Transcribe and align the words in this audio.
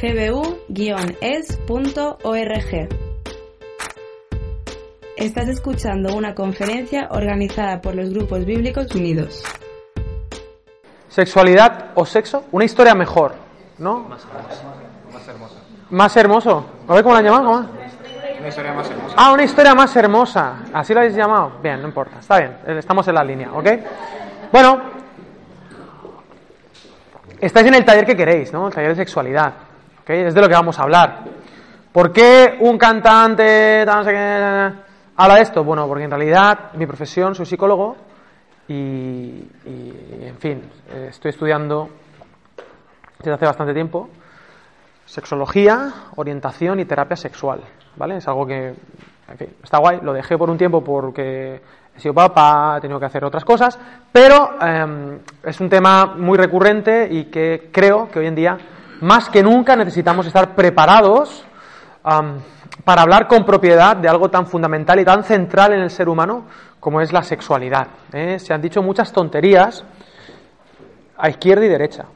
gbu-es.org. 0.00 1.58
Estás 5.16 5.48
escuchando 5.48 6.14
una 6.16 6.34
conferencia 6.34 7.08
organizada 7.10 7.80
por 7.80 7.94
los 7.94 8.10
grupos 8.10 8.44
bíblicos 8.44 8.92
unidos. 8.94 9.44
Sexualidad 11.08 11.90
o 11.94 12.06
sexo, 12.06 12.44
una 12.52 12.64
historia 12.64 12.94
mejor, 12.94 13.34
¿no? 13.78 14.00
Más 14.00 14.24
hermosa. 15.28 15.56
Más 15.90 16.16
hermoso. 16.16 16.64
¿A 16.88 16.94
ver 16.94 17.02
cómo 17.02 17.14
la 17.14 17.18
han 17.18 17.24
llamado? 17.26 17.68
Una 18.40 18.48
historia 18.48 18.72
más 18.72 18.90
hermosa. 18.90 19.14
Ah, 19.16 19.32
una 19.32 19.44
historia 19.44 19.74
más 19.74 19.94
hermosa. 19.94 20.54
¿Así 20.72 20.94
lo 20.94 21.00
habéis 21.00 21.14
llamado? 21.14 21.52
Bien, 21.62 21.80
no 21.80 21.86
importa. 21.86 22.18
Está 22.18 22.38
bien. 22.38 22.56
Estamos 22.78 23.06
en 23.06 23.14
la 23.14 23.22
línea, 23.22 23.52
¿ok? 23.52 23.68
Bueno, 24.50 24.82
estáis 27.40 27.66
en 27.66 27.74
el 27.74 27.84
taller 27.84 28.06
que 28.06 28.16
queréis, 28.16 28.52
¿no? 28.52 28.66
El 28.68 28.74
taller 28.74 28.90
de 28.90 28.96
sexualidad. 28.96 29.52
Es 30.20 30.34
de 30.34 30.40
lo 30.42 30.48
que 30.48 30.54
vamos 30.54 30.78
a 30.78 30.82
hablar. 30.82 31.24
¿Por 31.90 32.12
qué 32.12 32.58
un 32.60 32.76
cantante 32.76 33.84
sé 34.04 34.72
habla 35.16 35.34
de 35.36 35.40
esto? 35.40 35.64
Bueno, 35.64 35.86
porque 35.88 36.04
en 36.04 36.10
realidad 36.10 36.72
mi 36.74 36.86
profesión, 36.86 37.34
soy 37.34 37.46
psicólogo 37.46 37.96
y, 38.68 39.42
en 39.64 40.36
fin, 40.38 40.62
estoy 41.08 41.30
estudiando 41.30 41.88
desde 43.18 43.32
hace 43.32 43.46
bastante 43.46 43.72
tiempo 43.72 44.08
sexología, 45.06 45.92
orientación 46.16 46.80
y 46.80 46.84
terapia 46.84 47.16
sexual, 47.16 47.60
¿vale? 47.96 48.16
Es 48.16 48.28
algo 48.28 48.46
que, 48.46 48.68
en 48.68 49.38
fin, 49.38 49.48
está 49.62 49.78
guay, 49.78 50.00
lo 50.02 50.12
dejé 50.12 50.38
por 50.38 50.48
un 50.48 50.56
tiempo 50.56 50.82
porque 50.82 51.60
he 51.94 52.00
sido 52.00 52.14
papá, 52.14 52.76
he 52.78 52.80
tenido 52.80 52.98
que 52.98 53.06
hacer 53.06 53.24
otras 53.24 53.44
cosas, 53.44 53.78
pero 54.10 54.58
em, 54.60 55.18
es 55.42 55.60
un 55.60 55.68
tema 55.68 56.14
muy 56.16 56.38
recurrente 56.38 57.08
y 57.10 57.24
que 57.24 57.68
creo 57.72 58.10
que 58.10 58.20
hoy 58.20 58.26
en 58.26 58.34
día 58.34 58.58
más 59.02 59.28
que 59.28 59.42
nunca 59.42 59.76
necesitamos 59.76 60.26
estar 60.26 60.54
preparados 60.54 61.44
para 62.84 63.02
hablar 63.02 63.28
con 63.28 63.44
propiedad 63.44 63.96
de 63.96 64.08
algo 64.08 64.30
tan 64.30 64.46
fundamental 64.46 64.98
y 65.00 65.04
tan 65.04 65.24
central 65.24 65.72
en 65.72 65.80
el 65.80 65.90
ser 65.90 66.08
humano 66.08 66.44
como 66.80 67.00
es 67.00 67.12
la 67.12 67.22
sexualidad. 67.22 67.88
¿eh? 68.12 68.38
Se 68.38 68.54
han 68.54 68.62
dicho 68.62 68.82
muchas 68.82 69.12
tonterías 69.12 69.84
a 71.16 71.28
izquierda 71.28 71.64
y 71.64 71.68
derecha. 71.68 72.06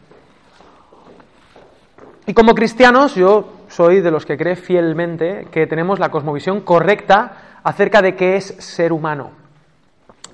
Y 2.26 2.34
como 2.34 2.54
cristianos, 2.54 3.14
yo 3.14 3.52
soy 3.68 4.00
de 4.00 4.10
los 4.10 4.26
que 4.26 4.36
cree 4.36 4.56
fielmente 4.56 5.46
que 5.52 5.66
tenemos 5.66 5.98
la 5.98 6.08
cosmovisión 6.08 6.60
correcta 6.62 7.60
acerca 7.62 8.02
de 8.02 8.16
qué 8.16 8.36
es 8.36 8.46
ser 8.58 8.92
humano. 8.92 9.45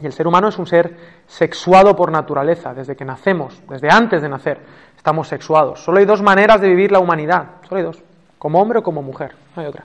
Y 0.03 0.06
el 0.06 0.12
ser 0.12 0.27
humano 0.27 0.48
es 0.48 0.58
un 0.58 0.67
ser 0.67 0.97
sexuado 1.27 1.95
por 1.95 2.11
naturaleza, 2.11 2.75
desde 2.75 2.97
que 2.97 3.05
nacemos, 3.05 3.62
desde 3.69 3.89
antes 3.89 4.20
de 4.20 4.28
nacer 4.28 4.58
estamos 4.97 5.28
sexuados. 5.28 5.83
Solo 5.83 5.98
hay 5.98 6.05
dos 6.05 6.22
maneras 6.22 6.61
de 6.61 6.69
vivir 6.69 6.91
la 6.91 6.98
humanidad, 6.98 7.61
solo 7.69 7.78
hay 7.78 7.84
dos, 7.84 8.03
como 8.39 8.61
hombre 8.61 8.80
o 8.80 8.83
como 8.83 9.03
mujer, 9.03 9.34
no 9.55 9.62
hay 9.62 9.69
otra. 9.69 9.84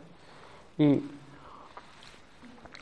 Y 0.78 1.04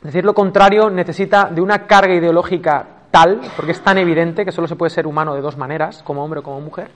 decir 0.02 0.24
lo 0.24 0.34
contrario 0.34 0.88
necesita 0.88 1.50
de 1.50 1.60
una 1.60 1.86
carga 1.86 2.14
ideológica 2.14 2.86
tal, 3.10 3.40
porque 3.54 3.72
es 3.72 3.82
tan 3.82 3.98
evidente 3.98 4.44
que 4.44 4.52
solo 4.52 4.66
se 4.66 4.76
puede 4.76 4.90
ser 4.90 5.06
humano 5.06 5.34
de 5.34 5.40
dos 5.40 5.56
maneras, 5.56 6.02
como 6.02 6.24
hombre 6.24 6.40
o 6.40 6.42
como 6.42 6.60
mujer, 6.60 6.90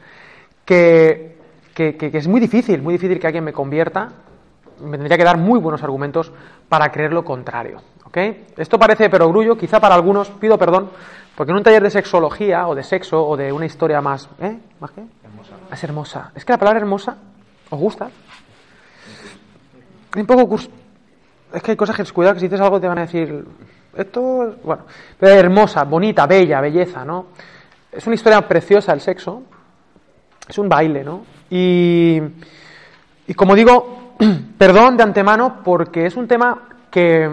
que, 0.65 1.37
que, 1.75 2.11
es 2.13 2.29
muy 2.29 2.41
difícil, 2.41 2.83
muy 2.83 2.95
difícil 2.95 3.19
que 3.19 3.27
alguien 3.27 3.45
me 3.45 3.53
convierta, 3.53 4.09
me 4.81 4.97
tendría 4.97 5.17
que 5.17 5.25
dar 5.25 5.39
muy 5.39 5.59
buenos 5.59 5.83
argumentos 5.83 6.33
para 6.69 6.91
creer 6.91 7.13
lo 7.13 7.25
contrario. 7.25 7.79
¿Okay? 8.11 8.47
Esto 8.57 8.79
parece 8.79 9.09
perogrullo, 9.09 9.57
quizá 9.57 9.81
para 9.81 9.95
algunos, 9.95 10.29
pido 10.31 10.59
perdón, 10.59 10.91
porque 11.35 11.53
en 11.53 11.57
un 11.57 11.63
taller 11.63 11.83
de 11.83 11.91
sexología 11.91 12.69
o 12.69 12.75
de 12.75 12.83
sexo 12.83 13.27
o 13.27 13.37
de 13.37 13.51
una 13.53 13.67
historia 13.67 14.01
más... 14.01 14.29
¿Eh? 14.41 14.59
¿Más 14.79 14.91
qué? 14.91 15.03
Es 15.73 15.85
hermosa. 15.85 16.33
Es 16.35 16.45
que 16.45 16.53
la 16.53 16.59
palabra 16.59 16.81
hermosa, 16.81 17.17
¿os 17.71 17.79
gusta? 17.79 18.11
Un 20.17 20.27
poco 20.27 20.59
Es 21.55 21.63
que 21.63 21.71
hay 21.71 21.77
cosas 21.77 21.97
que, 21.97 22.05
cuidado, 22.13 22.35
que 22.35 22.41
si 22.41 22.47
dices 22.47 22.61
algo 22.61 22.81
te 22.81 22.89
van 22.89 22.99
a 22.99 23.03
decir, 23.03 23.45
esto, 23.97 24.57
bueno, 24.63 24.85
pero 25.19 25.35
hermosa, 25.35 25.85
bonita, 25.85 26.27
bella, 26.27 26.61
belleza, 26.61 27.05
¿no? 27.05 27.27
Es 27.93 28.07
una 28.07 28.15
historia 28.15 28.47
preciosa 28.47 28.93
el 28.93 29.01
sexo, 29.01 29.43
es 30.49 30.59
un 30.59 30.69
baile, 30.69 31.05
¿no? 31.05 31.25
Y, 31.49 32.21
y 33.27 33.35
como 33.35 33.55
digo, 33.55 34.15
perdón 34.59 34.97
de 34.97 35.05
antemano 35.05 35.61
porque 35.65 36.07
es 36.07 36.17
un 36.17 36.29
tema 36.29 36.69
que, 36.91 37.29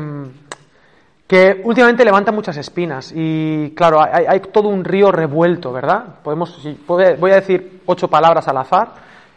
que 1.28 1.62
últimamente 1.66 2.06
levanta 2.06 2.32
muchas 2.32 2.56
espinas 2.56 3.12
y 3.14 3.74
claro, 3.76 4.02
hay, 4.02 4.40
todo 4.40 4.70
un 4.70 4.86
río 4.86 5.12
revuelto, 5.12 5.74
¿verdad? 5.74 6.06
Podemos, 6.24 6.66
voy 6.88 7.32
a 7.32 7.36
decir 7.36 7.82
ocho 7.86 8.08
palabras 8.08 8.48
al 8.48 8.58
azar, 8.58 8.94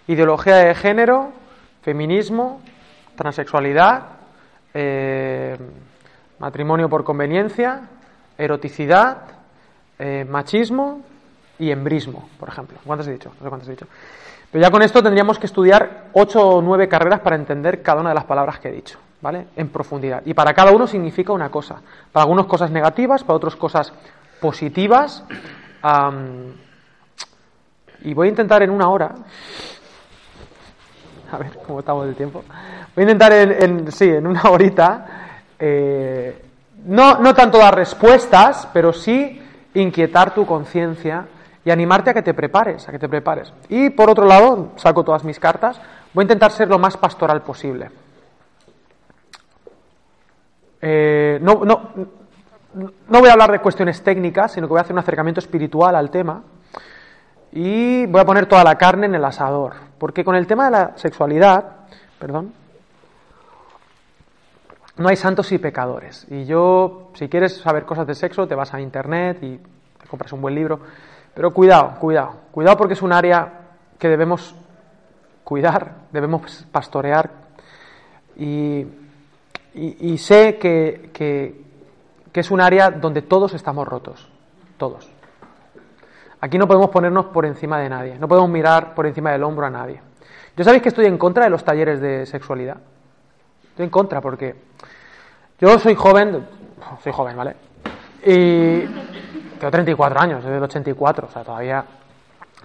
ideología 0.07 0.57
de 0.57 0.75
género, 0.77 1.33
feminismo, 1.83 2.61
transexualidad, 3.17 4.03
eh, 4.73 5.59
matrimonio 6.39 6.89
por 6.89 7.03
conveniencia, 7.03 7.83
eroticidad, 8.39 9.19
eh, 9.99 10.25
machismo 10.29 11.03
y 11.59 11.73
embrismo, 11.73 12.29
por 12.39 12.49
ejemplo. 12.49 12.79
¿Cuántas 12.85 13.09
he 13.09 13.13
dicho? 13.13 13.31
No 13.39 13.45
sé 13.45 13.49
cuántas 13.49 13.69
he 13.69 13.73
dicho. 13.73 13.87
Pero 14.51 14.63
ya 14.63 14.71
con 14.71 14.83
esto 14.83 15.03
tendríamos 15.03 15.39
que 15.39 15.47
estudiar 15.47 16.07
ocho 16.13 16.41
o 16.41 16.63
nueve 16.63 16.89
carreras 16.89 17.21
para 17.21 17.37
entender 17.37 17.83
cada 17.83 18.01
una 18.01 18.11
de 18.11 18.15
las 18.15 18.25
palabras 18.25 18.59
que 18.59 18.69
he 18.69 18.73
dicho, 18.73 18.99
¿vale? 19.21 19.47
En 19.57 19.69
profundidad. 19.69 20.23
Y 20.25 20.35
para 20.35 20.55
cada 20.55 20.73
uno 20.73 20.87
significa 20.87 21.33
una 21.33 21.51
cosa. 21.51 21.81
Para 22.13 22.25
algunos 22.25 22.47
cosas 22.47 22.71
negativas, 22.71 23.25
para 23.25 23.37
otros 23.37 23.57
cosas 23.57 23.93
positivas. 24.41 25.25
y 28.03 28.15
voy 28.15 28.29
a 28.29 28.31
intentar 28.31 28.63
en 28.63 28.71
una 28.71 28.89
hora. 28.89 29.15
A 31.33 31.37
ver 31.39 31.59
cómo 31.67 31.81
estamos 31.81 32.07
del 32.07 32.17
tiempo. 32.17 32.43
Voy 32.95 33.03
a 33.03 33.03
intentar 33.03 33.33
en, 33.33 33.93
sí, 33.93 34.09
en 34.09 34.27
una 34.27 34.43
horita. 34.51 35.07
Eh, 35.59 36.45
no, 36.87 37.19
no 37.19 37.35
tanto 37.35 37.59
dar 37.59 37.75
respuestas, 37.75 38.69
pero 38.73 38.93
sí 38.93 39.41
inquietar 39.75 40.35
tu 40.35 40.47
conciencia 40.47 41.27
y 41.65 41.71
animarte 41.71 42.11
a 42.11 42.15
que 42.15 42.23
te 42.23 42.35
prepares, 42.35 42.89
a 42.89 42.93
que 42.93 42.99
te 42.99 43.09
prepares. 43.09 43.53
Y 43.69 43.91
por 43.91 44.11
otro 44.11 44.27
lado, 44.27 44.73
saco 44.77 45.05
todas 45.05 45.25
mis 45.25 45.39
cartas, 45.39 45.81
voy 46.15 46.23
a 46.23 46.25
intentar 46.25 46.51
ser 46.51 46.69
lo 46.69 46.79
más 46.79 46.97
pastoral 46.97 47.43
posible. 47.43 47.91
Eh, 50.81 51.39
no, 51.43 51.65
no, 51.65 51.91
no 52.75 53.21
voy 53.21 53.29
a 53.29 53.33
hablar 53.33 53.53
de 53.53 53.61
cuestiones 53.61 54.03
técnicas, 54.03 54.53
sino 54.53 54.67
que 54.67 54.71
voy 54.71 54.79
a 54.79 54.83
hacer 54.83 54.93
un 54.93 55.01
acercamiento 55.01 55.41
espiritual 55.41 55.95
al 55.95 56.11
tema 56.11 56.43
y 57.53 58.07
voy 58.07 58.21
a 58.21 58.25
poner 58.25 58.47
toda 58.47 58.63
la 58.63 58.77
carne 58.77 59.07
en 59.07 59.15
el 59.15 59.25
asador. 59.25 59.75
Porque 59.99 60.25
con 60.25 60.37
el 60.37 60.47
tema 60.47 60.67
de 60.67 60.71
la 60.71 60.93
sexualidad, 60.97 61.65
perdón, 62.19 62.53
no 64.97 65.09
hay 65.09 65.17
santos 65.17 65.51
y 65.53 65.59
pecadores. 65.59 66.27
Y 66.31 66.45
yo, 66.45 67.11
si 67.15 67.29
quieres 67.29 67.57
saber 67.57 67.85
cosas 67.85 68.07
de 68.07 68.15
sexo, 68.15 68.47
te 68.47 68.55
vas 68.55 68.73
a 68.73 68.81
internet 68.81 69.39
y 69.43 69.57
te 69.57 70.07
compras 70.09 70.33
un 70.33 70.43
buen 70.43 70.55
libro. 70.55 70.81
Pero 71.35 71.53
cuidado, 71.53 71.95
cuidado, 71.99 72.35
cuidado 72.51 72.77
porque 72.77 72.95
es 72.95 73.03
un 73.03 73.13
área 73.13 73.53
que 73.99 74.09
debemos 74.09 74.55
cuidar, 75.45 75.95
debemos 76.13 76.67
pastorear 76.71 77.31
y, 78.37 78.87
sé 80.19 80.59
que, 80.59 81.11
que, 81.13 82.41
es 82.41 82.51
un 82.51 82.61
área 82.61 82.91
donde 82.91 83.23
todos 83.23 83.55
estamos 83.55 83.87
rotos, 83.87 84.29
todos. 84.77 85.09
Aquí 86.41 86.59
no 86.59 86.67
podemos 86.67 86.91
ponernos 86.91 87.27
por 87.27 87.45
encima 87.45 87.79
de 87.79 87.89
nadie, 87.89 88.19
no 88.19 88.29
podemos 88.29 88.51
mirar 88.51 88.95
por 88.95 89.07
encima 89.07 89.33
del 89.33 89.43
hombro 89.43 89.67
a 89.67 89.71
nadie. 89.71 90.01
Yo 90.57 90.65
sabéis 90.65 90.83
que 90.83 90.89
estoy 90.89 91.07
en 91.07 91.19
contra 91.19 91.45
de 91.45 91.51
los 91.51 91.65
talleres 91.65 92.01
de 92.01 92.27
sexualidad. 92.27 92.79
Estoy 93.69 93.85
en 93.85 93.91
contra 93.91 94.21
porque 94.21 94.55
yo 95.61 95.79
soy 95.79 95.95
joven, 95.95 96.47
soy 97.03 97.13
joven, 97.13 97.37
¿vale? 97.37 97.57
Y 98.25 98.81
tengo 99.59 99.71
34 99.71 100.21
años, 100.21 100.43
soy 100.43 100.53
del 100.53 100.63
84, 100.63 101.29
o 101.29 101.31
sea, 101.31 101.45
todavía 101.45 101.85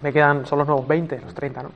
me 0.01 0.11
quedan, 0.11 0.45
son 0.45 0.59
los 0.59 0.67
nuevos 0.67 0.87
20, 0.87 1.19
los 1.21 1.33
30, 1.33 1.63
¿no? 1.63 1.71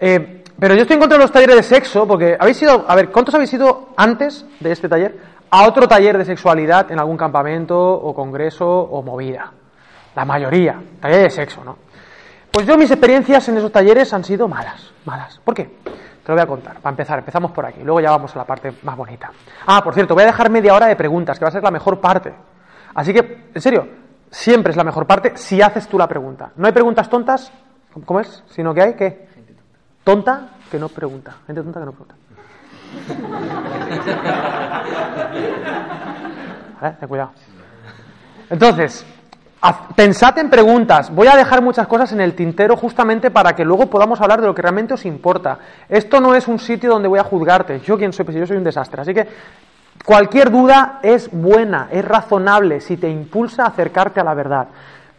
Eh, 0.00 0.44
pero 0.58 0.74
yo 0.74 0.82
estoy 0.82 0.94
en 0.94 1.00
contra 1.00 1.18
de 1.18 1.24
los 1.24 1.32
talleres 1.32 1.56
de 1.56 1.62
sexo, 1.62 2.06
porque 2.06 2.36
habéis 2.38 2.60
ido, 2.62 2.84
a 2.88 2.94
ver, 2.94 3.10
¿cuántos 3.10 3.34
habéis 3.34 3.52
ido 3.52 3.90
antes 3.96 4.44
de 4.60 4.72
este 4.72 4.88
taller 4.88 5.16
a 5.50 5.66
otro 5.66 5.86
taller 5.86 6.18
de 6.18 6.24
sexualidad 6.24 6.90
en 6.90 6.98
algún 6.98 7.16
campamento 7.16 7.78
o 7.78 8.14
congreso 8.14 8.66
o 8.68 9.02
movida? 9.02 9.52
La 10.16 10.24
mayoría, 10.24 10.82
taller 11.00 11.22
de 11.22 11.30
sexo, 11.30 11.62
¿no? 11.64 11.76
Pues 12.50 12.66
yo 12.66 12.76
mis 12.76 12.90
experiencias 12.90 13.48
en 13.48 13.58
esos 13.58 13.70
talleres 13.70 14.12
han 14.12 14.24
sido 14.24 14.48
malas, 14.48 14.90
malas. 15.04 15.38
¿Por 15.44 15.54
qué? 15.54 15.64
Te 15.84 16.32
lo 16.32 16.34
voy 16.34 16.42
a 16.42 16.46
contar. 16.46 16.80
Para 16.80 16.90
empezar, 16.90 17.20
empezamos 17.20 17.52
por 17.52 17.64
aquí. 17.64 17.80
Luego 17.82 18.00
ya 18.00 18.10
vamos 18.10 18.34
a 18.34 18.38
la 18.38 18.44
parte 18.44 18.72
más 18.82 18.96
bonita. 18.96 19.30
Ah, 19.66 19.80
por 19.84 19.94
cierto, 19.94 20.14
voy 20.14 20.24
a 20.24 20.26
dejar 20.26 20.50
media 20.50 20.74
hora 20.74 20.86
de 20.86 20.96
preguntas, 20.96 21.38
que 21.38 21.44
va 21.44 21.50
a 21.50 21.52
ser 21.52 21.62
la 21.62 21.70
mejor 21.70 22.00
parte. 22.00 22.34
Así 22.94 23.12
que, 23.12 23.44
en 23.54 23.62
serio, 23.62 23.86
siempre 24.30 24.72
es 24.72 24.76
la 24.76 24.82
mejor 24.82 25.06
parte 25.06 25.32
si 25.36 25.62
haces 25.62 25.86
tú 25.86 25.96
la 25.96 26.08
pregunta. 26.08 26.50
No 26.56 26.66
hay 26.66 26.72
preguntas 26.72 27.08
tontas, 27.08 27.52
¿cómo 28.04 28.18
es? 28.18 28.42
Sino 28.48 28.74
que 28.74 28.82
hay, 28.82 28.94
¿qué? 28.94 29.27
Tonta 30.08 30.48
que 30.70 30.78
no 30.78 30.88
pregunta. 30.88 31.36
Gente 31.46 31.62
tonta 31.62 31.80
que 31.80 31.84
no 31.84 31.92
pregunta. 31.92 32.14
¿Vale? 36.80 36.96
Ten 36.98 37.08
cuidado. 37.10 37.32
Entonces, 38.48 39.04
pensad 39.94 40.38
en 40.38 40.48
preguntas. 40.48 41.14
Voy 41.14 41.28
a 41.28 41.36
dejar 41.36 41.60
muchas 41.60 41.86
cosas 41.86 42.10
en 42.12 42.22
el 42.22 42.34
tintero 42.34 42.74
justamente 42.74 43.30
para 43.30 43.54
que 43.54 43.66
luego 43.66 43.90
podamos 43.90 44.18
hablar 44.22 44.40
de 44.40 44.46
lo 44.46 44.54
que 44.54 44.62
realmente 44.62 44.94
os 44.94 45.04
importa. 45.04 45.58
Esto 45.90 46.22
no 46.22 46.34
es 46.34 46.48
un 46.48 46.58
sitio 46.58 46.88
donde 46.88 47.08
voy 47.08 47.18
a 47.18 47.24
juzgarte. 47.24 47.80
Yo 47.80 47.98
quién 47.98 48.14
soy, 48.14 48.24
pues 48.24 48.38
yo 48.38 48.46
soy 48.46 48.56
un 48.56 48.64
desastre. 48.64 49.02
Así 49.02 49.12
que 49.12 49.28
cualquier 50.06 50.50
duda 50.50 51.00
es 51.02 51.30
buena, 51.30 51.88
es 51.92 52.02
razonable, 52.02 52.80
si 52.80 52.96
te 52.96 53.10
impulsa 53.10 53.64
a 53.64 53.66
acercarte 53.66 54.20
a 54.20 54.24
la 54.24 54.32
verdad. 54.32 54.68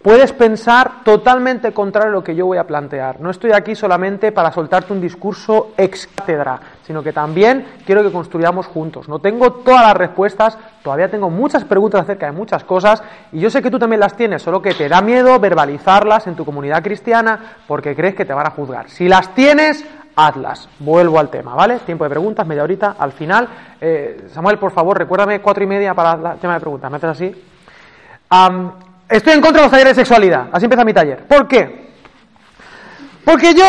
Puedes 0.01 0.31
pensar 0.31 1.03
totalmente 1.03 1.73
contrario 1.73 2.11
a 2.11 2.13
lo 2.13 2.23
que 2.23 2.33
yo 2.33 2.45
voy 2.45 2.57
a 2.57 2.65
plantear. 2.65 3.19
No 3.19 3.29
estoy 3.29 3.51
aquí 3.51 3.75
solamente 3.75 4.31
para 4.31 4.49
soltarte 4.49 4.93
un 4.93 5.01
discurso 5.01 5.73
ex 5.75 6.07
cátedra, 6.07 6.57
sino 6.83 7.03
que 7.03 7.11
también 7.11 7.65
quiero 7.85 8.01
que 8.01 8.11
construyamos 8.11 8.67
juntos. 8.67 9.09
No 9.09 9.19
tengo 9.19 9.51
todas 9.51 9.85
las 9.85 9.97
respuestas, 9.97 10.57
todavía 10.81 11.11
tengo 11.11 11.29
muchas 11.29 11.65
preguntas 11.65 12.01
acerca 12.01 12.27
de 12.27 12.31
muchas 12.31 12.63
cosas 12.63 13.03
y 13.33 13.41
yo 13.41 13.49
sé 13.49 13.61
que 13.61 13.69
tú 13.69 13.77
también 13.77 13.99
las 13.99 14.15
tienes, 14.15 14.41
solo 14.41 14.61
que 14.61 14.73
te 14.73 14.87
da 14.87 15.01
miedo 15.01 15.37
verbalizarlas 15.37 16.27
en 16.27 16.35
tu 16.35 16.45
comunidad 16.45 16.81
cristiana 16.81 17.57
porque 17.67 17.93
crees 17.93 18.15
que 18.15 18.23
te 18.23 18.33
van 18.33 18.47
a 18.47 18.51
juzgar. 18.51 18.89
Si 18.89 19.09
las 19.09 19.35
tienes, 19.35 19.85
hazlas. 20.15 20.69
Vuelvo 20.79 21.19
al 21.19 21.29
tema, 21.29 21.55
¿vale? 21.55 21.77
Tiempo 21.79 22.05
de 22.05 22.09
preguntas, 22.09 22.47
media 22.47 22.63
horita. 22.63 22.95
Al 22.97 23.11
final, 23.11 23.49
eh, 23.81 24.27
Samuel, 24.31 24.57
por 24.57 24.71
favor, 24.71 24.97
recuérdame 24.97 25.41
cuatro 25.41 25.61
y 25.61 25.67
media 25.67 25.93
para 25.93 26.33
el 26.35 26.39
tema 26.39 26.53
de 26.53 26.59
preguntas. 26.61 26.89
¿Me 26.89 26.97
haces 26.97 27.09
así? 27.09 27.43
Estoy 29.09 29.33
en 29.33 29.41
contra 29.41 29.61
de 29.61 29.65
los 29.65 29.71
talleres 29.71 29.95
de 29.95 30.01
sexualidad. 30.03 30.47
Así 30.51 30.65
empieza 30.65 30.85
mi 30.85 30.94
taller. 30.94 31.25
¿Por 31.27 31.47
qué? 31.47 31.89
Porque 33.25 33.53
yo 33.53 33.65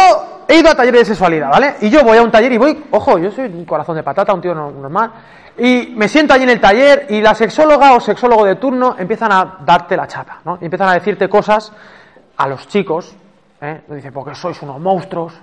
he 0.49 0.59
ido 0.59 0.71
a 0.71 0.75
talleres 0.75 1.01
de 1.01 1.07
sexualidad, 1.07 1.51
¿vale? 1.51 1.77
Y 1.81 1.91
yo 1.91 2.03
voy 2.03 2.19
a 2.19 2.23
un 2.23 2.31
taller 2.31 2.53
y 2.53 2.59
voy, 2.59 2.85
ojo, 2.91 3.19
yo 3.19 3.31
soy 3.31 3.47
un 3.47 3.65
corazón 3.65 3.97
de 3.97 4.03
patata, 4.03 4.33
un 4.33 4.41
tío 4.41 4.55
no- 4.55 4.71
normal, 4.71 5.13
y 5.59 5.93
me 5.97 6.09
siento 6.09 6.33
allí 6.35 6.45
en 6.45 6.51
el 6.51 6.61
taller 6.61 7.07
y 7.11 7.21
la 7.21 7.35
sexóloga 7.35 7.93
o 7.95 8.01
sexólogo 8.01 8.45
de 8.47 8.57
turno 8.57 8.97
empiezan 8.99 9.33
a 9.33 9.59
darte 9.65 9.97
la 9.97 10.07
chapa, 10.07 10.41
¿no? 10.45 10.59
Y 10.61 10.65
empiezan 10.65 10.89
a 10.89 10.95
decirte 10.95 11.29
cosas 11.29 11.73
a 12.37 12.47
los 12.49 12.67
chicos, 12.69 13.15
¿eh? 13.61 13.83
Le 13.89 13.97
dicen, 13.97 14.13
porque 14.13 14.35
sois 14.35 14.61
unos 14.63 14.81
monstruos, 14.81 15.35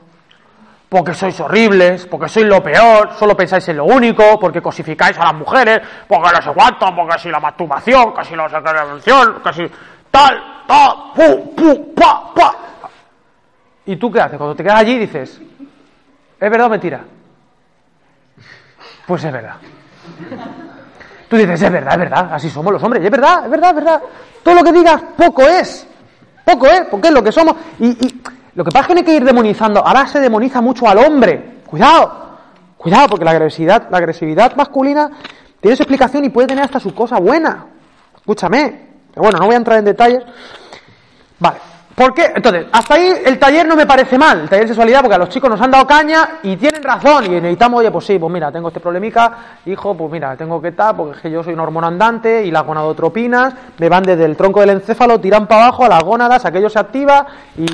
porque 0.89 1.13
sois 1.13 1.37
horribles, 1.39 2.05
porque 2.05 2.29
sois 2.29 2.45
lo 2.45 2.63
peor, 2.63 3.13
solo 3.13 3.35
pensáis 3.35 3.67
en 3.67 3.77
lo 3.77 3.85
único, 3.85 4.39
porque 4.39 4.61
cosificáis 4.61 5.17
a 5.17 5.25
las 5.25 5.33
mujeres, 5.33 5.81
porque 6.07 6.29
no 6.33 6.41
sé 6.41 6.51
cuánto, 6.53 6.95
porque 6.95 7.19
si 7.19 7.29
la 7.29 7.39
masturbación, 7.39 8.13
que 8.13 8.23
si 8.23 8.35
la 8.35 8.49
sexualización, 8.49 9.41
que 9.43 9.53
si 9.53 9.71
tal, 10.09 10.63
tal, 10.65 11.13
pu, 11.13 11.55
pu, 11.55 11.93
pa, 11.93 12.33
pa. 12.33 12.55
¿Y 13.85 13.97
tú 13.97 14.11
qué 14.11 14.21
haces? 14.21 14.37
Cuando 14.37 14.55
te 14.55 14.63
quedas 14.63 14.79
allí 14.79 14.97
dices, 14.97 15.41
¿es 16.39 16.49
verdad 16.51 16.67
o 16.67 16.69
mentira? 16.69 17.01
Pues 19.05 19.23
es 19.23 19.31
verdad. 19.31 19.55
Tú 21.29 21.35
dices, 21.35 21.61
es 21.61 21.71
verdad, 21.71 21.93
es 21.93 21.99
verdad, 21.99 22.29
así 22.31 22.49
somos 22.49 22.71
los 22.71 22.83
hombres, 22.83 23.03
es 23.03 23.11
verdad, 23.11 23.43
es 23.43 23.51
verdad, 23.51 23.69
es 23.69 23.75
verdad. 23.75 24.01
Todo 24.41 24.55
lo 24.55 24.63
que 24.63 24.71
digas, 24.71 25.03
poco 25.17 25.41
es. 25.41 25.85
Poco 26.45 26.65
es, 26.67 26.85
porque 26.89 27.09
es 27.09 27.13
lo 27.13 27.21
que 27.21 27.31
somos. 27.33 27.57
Y, 27.79 27.87
y 27.87 28.21
lo 28.57 28.63
que 28.63 28.71
pasa 28.71 28.81
es 28.81 28.87
que 28.87 28.93
no 28.95 28.99
hay 29.01 29.05
que 29.05 29.15
ir 29.15 29.23
demonizando. 29.23 29.85
Ahora 29.85 30.07
se 30.07 30.19
demoniza 30.19 30.61
mucho 30.61 30.87
al 30.87 30.97
hombre. 30.97 31.59
Cuidado, 31.67 32.37
cuidado, 32.75 33.07
porque 33.07 33.23
la 33.23 33.29
agresividad, 33.29 33.87
la 33.91 33.99
agresividad 33.99 34.55
masculina 34.55 35.11
tiene 35.61 35.77
su 35.77 35.83
explicación 35.83 36.25
y 36.25 36.29
puede 36.29 36.47
tener 36.47 36.63
hasta 36.63 36.79
su 36.79 36.91
cosa 36.95 37.19
buena. 37.19 37.67
Escúchame. 38.15 38.87
Pero 39.11 39.21
bueno, 39.21 39.37
no 39.37 39.45
voy 39.45 39.53
a 39.53 39.57
entrar 39.59 39.77
en 39.77 39.85
detalles. 39.85 40.23
Vale. 41.37 41.76
¿Por 41.97 42.13
qué? 42.13 42.31
Entonces, 42.35 42.67
hasta 42.71 42.93
ahí 42.93 43.11
el 43.25 43.39
taller 43.39 43.67
no 43.67 43.75
me 43.75 43.87
parece 43.87 44.19
mal, 44.19 44.41
el 44.41 44.47
taller 44.47 44.65
de 44.65 44.67
sexualidad, 44.67 45.01
porque 45.01 45.15
a 45.15 45.17
los 45.17 45.29
chicos 45.29 45.49
nos 45.49 45.59
han 45.59 45.71
dado 45.71 45.87
caña 45.87 46.37
y 46.43 46.55
tienen 46.55 46.83
razón. 46.83 47.25
Y 47.25 47.29
necesitamos, 47.29 47.79
oye, 47.79 47.89
pues 47.89 48.05
sí, 48.05 48.19
pues 48.19 48.31
mira, 48.31 48.51
tengo 48.51 48.67
este 48.67 48.79
problemica, 48.79 49.57
hijo, 49.65 49.97
pues 49.97 50.11
mira, 50.11 50.37
tengo 50.37 50.61
que 50.61 50.73
tal, 50.73 50.95
porque 50.95 51.15
es 51.15 51.21
que 51.23 51.31
yo 51.31 51.43
soy 51.43 51.55
una 51.55 51.63
hormona 51.63 51.87
andante 51.87 52.45
y 52.45 52.51
las 52.51 52.67
gonadotropinas 52.67 53.55
me 53.79 53.89
van 53.89 54.03
desde 54.03 54.25
el 54.25 54.37
tronco 54.37 54.59
del 54.59 54.69
encéfalo, 54.69 55.19
tiran 55.19 55.47
para 55.47 55.63
abajo 55.63 55.85
a 55.85 55.89
las 55.89 56.03
gónadas, 56.03 56.45
aquello 56.45 56.69
se 56.69 56.77
activa 56.77 57.25
y. 57.57 57.65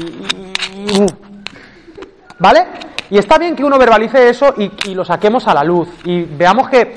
¿Vale? 2.39 2.65
Y 3.09 3.17
está 3.17 3.37
bien 3.37 3.57
que 3.57 3.65
uno 3.65 3.77
verbalice 3.77 4.29
eso 4.29 4.53
y, 4.55 4.93
lo 4.93 5.03
saquemos 5.03 5.49
a 5.49 5.53
la 5.53 5.65
luz. 5.65 5.89
Y 6.05 6.23
veamos 6.23 6.69
que 6.69 6.95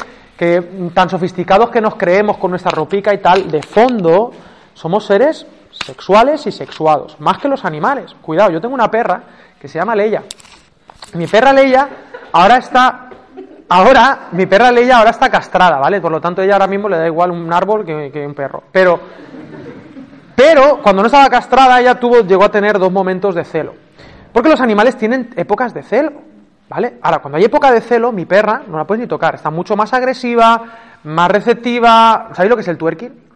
tan 0.95 1.11
sofisticados 1.11 1.71
que 1.71 1.81
nos 1.81 1.97
creemos 1.97 2.37
con 2.37 2.51
nuestra 2.53 2.71
ropica 2.71 3.13
y 3.13 3.19
tal, 3.19 3.51
de 3.51 3.63
fondo 3.65 4.31
somos 4.75 5.05
seres 5.05 5.45
sexuales 5.87 6.47
y 6.47 6.53
sexuados, 6.53 7.17
más 7.21 7.39
que 7.39 7.49
los 7.49 7.65
animales. 7.65 8.15
Cuidado, 8.21 8.51
yo 8.51 8.61
tengo 8.61 8.75
una 8.75 8.91
perra 8.91 9.23
que 9.61 9.69
se 9.69 9.79
llama 9.79 9.95
Leia. 9.95 10.25
Mi 11.15 11.27
perra 11.27 11.53
Leia 11.53 11.89
ahora 12.33 12.57
está. 12.57 13.03
Ahora, 13.69 14.29
mi 14.33 14.47
perra 14.47 14.71
Leia 14.71 14.99
ahora 14.99 15.11
está 15.11 15.29
castrada, 15.29 15.79
¿vale? 15.79 16.01
Por 16.01 16.13
lo 16.13 16.21
tanto, 16.21 16.43
ella 16.43 16.55
ahora 16.55 16.67
mismo 16.67 16.89
le 16.89 16.99
da 16.99 17.07
igual 17.07 17.31
un 17.31 17.53
árbol 17.53 17.85
que, 17.85 18.11
que 18.13 18.27
un 18.27 18.35
perro. 18.35 18.65
Pero, 18.71 19.01
pero 20.35 20.81
cuando 20.83 21.03
no 21.03 21.07
estaba 21.07 21.29
castrada, 21.29 21.81
ella 21.81 21.99
tuvo, 21.99 22.21
llegó 22.21 22.45
a 22.45 22.51
tener 22.51 22.79
dos 22.79 22.93
momentos 22.93 23.35
de 23.35 23.45
celo. 23.45 23.75
Porque 24.33 24.51
los 24.51 24.61
animales 24.61 24.97
tienen 24.97 25.31
épocas 25.37 25.73
de 25.73 25.83
celo, 25.83 26.13
¿vale? 26.69 26.99
Ahora, 27.03 27.19
cuando 27.21 27.39
hay 27.39 27.45
época 27.45 27.73
de 27.73 27.81
celo, 27.81 28.13
mi 28.13 28.27
perra 28.27 28.63
no 28.69 28.77
la 28.77 28.87
puedes 28.87 29.01
ni 29.01 29.09
tocar, 29.09 29.35
está 29.35 29.51
mucho 29.51 29.77
más 29.77 29.93
agresiva, 29.93 30.63
más 31.05 31.31
receptiva. 31.31 32.29
¿Sabéis 32.35 32.51
lo 32.51 32.57
que 32.57 32.63
es 32.63 32.69
el 32.69 32.77
twerking? 32.79 33.27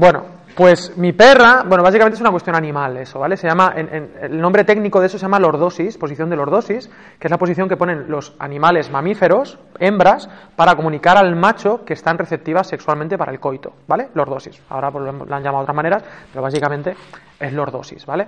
Bueno, 0.00 0.22
pues 0.56 0.96
mi 0.96 1.12
perra, 1.12 1.62
bueno, 1.66 1.84
básicamente 1.84 2.14
es 2.14 2.22
una 2.22 2.30
cuestión 2.30 2.56
animal 2.56 2.96
eso, 2.96 3.18
¿vale? 3.18 3.36
Se 3.36 3.46
llama, 3.46 3.74
en- 3.76 3.94
en- 3.94 4.10
el 4.22 4.40
nombre 4.40 4.64
técnico 4.64 4.98
de 4.98 5.08
eso 5.08 5.18
se 5.18 5.22
llama 5.22 5.38
lordosis, 5.38 5.98
posición 5.98 6.30
de 6.30 6.36
lordosis, 6.36 6.88
que 7.18 7.26
es 7.26 7.30
la 7.30 7.36
posición 7.36 7.68
que 7.68 7.76
ponen 7.76 8.06
los 8.08 8.34
animales 8.38 8.90
mamíferos, 8.90 9.58
hembras, 9.78 10.30
para 10.56 10.74
comunicar 10.74 11.18
al 11.18 11.36
macho 11.36 11.84
que 11.84 11.92
están 11.92 12.16
receptivas 12.16 12.66
sexualmente 12.66 13.18
para 13.18 13.30
el 13.30 13.40
coito, 13.40 13.74
¿vale? 13.86 14.08
Lordosis. 14.14 14.58
Ahora 14.70 14.90
pues, 14.90 15.04
lo 15.04 15.26
la 15.26 15.36
han 15.36 15.42
llamado 15.42 15.58
de 15.58 15.64
otras 15.64 15.76
maneras, 15.76 16.02
pero 16.32 16.42
básicamente 16.42 16.96
es 17.38 17.52
lordosis, 17.52 18.06
¿vale? 18.06 18.26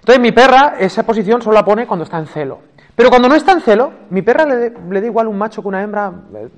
Entonces 0.00 0.20
mi 0.20 0.32
perra 0.32 0.74
esa 0.78 1.04
posición 1.04 1.40
solo 1.40 1.54
la 1.54 1.64
pone 1.64 1.86
cuando 1.86 2.04
está 2.04 2.18
en 2.18 2.26
celo. 2.26 2.58
Pero 2.94 3.08
cuando 3.08 3.30
no 3.30 3.34
está 3.34 3.52
en 3.52 3.62
celo, 3.62 3.92
mi 4.10 4.20
perra 4.20 4.44
le, 4.44 4.74
le 4.90 5.00
da 5.00 5.06
igual 5.06 5.26
un 5.28 5.38
macho 5.38 5.62
que 5.62 5.68
una 5.68 5.82
hembra, 5.82 6.12
eh, 6.34 6.48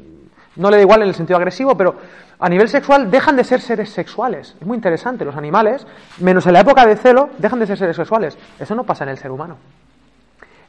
no 0.57 0.71
le 0.71 0.77
da 0.79 0.83
igual 0.83 1.03
en 1.03 1.09
el 1.09 1.15
sentido 1.15 1.37
agresivo, 1.37 1.77
pero 1.77 1.95
a 2.39 2.49
nivel 2.49 2.69
sexual 2.69 3.11
dejan 3.11 3.37
de 3.37 3.45
ser 3.45 3.61
seres 3.61 3.91
sexuales. 3.91 4.55
Es 4.61 4.67
muy 4.67 4.77
interesante, 4.77 5.25
los 5.25 5.37
animales, 5.37 5.87
menos 6.19 6.47
en 6.47 6.53
la 6.53 6.61
época 6.61 6.85
de 6.87 6.97
celo, 6.97 7.31
dejan 7.39 7.59
de 7.61 7.67
ser 7.67 7.79
seres 7.79 7.97
sexuales. 7.97 8.37
Eso 8.59 8.75
no 8.75 8.85
pasa 8.85 9.05
en 9.05 9.11
el 9.11 9.19
ser 9.19 9.31
humano. 9.31 9.57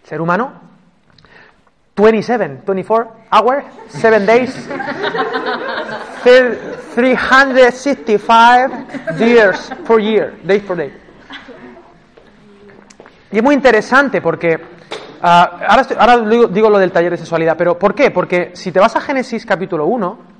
El 0.03 0.09
ser 0.09 0.21
humano, 0.21 0.51
27, 1.95 2.62
24 2.65 3.12
hours, 3.31 3.65
7 3.89 4.25
days, 4.25 4.69
365 6.95 9.17
years 9.19 9.71
per 9.88 10.00
year, 10.00 10.33
days 10.43 10.63
per 10.63 10.77
day. 10.77 10.93
Y 13.31 13.38
es 13.38 13.43
muy 13.43 13.55
interesante 13.55 14.21
porque 14.21 14.57
ahora, 15.21 15.81
estoy- 15.81 15.97
ahora 16.00 16.17
digo, 16.19 16.47
digo 16.47 16.69
lo 16.69 16.79
del 16.79 16.91
taller 16.91 17.12
de 17.12 17.17
sexualidad, 17.17 17.55
pero 17.57 17.77
¿por 17.77 17.93
qué? 17.93 18.12
Porque 18.12 18.51
si 18.53 18.71
te 18.71 18.79
vas 18.79 18.95
a 18.95 19.01
Génesis 19.01 19.45
capítulo 19.45 19.86
1, 19.88 20.37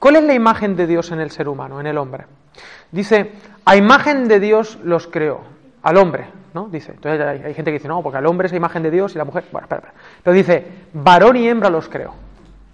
¿cuál 0.00 0.16
es 0.16 0.24
la 0.24 0.34
imagen 0.34 0.74
de 0.74 0.88
Dios 0.88 1.12
en 1.12 1.20
el 1.20 1.30
ser 1.30 1.48
humano, 1.48 1.78
en 1.78 1.86
el 1.86 1.96
hombre? 1.96 2.24
Dice, 2.90 3.32
a 3.64 3.76
imagen 3.76 4.26
de 4.26 4.40
Dios 4.40 4.80
los 4.82 5.06
creó, 5.06 5.42
al 5.82 5.96
hombre, 5.96 6.26
¿no? 6.54 6.68
Dice, 6.68 6.92
entonces 6.92 7.24
hay, 7.24 7.54
gente 7.54 7.70
que 7.70 7.78
dice, 7.78 7.86
no, 7.86 8.02
porque 8.02 8.18
al 8.18 8.26
hombre 8.26 8.46
es 8.46 8.52
la 8.52 8.58
imagen 8.58 8.82
de 8.82 8.90
Dios 8.90 9.14
y 9.14 9.18
la 9.18 9.24
mujer, 9.24 9.44
bueno, 9.52 9.66
espera, 9.66 9.78
espera. 9.78 9.94
Pero 10.24 10.34
dice, 10.34 10.66
varón 10.92 11.36
y 11.36 11.48
hembra 11.48 11.70
los 11.70 11.88
creó, 11.88 12.14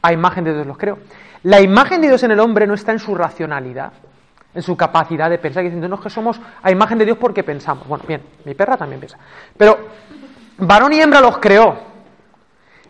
a 0.00 0.12
imagen 0.14 0.44
de 0.44 0.54
Dios 0.54 0.66
los 0.66 0.78
creó. 0.78 0.98
La 1.42 1.60
imagen 1.60 2.00
de 2.00 2.08
Dios 2.08 2.22
en 2.22 2.30
el 2.30 2.40
hombre 2.40 2.66
no 2.66 2.74
está 2.74 2.92
en 2.92 2.98
su 2.98 3.14
racionalidad, 3.14 3.92
en 4.54 4.62
su 4.62 4.76
capacidad 4.76 5.28
de 5.28 5.38
pensar, 5.38 5.62
que 5.62 5.70
dicen, 5.70 5.88
no, 5.88 5.96
es 5.96 6.02
que 6.02 6.10
somos 6.10 6.40
a 6.62 6.70
imagen 6.70 6.96
de 6.96 7.04
Dios 7.04 7.18
porque 7.18 7.44
pensamos. 7.44 7.86
Bueno, 7.86 8.04
bien, 8.08 8.22
mi 8.44 8.54
perra 8.54 8.76
también 8.76 9.00
piensa. 9.00 9.18
Pero 9.56 9.78
varón 10.58 10.92
y 10.94 11.00
hembra 11.00 11.20
los 11.20 11.38
creó. 11.38 11.95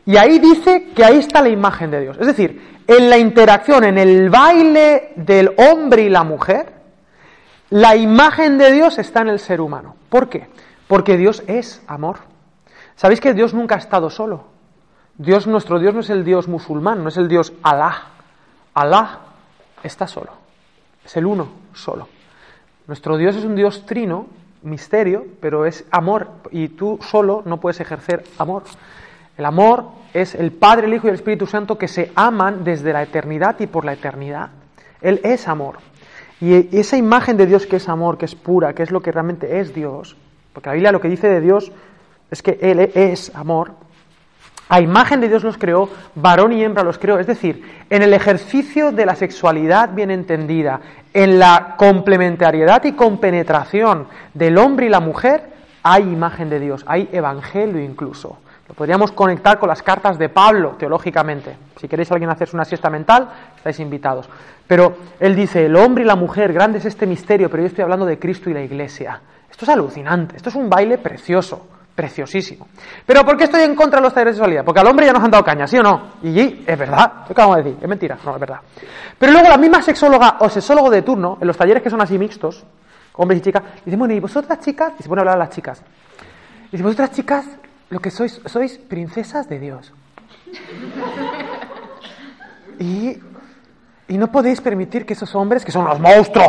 Y 0.06 0.16
ahí 0.16 0.38
dice 0.38 0.92
que 0.94 1.04
ahí 1.04 1.18
está 1.18 1.42
la 1.42 1.48
imagen 1.48 1.90
de 1.90 2.00
Dios. 2.00 2.16
Es 2.20 2.26
decir, 2.28 2.80
en 2.86 3.10
la 3.10 3.18
interacción, 3.18 3.84
en 3.84 3.98
el 3.98 4.30
baile 4.30 5.12
del 5.16 5.52
hombre 5.56 6.02
y 6.02 6.08
la 6.08 6.22
mujer, 6.22 6.72
la 7.70 7.96
imagen 7.96 8.56
de 8.56 8.70
Dios 8.70 8.98
está 8.98 9.22
en 9.22 9.28
el 9.28 9.40
ser 9.40 9.60
humano. 9.60 9.96
¿Por 10.08 10.28
qué? 10.28 10.48
Porque 10.86 11.16
Dios 11.16 11.42
es 11.48 11.82
amor. 11.88 12.18
¿Sabéis 12.94 13.20
que 13.20 13.34
Dios 13.34 13.52
nunca 13.52 13.74
ha 13.74 13.78
estado 13.78 14.08
solo? 14.08 14.44
Dios, 15.18 15.48
nuestro 15.48 15.80
Dios 15.80 15.92
no 15.92 16.00
es 16.00 16.10
el 16.10 16.24
Dios 16.24 16.46
musulmán, 16.46 17.02
no 17.02 17.08
es 17.08 17.16
el 17.16 17.26
Dios 17.26 17.52
Alá. 17.62 18.10
Alá 18.74 19.20
está 19.82 20.06
solo. 20.06 20.30
Es 21.04 21.16
el 21.16 21.26
uno 21.26 21.48
solo. 21.74 22.08
Nuestro 22.86 23.16
Dios 23.16 23.34
es 23.34 23.44
un 23.44 23.56
Dios 23.56 23.84
trino 23.86 24.26
misterio, 24.62 25.26
pero 25.40 25.66
es 25.66 25.84
amor 25.90 26.28
y 26.52 26.68
tú 26.68 27.00
solo 27.02 27.42
no 27.44 27.58
puedes 27.58 27.80
ejercer 27.80 28.24
amor. 28.38 28.62
El 29.36 29.44
amor 29.44 29.84
es 30.14 30.34
el 30.34 30.52
Padre, 30.52 30.86
el 30.86 30.94
Hijo 30.94 31.06
y 31.06 31.10
el 31.10 31.16
Espíritu 31.16 31.46
Santo 31.46 31.78
que 31.78 31.88
se 31.88 32.12
aman 32.14 32.64
desde 32.64 32.92
la 32.92 33.02
eternidad 33.02 33.56
y 33.60 33.66
por 33.66 33.84
la 33.84 33.92
eternidad. 33.92 34.50
Él 35.00 35.20
es 35.24 35.46
amor. 35.48 35.76
Y 36.40 36.76
esa 36.76 36.96
imagen 36.96 37.36
de 37.36 37.46
Dios 37.46 37.66
que 37.66 37.76
es 37.76 37.88
amor, 37.88 38.18
que 38.18 38.24
es 38.26 38.34
pura, 38.34 38.74
que 38.74 38.82
es 38.82 38.90
lo 38.90 39.00
que 39.00 39.12
realmente 39.12 39.60
es 39.60 39.74
Dios, 39.74 40.16
porque 40.52 40.68
la 40.68 40.74
Biblia 40.74 40.92
lo 40.92 41.00
que 41.00 41.08
dice 41.08 41.28
de 41.28 41.40
Dios 41.40 41.72
es 42.30 42.42
que 42.42 42.58
Él 42.60 42.80
es 42.94 43.34
amor, 43.34 43.72
a 44.68 44.80
imagen 44.80 45.20
de 45.20 45.28
Dios 45.28 45.44
los 45.44 45.58
creó, 45.58 45.88
varón 46.16 46.52
y 46.52 46.64
hembra 46.64 46.82
los 46.82 46.98
creó. 46.98 47.18
Es 47.18 47.26
decir, 47.26 47.62
en 47.88 48.02
el 48.02 48.12
ejercicio 48.12 48.90
de 48.90 49.06
la 49.06 49.14
sexualidad 49.14 49.94
bien 49.94 50.10
entendida, 50.10 50.80
en 51.14 51.38
la 51.38 51.76
complementariedad 51.76 52.82
y 52.84 52.92
compenetración 52.92 54.08
del 54.34 54.58
hombre 54.58 54.86
y 54.86 54.88
la 54.88 55.00
mujer, 55.00 55.54
hay 55.84 56.02
imagen 56.02 56.50
de 56.50 56.58
Dios, 56.58 56.84
hay 56.88 57.08
evangelio 57.12 57.80
incluso. 57.80 58.38
Lo 58.68 58.74
podríamos 58.74 59.12
conectar 59.12 59.58
con 59.58 59.68
las 59.68 59.82
cartas 59.82 60.18
de 60.18 60.28
Pablo, 60.28 60.74
teológicamente. 60.78 61.56
Si 61.76 61.86
queréis 61.86 62.10
alguien 62.10 62.30
hacerse 62.30 62.56
una 62.56 62.64
siesta 62.64 62.90
mental, 62.90 63.28
estáis 63.56 63.78
invitados. 63.80 64.28
Pero 64.66 64.96
él 65.20 65.36
dice, 65.36 65.66
el 65.66 65.76
hombre 65.76 66.02
y 66.02 66.06
la 66.06 66.16
mujer, 66.16 66.52
grande 66.52 66.78
es 66.78 66.84
este 66.84 67.06
misterio, 67.06 67.48
pero 67.48 67.62
yo 67.62 67.68
estoy 67.68 67.82
hablando 67.82 68.04
de 68.04 68.18
Cristo 68.18 68.50
y 68.50 68.54
la 68.54 68.62
iglesia. 68.62 69.20
Esto 69.48 69.64
es 69.64 69.68
alucinante, 69.68 70.36
esto 70.36 70.48
es 70.48 70.56
un 70.56 70.68
baile 70.68 70.98
precioso 70.98 71.68
preciosísimo. 71.96 72.68
Pero 73.06 73.24
¿por 73.24 73.36
qué 73.36 73.44
estoy 73.44 73.62
en 73.62 73.74
contra 73.74 73.98
de 73.98 74.04
los 74.04 74.12
talleres 74.12 74.34
de 74.34 74.38
sexualidad? 74.38 74.64
Porque 74.64 74.80
al 74.80 74.86
hombre 74.86 75.06
ya 75.06 75.12
nos 75.12 75.24
han 75.24 75.30
dado 75.30 75.42
caña, 75.42 75.66
¿sí 75.66 75.78
o 75.78 75.82
no? 75.82 76.12
Y 76.22 76.64
es 76.66 76.78
verdad, 76.78 77.24
¿qué 77.26 77.32
acabamos 77.32 77.56
de 77.56 77.62
decir? 77.62 77.78
Es 77.82 77.88
mentira, 77.88 78.18
no, 78.22 78.34
es 78.34 78.40
verdad. 78.40 78.60
Pero 79.18 79.32
luego 79.32 79.48
la 79.48 79.56
misma 79.56 79.80
sexóloga 79.80 80.36
o 80.40 80.48
sexólogo 80.50 80.90
de 80.90 81.02
turno, 81.02 81.38
en 81.40 81.46
los 81.46 81.56
talleres 81.56 81.82
que 81.82 81.88
son 81.88 82.02
así 82.02 82.18
mixtos, 82.18 82.64
hombres 83.14 83.40
y 83.40 83.42
chicas, 83.44 83.62
dice, 83.84 83.96
bueno, 83.96 84.12
¿y 84.12 84.20
vosotras 84.20 84.60
chicas? 84.60 84.92
Y 84.98 85.02
se 85.02 85.08
pone 85.08 85.20
a 85.20 85.22
hablar 85.22 85.36
a 85.36 85.38
las 85.38 85.50
chicas. 85.50 85.82
Y 86.68 86.72
dice, 86.72 86.82
vosotras 86.82 87.12
chicas, 87.12 87.46
lo 87.90 88.00
que 88.00 88.10
sois, 88.10 88.40
sois 88.46 88.78
princesas 88.78 89.48
de 89.48 89.58
Dios. 89.58 89.92
y, 92.78 93.18
y 94.08 94.18
no 94.18 94.30
podéis 94.30 94.60
permitir 94.60 95.06
que 95.06 95.14
esos 95.14 95.34
hombres, 95.34 95.64
que 95.64 95.72
son 95.72 95.84
los 95.84 96.00
monstruos, 96.00 96.48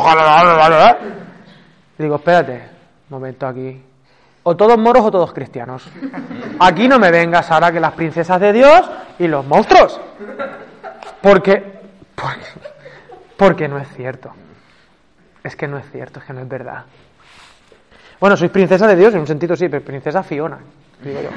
digo, 1.98 2.16
espérate, 2.16 2.64
momento 3.10 3.48
aquí, 3.48 3.82
o 4.44 4.56
todos 4.56 4.78
moros 4.78 5.06
o 5.06 5.12
todos 5.12 5.34
cristianos. 5.34 5.88
Aquí 6.60 6.88
no 6.88 7.00
me 7.00 7.12
vengas 7.12 7.52
ahora 7.52 7.72
que 7.72 7.80
las 7.80 7.94
princesas 7.94 8.40
de 8.40 8.54
Dios 8.54 8.90
y 9.20 9.28
los 9.28 9.46
monstruos. 9.46 10.00
Porque, 11.22 11.82
porque, 12.16 12.46
porque 13.36 13.68
no 13.68 13.78
es 13.78 13.90
cierto. 13.90 14.32
Es 15.44 15.56
que 15.56 15.68
no 15.68 15.78
es 15.78 15.90
cierto, 15.92 16.20
es 16.20 16.26
que 16.26 16.34
no 16.34 16.42
es 16.42 16.48
verdad. 16.48 16.86
Bueno, 18.20 18.38
sois 18.38 18.50
princesa 18.50 18.88
de 18.88 18.96
Dios 18.96 19.14
en 19.14 19.22
un 19.22 19.28
sentido 19.28 19.56
sí, 19.56 19.68
pero 19.70 19.84
princesa 19.84 20.24
Fiona, 20.24 20.60
digo 21.04 21.22
yo. 21.22 21.30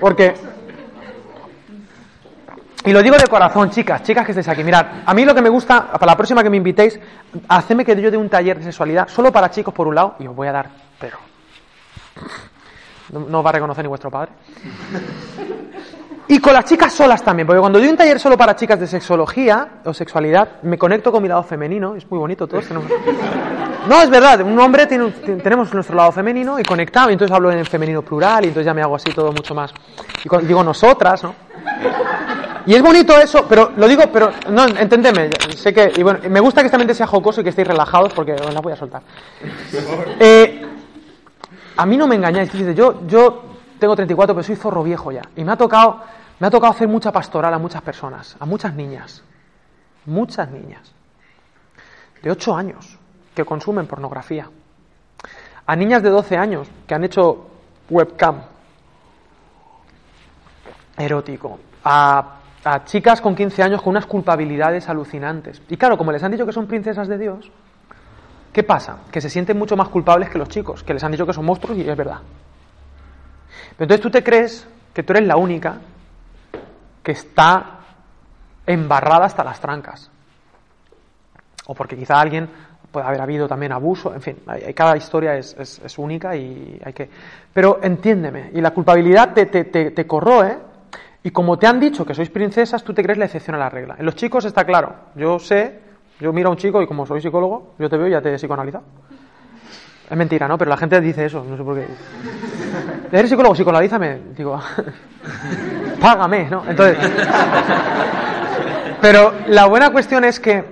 Porque 0.00 0.34
y 2.84 2.92
lo 2.92 3.00
digo 3.00 3.16
de 3.16 3.28
corazón, 3.28 3.70
chicas, 3.70 4.02
chicas 4.02 4.24
que 4.26 4.32
estéis 4.32 4.48
aquí. 4.48 4.64
Mirad, 4.64 4.84
a 5.06 5.14
mí 5.14 5.24
lo 5.24 5.34
que 5.34 5.42
me 5.42 5.48
gusta, 5.48 5.92
para 5.92 6.06
la 6.06 6.16
próxima 6.16 6.42
que 6.42 6.50
me 6.50 6.56
invitéis, 6.56 6.98
hacedme 7.48 7.84
que 7.84 8.00
yo 8.00 8.10
dé 8.10 8.16
un 8.16 8.28
taller 8.28 8.58
de 8.58 8.64
sexualidad, 8.64 9.06
solo 9.08 9.30
para 9.30 9.50
chicos 9.50 9.72
por 9.72 9.86
un 9.86 9.94
lado, 9.94 10.16
y 10.18 10.26
os 10.26 10.34
voy 10.34 10.48
a 10.48 10.52
dar, 10.52 10.70
pero. 10.98 11.18
No, 13.12 13.38
os 13.38 13.46
va 13.46 13.50
a 13.50 13.52
reconocer 13.52 13.84
ni 13.84 13.88
vuestro 13.88 14.10
padre. 14.10 14.32
Y 16.28 16.38
con 16.38 16.52
las 16.52 16.64
chicas 16.64 16.92
solas 16.92 17.22
también, 17.22 17.46
porque 17.46 17.60
cuando 17.60 17.78
doy 17.78 17.88
un 17.88 17.96
taller 17.96 18.18
solo 18.18 18.38
para 18.38 18.54
chicas 18.54 18.78
de 18.78 18.86
sexología 18.86 19.80
o 19.84 19.92
sexualidad, 19.92 20.62
me 20.62 20.78
conecto 20.78 21.10
con 21.10 21.22
mi 21.22 21.28
lado 21.28 21.42
femenino, 21.42 21.96
es 21.96 22.08
muy 22.10 22.18
bonito, 22.18 22.46
todos 22.46 22.66
tenemos. 22.66 22.88
No, 23.88 24.00
es 24.00 24.08
verdad, 24.08 24.40
un 24.42 24.58
hombre 24.60 24.86
tiene, 24.86 25.10
tenemos 25.42 25.74
nuestro 25.74 25.96
lado 25.96 26.12
femenino 26.12 26.58
y 26.60 26.62
conectado, 26.62 27.10
y 27.10 27.14
entonces 27.14 27.34
hablo 27.34 27.50
en 27.50 27.66
femenino 27.66 28.02
plural, 28.02 28.44
y 28.44 28.48
entonces 28.48 28.66
ya 28.66 28.74
me 28.74 28.82
hago 28.82 28.94
así 28.94 29.12
todo 29.12 29.32
mucho 29.32 29.54
más. 29.54 29.72
Y 30.24 30.46
digo 30.46 30.62
nosotras, 30.62 31.24
¿no? 31.24 31.34
Y 32.64 32.74
es 32.74 32.82
bonito 32.82 33.18
eso, 33.18 33.44
pero 33.48 33.72
lo 33.76 33.88
digo, 33.88 34.04
pero 34.12 34.30
no, 34.50 34.64
entendeme, 34.66 35.30
sé 35.56 35.74
que, 35.74 35.92
y 35.96 36.02
bueno, 36.04 36.20
me 36.30 36.38
gusta 36.38 36.60
que 36.60 36.66
esta 36.66 36.78
mente 36.78 36.94
sea 36.94 37.08
jocoso 37.08 37.40
y 37.40 37.44
que 37.44 37.50
estéis 37.50 37.66
relajados 37.66 38.12
porque 38.12 38.34
os 38.34 38.54
la 38.54 38.60
voy 38.60 38.72
a 38.72 38.76
soltar. 38.76 39.02
Eh, 40.20 40.64
a 41.76 41.86
mí 41.86 41.96
no 41.96 42.06
me 42.06 42.14
engañáis, 42.14 42.52
yo, 42.74 43.04
yo 43.08 43.51
tengo 43.82 43.94
34, 43.94 44.34
pero 44.34 44.42
soy 44.42 44.56
zorro 44.56 44.82
viejo 44.82 45.12
ya, 45.12 45.22
y 45.36 45.44
me 45.44 45.52
ha 45.52 45.56
tocado, 45.56 46.00
me 46.38 46.46
ha 46.46 46.50
tocado 46.50 46.72
hacer 46.72 46.88
mucha 46.88 47.12
pastoral 47.12 47.52
a 47.52 47.58
muchas 47.58 47.82
personas, 47.82 48.36
a 48.40 48.46
muchas 48.46 48.74
niñas, 48.74 49.22
muchas 50.06 50.50
niñas, 50.50 50.92
de 52.22 52.30
8 52.30 52.56
años, 52.56 52.98
que 53.34 53.44
consumen 53.44 53.86
pornografía, 53.86 54.48
a 55.66 55.76
niñas 55.76 56.02
de 56.02 56.10
12 56.10 56.36
años 56.36 56.68
que 56.86 56.94
han 56.94 57.04
hecho 57.04 57.46
webcam 57.90 58.42
erótico, 60.96 61.58
a 61.84 62.38
a 62.64 62.84
chicas 62.84 63.20
con 63.20 63.34
15 63.34 63.62
años 63.62 63.82
con 63.82 63.90
unas 63.90 64.06
culpabilidades 64.06 64.88
alucinantes. 64.88 65.62
Y 65.68 65.76
claro, 65.76 65.98
como 65.98 66.12
les 66.12 66.22
han 66.22 66.30
dicho 66.30 66.46
que 66.46 66.52
son 66.52 66.66
princesas 66.66 67.08
de 67.08 67.18
Dios, 67.18 67.50
¿qué 68.52 68.62
pasa? 68.62 68.98
Que 69.10 69.20
se 69.20 69.28
sienten 69.28 69.58
mucho 69.58 69.76
más 69.76 69.88
culpables 69.88 70.30
que 70.30 70.38
los 70.38 70.48
chicos, 70.48 70.84
que 70.84 70.94
les 70.94 71.02
han 71.02 71.12
dicho 71.12 71.26
que 71.26 71.32
son 71.32 71.44
monstruos 71.44 71.78
y 71.78 71.88
es 71.88 71.96
verdad. 71.96 72.18
Pero 73.76 73.84
entonces 73.84 74.00
tú 74.00 74.10
te 74.10 74.22
crees 74.22 74.66
que 74.92 75.02
tú 75.02 75.12
eres 75.12 75.26
la 75.26 75.36
única 75.36 75.78
que 77.02 77.12
está 77.12 77.78
embarrada 78.66 79.26
hasta 79.26 79.44
las 79.44 79.60
trancas. 79.60 80.10
O 81.66 81.74
porque 81.74 81.96
quizá 81.96 82.20
alguien 82.20 82.48
puede 82.90 83.06
haber 83.06 83.22
habido 83.22 83.48
también 83.48 83.72
abuso, 83.72 84.14
en 84.14 84.20
fin, 84.20 84.36
cada 84.74 84.96
historia 84.96 85.36
es, 85.36 85.56
es, 85.58 85.98
única 85.98 86.36
y 86.36 86.78
hay 86.84 86.92
que... 86.92 87.08
Pero 87.52 87.80
entiéndeme, 87.82 88.50
y 88.52 88.60
la 88.60 88.72
culpabilidad 88.72 89.32
te, 89.32 89.46
te, 89.46 89.64
te, 89.64 89.90
te 89.92 90.06
corroe 90.06 90.58
y 91.22 91.30
como 91.30 91.58
te 91.58 91.66
han 91.66 91.80
dicho 91.80 92.04
que 92.04 92.14
sois 92.14 92.28
princesas, 92.30 92.84
tú 92.84 92.92
te 92.92 93.02
crees 93.02 93.18
la 93.18 93.24
excepción 93.24 93.56
a 93.56 93.58
la 93.58 93.70
regla. 93.70 93.96
En 93.98 94.04
los 94.04 94.14
chicos 94.14 94.44
está 94.44 94.64
claro. 94.64 94.94
Yo 95.14 95.38
sé, 95.38 95.80
yo 96.20 96.32
miro 96.32 96.48
a 96.48 96.52
un 96.52 96.58
chico 96.58 96.82
y 96.82 96.86
como 96.86 97.06
soy 97.06 97.22
psicólogo, 97.22 97.74
yo 97.78 97.88
te 97.88 97.96
veo 97.96 98.08
y 98.08 98.10
ya 98.10 98.20
te 98.20 98.34
he 98.34 98.38
psicoanalizado. 98.38 98.84
Es 100.10 100.16
mentira, 100.16 100.46
¿no? 100.46 100.58
Pero 100.58 100.68
la 100.68 100.76
gente 100.76 101.00
dice 101.00 101.24
eso, 101.24 101.44
no 101.48 101.56
sé 101.56 101.62
por 101.62 101.76
qué. 101.76 101.86
¿Eres 103.12 103.28
psicólogo? 103.28 103.54
Psicoanalízame. 103.54 104.20
Digo, 104.34 104.58
págame, 106.00 106.48
¿no? 106.48 106.64
Entonces. 106.66 106.96
Pero 109.02 109.34
la 109.48 109.66
buena 109.66 109.90
cuestión 109.90 110.24
es 110.24 110.40
que 110.40 110.64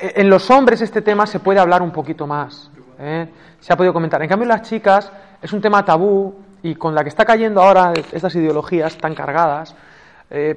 en 0.00 0.28
los 0.28 0.50
hombres 0.50 0.80
este 0.80 1.02
tema 1.02 1.26
se 1.26 1.38
puede 1.38 1.60
hablar 1.60 1.80
un 1.80 1.92
poquito 1.92 2.26
más. 2.26 2.68
¿eh? 2.98 3.28
Se 3.60 3.72
ha 3.72 3.76
podido 3.76 3.92
comentar. 3.92 4.20
En 4.20 4.28
cambio, 4.28 4.44
en 4.44 4.48
las 4.48 4.62
chicas 4.62 5.12
es 5.40 5.52
un 5.52 5.60
tema 5.60 5.84
tabú, 5.84 6.34
y 6.62 6.74
con 6.74 6.94
la 6.94 7.02
que 7.02 7.08
está 7.08 7.24
cayendo 7.24 7.60
ahora 7.60 7.92
estas 8.12 8.34
ideologías 8.34 8.96
tan 8.96 9.14
cargadas, 9.14 9.74
eh, 10.30 10.56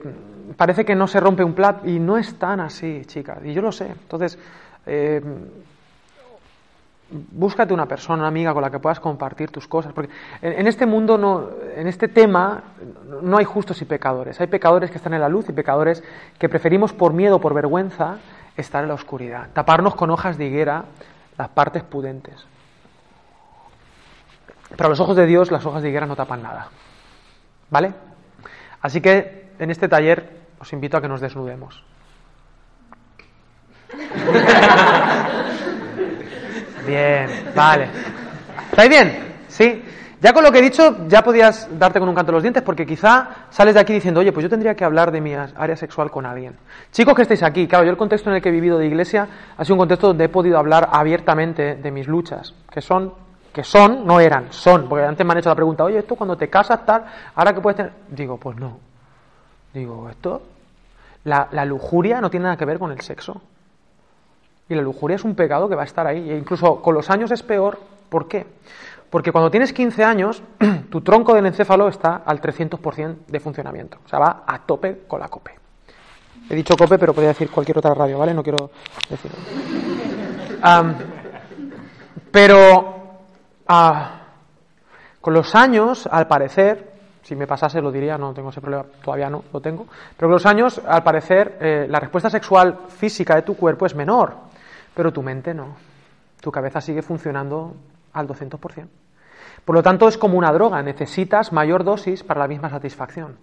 parece 0.55 0.85
que 0.85 0.95
no 0.95 1.07
se 1.07 1.19
rompe 1.19 1.43
un 1.43 1.53
plat 1.53 1.85
y 1.85 1.99
no 1.99 2.17
es 2.17 2.37
tan 2.37 2.59
así, 2.59 3.03
chicas, 3.05 3.39
y 3.43 3.53
yo 3.53 3.61
lo 3.61 3.71
sé. 3.71 3.87
Entonces, 3.87 4.37
eh, 4.85 5.21
búscate 7.09 7.73
una 7.73 7.87
persona, 7.87 8.19
una 8.19 8.27
amiga 8.27 8.53
con 8.53 8.61
la 8.61 8.71
que 8.71 8.79
puedas 8.79 8.99
compartir 8.99 9.51
tus 9.51 9.67
cosas, 9.67 9.93
porque 9.93 10.11
en, 10.41 10.67
este 10.67 10.85
mundo, 10.85 11.17
no, 11.17 11.49
en 11.75 11.87
este 11.87 12.07
tema, 12.07 12.63
no 13.21 13.37
hay 13.37 13.45
justos 13.45 13.81
y 13.81 13.85
pecadores. 13.85 14.39
Hay 14.41 14.47
pecadores 14.47 14.89
que 14.91 14.97
están 14.97 15.13
en 15.13 15.21
la 15.21 15.29
luz 15.29 15.47
y 15.49 15.53
pecadores 15.53 16.03
que 16.39 16.49
preferimos 16.49 16.93
por 16.93 17.13
miedo, 17.13 17.39
por 17.39 17.53
vergüenza, 17.53 18.17
estar 18.57 18.83
en 18.83 18.89
la 18.89 18.95
oscuridad, 18.95 19.49
taparnos 19.53 19.95
con 19.95 20.09
hojas 20.09 20.37
de 20.37 20.45
higuera 20.45 20.85
las 21.37 21.49
partes 21.49 21.83
pudentes. 21.83 22.45
Pero 24.69 24.87
a 24.87 24.89
los 24.89 24.99
ojos 24.99 25.15
de 25.15 25.25
Dios 25.25 25.51
las 25.51 25.65
hojas 25.65 25.83
de 25.83 25.89
higuera 25.89 26.05
no 26.05 26.15
tapan 26.15 26.41
nada. 26.41 26.69
¿Vale? 27.69 27.93
Así 28.81 29.01
que 29.01 29.51
en 29.59 29.71
este 29.71 29.87
taller 29.87 30.45
os 30.59 30.73
invito 30.73 30.97
a 30.97 31.01
que 31.01 31.07
nos 31.07 31.21
desnudemos. 31.21 31.83
bien, 36.85 37.51
vale. 37.55 37.87
¿Estáis 38.71 38.89
bien? 38.89 39.35
¿Sí? 39.47 39.83
Ya 40.21 40.33
con 40.33 40.43
lo 40.43 40.51
que 40.51 40.59
he 40.59 40.61
dicho, 40.61 41.07
ya 41.07 41.23
podías 41.23 41.67
darte 41.77 41.99
con 41.99 42.09
un 42.09 42.15
canto 42.15 42.31
los 42.31 42.41
dientes, 42.41 42.63
porque 42.63 42.85
quizá 42.85 43.47
sales 43.49 43.75
de 43.75 43.79
aquí 43.79 43.93
diciendo, 43.93 44.21
oye, 44.21 44.31
pues 44.31 44.43
yo 44.43 44.49
tendría 44.49 44.75
que 44.75 44.83
hablar 44.83 45.11
de 45.11 45.21
mi 45.21 45.33
área 45.33 45.75
sexual 45.75 46.09
con 46.09 46.25
alguien. 46.25 46.55
Chicos 46.91 47.13
que 47.13 47.21
estáis 47.21 47.43
aquí, 47.43 47.67
claro, 47.67 47.85
yo 47.85 47.91
el 47.91 47.97
contexto 47.97 48.29
en 48.29 48.37
el 48.37 48.41
que 48.41 48.49
he 48.49 48.51
vivido 48.51 48.77
de 48.77 48.87
iglesia 48.87 49.27
ha 49.57 49.63
sido 49.63 49.75
un 49.75 49.79
contexto 49.79 50.07
donde 50.07 50.23
he 50.23 50.29
podido 50.29 50.57
hablar 50.57 50.89
abiertamente 50.91 51.75
de 51.75 51.91
mis 51.91 52.07
luchas, 52.07 52.53
que 52.71 52.81
son 52.81 53.25
que 53.55 53.63
son, 53.63 54.05
no 54.05 54.19
eran, 54.19 54.51
son, 54.51 54.89
porque 54.89 55.05
antes 55.05 55.25
me 55.25 55.31
han 55.31 55.37
hecho 55.37 55.47
la 55.47 55.55
pregunta, 55.55 55.85
oye, 55.85 55.99
esto 55.99 56.17
cuando 56.17 56.35
te 56.35 56.49
casas 56.49 56.85
tal, 56.85 57.05
ahora 57.35 57.53
que 57.53 57.61
puedes 57.61 57.77
tener, 57.77 57.93
digo, 58.09 58.37
pues 58.37 58.57
no, 58.57 58.79
digo, 59.73 60.09
esto, 60.09 60.41
la, 61.23 61.47
lujuria 61.63 62.19
no 62.19 62.29
tiene 62.29 62.43
nada 62.43 62.57
que 62.57 62.65
ver 62.65 62.77
con 62.77 62.91
el 62.91 62.99
sexo, 62.99 63.41
y 64.67 64.75
la 64.75 64.81
lujuria 64.81 65.15
es 65.15 65.23
un 65.23 65.35
pecado 65.35 65.69
que 65.69 65.75
va 65.75 65.83
a 65.83 65.85
estar 65.85 66.07
ahí, 66.07 66.29
e 66.29 66.37
incluso 66.37 66.81
con 66.81 66.93
los 66.95 67.09
años 67.09 67.31
es 67.31 67.43
peor, 67.43 67.79
¿por 68.09 68.27
qué? 68.27 68.45
Porque 69.09 69.31
cuando 69.31 69.51
tienes 69.51 69.71
15 69.73 70.03
años, 70.03 70.43
tu 70.89 71.01
tronco 71.01 71.33
del 71.33 71.45
encéfalo 71.45 71.87
está 71.87 72.23
al 72.25 72.41
300% 72.41 73.25
de 73.27 73.39
funcionamiento, 73.39 73.99
o 74.05 74.09
sea, 74.09 74.19
va 74.19 74.43
a 74.45 74.59
tope 74.59 75.03
con 75.07 75.19
la 75.19 75.27
COPE. 75.29 75.51
He 76.49 76.55
dicho 76.55 76.75
COPE, 76.75 76.97
pero 76.97 77.13
podría 77.13 77.29
decir 77.29 77.49
cualquier 77.49 77.77
otra 77.77 77.93
radio, 77.93 78.19
¿vale? 78.19 78.33
No 78.33 78.43
quiero 78.43 78.69
decirlo. 79.09 79.37
Am, 80.61 80.95
pero 82.31 82.95
ah, 83.67 84.21
con 85.21 85.33
los 85.33 85.55
años, 85.55 86.07
al 86.11 86.27
parecer, 86.27 86.93
si 87.23 87.35
me 87.35 87.47
pasase 87.47 87.81
lo 87.81 87.91
diría, 87.91 88.17
no 88.17 88.33
tengo 88.33 88.49
ese 88.49 88.61
problema, 88.61 88.85
todavía 89.03 89.29
no 89.29 89.43
lo 89.51 89.59
tengo, 89.59 89.87
pero 90.15 90.27
con 90.27 90.33
los 90.33 90.45
años, 90.45 90.79
al 90.87 91.01
parecer, 91.01 91.57
eh, 91.59 91.87
la 91.89 91.99
respuesta 91.99 92.29
sexual 92.29 92.77
física 92.89 93.35
de 93.35 93.41
tu 93.41 93.55
cuerpo 93.55 93.85
es 93.85 93.95
menor, 93.95 94.33
pero 94.95 95.13
tu 95.13 95.21
mente 95.21 95.53
no. 95.53 95.75
Tu 96.41 96.51
cabeza 96.51 96.81
sigue 96.81 97.01
funcionando 97.01 97.75
al 98.13 98.27
200%. 98.27 98.87
Por 99.63 99.75
lo 99.75 99.83
tanto, 99.83 100.07
es 100.07 100.17
como 100.17 100.37
una 100.37 100.51
droga, 100.51 100.81
necesitas 100.81 101.51
mayor 101.51 101.83
dosis 101.83 102.23
para 102.23 102.39
la 102.39 102.47
misma 102.47 102.69
satisfacción. 102.69 103.37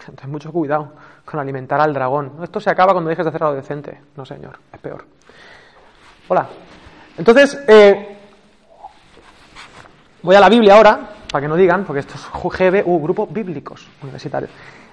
Entonces, 0.00 0.28
mucho 0.28 0.52
cuidado 0.52 0.92
con 1.24 1.40
alimentar 1.40 1.80
al 1.80 1.92
dragón. 1.92 2.32
Esto 2.42 2.60
se 2.60 2.70
acaba 2.70 2.92
cuando 2.92 3.10
dejes 3.10 3.24
de 3.24 3.30
hacer 3.30 3.42
algo 3.42 3.56
decente. 3.56 4.00
No, 4.16 4.24
señor, 4.24 4.58
es 4.72 4.80
peor. 4.80 5.04
Hola. 6.28 6.48
Entonces, 7.16 7.58
eh, 7.66 8.16
voy 10.22 10.36
a 10.36 10.40
la 10.40 10.48
Biblia 10.48 10.76
ahora, 10.76 11.00
para 11.30 11.42
que 11.42 11.48
no 11.48 11.56
digan, 11.56 11.84
porque 11.84 12.00
esto 12.00 12.14
es 12.14 12.28
GBU, 12.32 13.02
grupos 13.02 13.32
bíblicos 13.32 13.88
universitarios. 14.02 14.50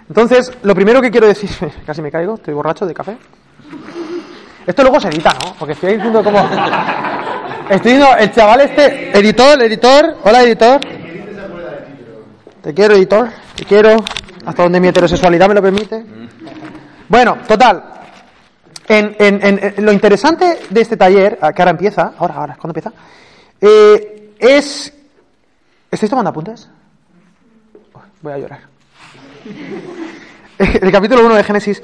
Entonces, 0.07 0.57
lo 0.63 0.74
primero 0.74 1.01
que 1.01 1.12
quiero 1.12 1.27
decir, 1.27 1.50
casi 1.86 2.01
me 2.01 2.12
caigo, 2.12 2.36
estoy 2.36 2.53
borracho 2.53 2.86
de 2.86 2.93
café. 2.93 3.17
Esto 4.65 4.81
luego 4.81 5.00
se 5.00 5.10
edita, 5.10 5.34
¿no? 5.43 5.53
Porque 5.60 5.74
estoy 5.74 5.93
diciendo 5.95 6.24
como... 6.24 6.39
Estoy 7.69 7.93
diciendo, 7.93 8.07
el 8.17 8.31
chaval 8.31 8.62
este, 8.62 9.17
editor, 9.17 9.62
editor, 9.63 10.17
hola 10.24 10.41
editor. 10.43 10.79
Te 12.62 12.74
quiero, 12.74 12.95
editor, 12.95 13.29
te 13.55 13.63
quiero, 13.65 14.03
hasta 14.45 14.63
donde 14.63 14.79
mi 14.79 14.88
heterosexualidad 14.88 15.48
me 15.48 15.53
lo 15.55 15.62
permite. 15.62 16.03
Bueno, 17.07 17.38
total. 17.48 17.84
En, 18.88 19.15
en- 19.19 19.39
en- 19.77 19.86
lo 19.86 19.91
interesante 19.91 20.60
de 20.69 20.81
este 20.81 20.98
taller, 20.98 21.38
ah, 21.41 21.53
que 21.53 21.62
ahora 21.62 21.72
empieza, 21.72 22.13
ahora, 22.17 22.36
ahora, 22.36 22.55
¿cuándo 22.60 22.79
empieza? 22.79 22.91
Eh, 23.62 24.34
es... 24.39 24.93
¿Estáis 25.91 26.10
tomando 26.10 26.29
apuntes? 26.29 26.67
Voy 28.22 28.34
a 28.34 28.38
llorar. 28.38 28.60
El 30.57 30.91
capítulo 30.91 31.25
1 31.25 31.36
de 31.36 31.43
Génesis, 31.43 31.84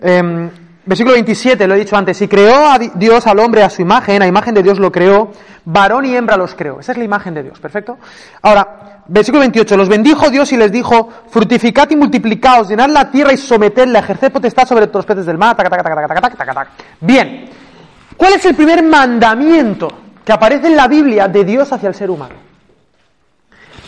eh, 0.00 0.50
versículo 0.86 1.14
27, 1.14 1.66
lo 1.66 1.74
he 1.74 1.78
dicho 1.78 1.96
antes, 1.96 2.20
y 2.22 2.28
creó 2.28 2.68
a 2.68 2.78
Di- 2.78 2.90
Dios 2.94 3.26
al 3.26 3.38
hombre 3.38 3.62
a 3.62 3.70
su 3.70 3.82
imagen, 3.82 4.22
a 4.22 4.26
imagen 4.26 4.54
de 4.54 4.62
Dios 4.62 4.78
lo 4.78 4.90
creó, 4.92 5.30
varón 5.64 6.04
y 6.04 6.14
hembra 6.16 6.36
los 6.36 6.54
creó. 6.54 6.80
Esa 6.80 6.92
es 6.92 6.98
la 6.98 7.04
imagen 7.04 7.34
de 7.34 7.42
Dios, 7.42 7.58
perfecto. 7.60 7.98
Ahora, 8.42 9.02
versículo 9.06 9.40
28, 9.40 9.76
los 9.76 9.88
bendijo 9.88 10.30
Dios 10.30 10.52
y 10.52 10.56
les 10.56 10.70
dijo, 10.72 11.08
fructificad 11.30 11.88
y 11.90 11.96
multiplicaos, 11.96 12.68
llenad 12.68 12.88
la 12.90 13.10
tierra 13.10 13.32
y 13.32 13.36
sometedla, 13.36 14.00
ejerced 14.00 14.32
potestad 14.32 14.66
sobre 14.66 14.86
todos 14.86 15.04
los 15.04 15.06
peces 15.06 15.26
del 15.26 15.38
mar, 15.38 15.56
taca, 15.56 15.70
taca, 15.70 15.82
taca, 15.82 16.20
taca, 16.20 16.36
taca. 16.54 16.68
Bien, 17.00 17.48
¿cuál 18.16 18.34
es 18.34 18.44
el 18.44 18.54
primer 18.54 18.82
mandamiento 18.82 19.88
que 20.24 20.32
aparece 20.32 20.66
en 20.68 20.76
la 20.76 20.88
Biblia 20.88 21.28
de 21.28 21.44
Dios 21.44 21.72
hacia 21.72 21.88
el 21.88 21.94
ser 21.94 22.10
humano? 22.10 22.34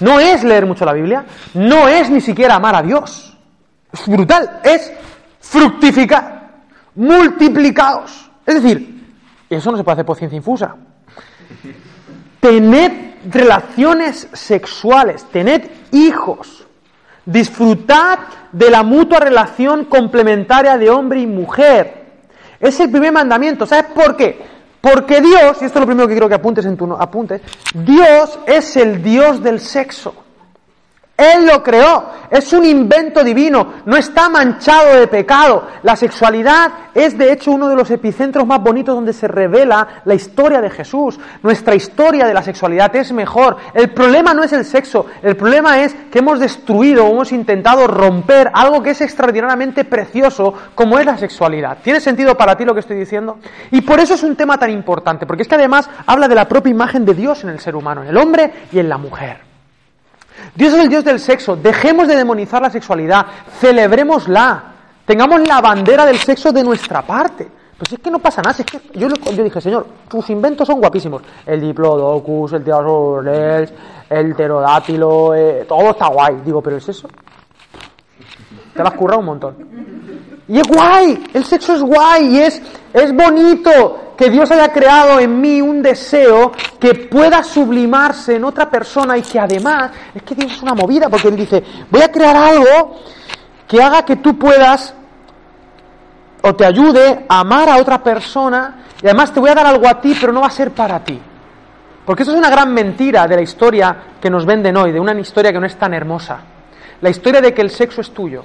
No 0.00 0.20
es 0.20 0.44
leer 0.44 0.66
mucho 0.66 0.84
la 0.84 0.92
Biblia, 0.92 1.24
no 1.54 1.88
es 1.88 2.10
ni 2.10 2.20
siquiera 2.20 2.56
amar 2.56 2.74
a 2.74 2.82
Dios. 2.82 3.34
Es 3.92 4.06
brutal, 4.06 4.60
es 4.62 4.92
fructificar, 5.40 6.35
multiplicaos. 6.96 8.30
Es 8.44 8.62
decir, 8.62 9.04
eso 9.48 9.70
no 9.70 9.76
se 9.76 9.84
puede 9.84 9.94
hacer 9.94 10.06
por 10.06 10.16
ciencia 10.16 10.36
infusa. 10.36 10.74
Tened 12.40 12.92
relaciones 13.30 14.28
sexuales, 14.32 15.24
tened 15.32 15.62
hijos, 15.92 16.66
disfrutad 17.24 18.18
de 18.52 18.70
la 18.70 18.82
mutua 18.82 19.18
relación 19.20 19.84
complementaria 19.86 20.78
de 20.78 20.90
hombre 20.90 21.20
y 21.20 21.26
mujer. 21.26 22.04
Es 22.60 22.78
el 22.80 22.90
primer 22.90 23.12
mandamiento. 23.12 23.66
¿Sabes 23.66 23.86
por 23.92 24.16
qué? 24.16 24.44
Porque 24.80 25.20
Dios, 25.20 25.58
y 25.60 25.64
esto 25.64 25.78
es 25.78 25.80
lo 25.80 25.86
primero 25.86 26.06
que 26.06 26.14
quiero 26.14 26.28
que 26.28 26.34
apuntes 26.36 26.64
en 26.66 26.76
tu 26.76 26.86
no- 26.86 26.96
apunte, 27.00 27.40
Dios 27.74 28.38
es 28.46 28.76
el 28.76 29.02
Dios 29.02 29.42
del 29.42 29.58
sexo. 29.58 30.14
Él 31.16 31.46
lo 31.46 31.62
creó, 31.62 32.10
es 32.30 32.52
un 32.52 32.64
invento 32.66 33.24
divino, 33.24 33.74
no 33.86 33.96
está 33.96 34.28
manchado 34.28 34.96
de 34.96 35.06
pecado. 35.06 35.66
La 35.82 35.96
sexualidad 35.96 36.70
es 36.94 37.16
de 37.16 37.32
hecho 37.32 37.52
uno 37.52 37.70
de 37.70 37.76
los 37.76 37.90
epicentros 37.90 38.46
más 38.46 38.62
bonitos 38.62 38.94
donde 38.94 39.14
se 39.14 39.26
revela 39.26 40.02
la 40.04 40.14
historia 40.14 40.60
de 40.60 40.68
Jesús. 40.68 41.18
Nuestra 41.42 41.74
historia 41.74 42.26
de 42.26 42.34
la 42.34 42.42
sexualidad 42.42 42.94
es 42.96 43.12
mejor. 43.12 43.56
El 43.72 43.94
problema 43.94 44.34
no 44.34 44.42
es 44.42 44.52
el 44.52 44.66
sexo, 44.66 45.06
el 45.22 45.36
problema 45.36 45.80
es 45.80 45.94
que 46.10 46.18
hemos 46.18 46.38
destruido 46.38 47.06
o 47.06 47.12
hemos 47.12 47.32
intentado 47.32 47.86
romper 47.86 48.50
algo 48.52 48.82
que 48.82 48.90
es 48.90 49.00
extraordinariamente 49.00 49.86
precioso 49.86 50.52
como 50.74 50.98
es 50.98 51.06
la 51.06 51.16
sexualidad. 51.16 51.78
¿Tiene 51.82 52.00
sentido 52.00 52.36
para 52.36 52.56
ti 52.56 52.66
lo 52.66 52.74
que 52.74 52.80
estoy 52.80 52.98
diciendo? 52.98 53.38
Y 53.70 53.80
por 53.80 54.00
eso 54.00 54.14
es 54.14 54.22
un 54.22 54.36
tema 54.36 54.58
tan 54.58 54.70
importante, 54.70 55.24
porque 55.24 55.44
es 55.44 55.48
que 55.48 55.54
además 55.54 55.88
habla 56.06 56.28
de 56.28 56.34
la 56.34 56.46
propia 56.46 56.70
imagen 56.70 57.06
de 57.06 57.14
Dios 57.14 57.42
en 57.44 57.50
el 57.50 57.60
ser 57.60 57.74
humano, 57.74 58.02
en 58.02 58.08
el 58.08 58.16
hombre 58.18 58.52
y 58.70 58.78
en 58.78 58.90
la 58.90 58.98
mujer. 58.98 59.45
Dios 60.56 60.72
es 60.72 60.80
el 60.80 60.88
Dios 60.88 61.04
del 61.04 61.20
sexo. 61.20 61.54
Dejemos 61.54 62.08
de 62.08 62.16
demonizar 62.16 62.62
la 62.62 62.70
sexualidad. 62.70 63.26
Celebrémosla. 63.60 64.72
Tengamos 65.04 65.46
la 65.46 65.60
bandera 65.60 66.06
del 66.06 66.16
sexo 66.18 66.50
de 66.50 66.64
nuestra 66.64 67.02
parte. 67.02 67.48
Pues 67.76 67.92
es 67.92 67.98
que 67.98 68.10
no 68.10 68.18
pasa 68.18 68.40
nada. 68.40 68.56
es 68.58 68.64
que 68.64 68.80
yo, 68.98 69.08
dije, 69.08 69.60
Señor, 69.60 69.86
tus 70.08 70.30
inventos 70.30 70.66
son 70.66 70.80
guapísimos. 70.80 71.22
El 71.44 71.60
diplodocus, 71.60 72.54
el 72.54 72.64
tirasaurus, 72.64 73.72
el 74.08 74.34
pterodátilo, 74.34 75.34
eh, 75.34 75.66
todo 75.68 75.90
está 75.90 76.08
guay. 76.08 76.40
Digo, 76.42 76.62
pero 76.62 76.76
el 76.76 76.82
sexo. 76.82 77.08
Te 78.72 78.82
lo 78.82 78.88
has 78.88 78.94
currado 78.94 79.20
un 79.20 79.26
montón. 79.26 79.56
Y 80.48 80.58
es 80.58 80.68
guay, 80.68 81.24
el 81.34 81.44
sexo 81.44 81.74
es 81.74 81.82
guay 81.82 82.36
y 82.36 82.38
es, 82.38 82.62
es 82.92 83.12
bonito 83.14 84.05
que 84.16 84.30
Dios 84.30 84.50
haya 84.50 84.72
creado 84.72 85.20
en 85.20 85.40
mí 85.40 85.60
un 85.60 85.82
deseo 85.82 86.52
que 86.80 86.94
pueda 86.94 87.42
sublimarse 87.42 88.36
en 88.36 88.44
otra 88.44 88.70
persona 88.70 89.16
y 89.18 89.22
que 89.22 89.38
además, 89.38 89.90
es 90.14 90.22
que 90.22 90.34
Dios 90.34 90.52
es 90.52 90.62
una 90.62 90.74
movida 90.74 91.08
porque 91.08 91.28
Él 91.28 91.36
dice, 91.36 91.62
voy 91.90 92.02
a 92.02 92.10
crear 92.10 92.36
algo 92.36 93.00
que 93.68 93.82
haga 93.82 94.04
que 94.04 94.16
tú 94.16 94.38
puedas 94.38 94.94
o 96.42 96.54
te 96.54 96.64
ayude 96.64 97.26
a 97.28 97.40
amar 97.40 97.68
a 97.68 97.76
otra 97.76 98.02
persona 98.02 98.84
y 99.02 99.06
además 99.06 99.32
te 99.32 99.40
voy 99.40 99.50
a 99.50 99.54
dar 99.54 99.66
algo 99.66 99.86
a 99.86 100.00
ti 100.00 100.16
pero 100.18 100.32
no 100.32 100.40
va 100.40 100.46
a 100.46 100.50
ser 100.50 100.70
para 100.70 101.02
ti. 101.04 101.20
Porque 102.06 102.22
eso 102.22 102.32
es 102.32 102.38
una 102.38 102.50
gran 102.50 102.72
mentira 102.72 103.26
de 103.26 103.34
la 103.34 103.42
historia 103.42 103.96
que 104.20 104.30
nos 104.30 104.46
venden 104.46 104.76
hoy, 104.76 104.92
de 104.92 105.00
una 105.00 105.12
historia 105.18 105.52
que 105.52 105.58
no 105.58 105.66
es 105.66 105.76
tan 105.76 105.92
hermosa. 105.92 106.38
La 107.00 107.10
historia 107.10 107.40
de 107.40 107.52
que 107.52 107.62
el 107.62 107.70
sexo 107.70 108.00
es 108.00 108.12
tuyo. 108.12 108.44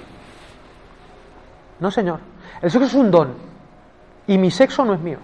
No, 1.79 1.91
señor. 1.91 2.19
El 2.59 2.71
sexo 2.71 2.87
es 2.87 2.93
un 2.95 3.11
don. 3.11 3.35
Y 4.25 4.39
mi 4.39 4.49
sexo 4.49 4.83
no 4.83 4.95
es 4.95 4.99
mío. 4.99 5.19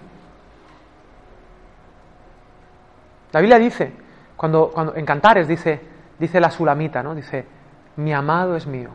La 3.38 3.42
Biblia 3.42 3.60
dice, 3.60 3.92
cuando, 4.36 4.72
cuando 4.74 4.96
en 4.96 5.06
Cantares 5.06 5.46
dice, 5.46 5.80
dice 6.18 6.40
la 6.40 6.50
sulamita, 6.50 7.04
¿no? 7.04 7.14
Dice, 7.14 7.46
mi 7.94 8.12
amado 8.12 8.56
es 8.56 8.66
mío 8.66 8.88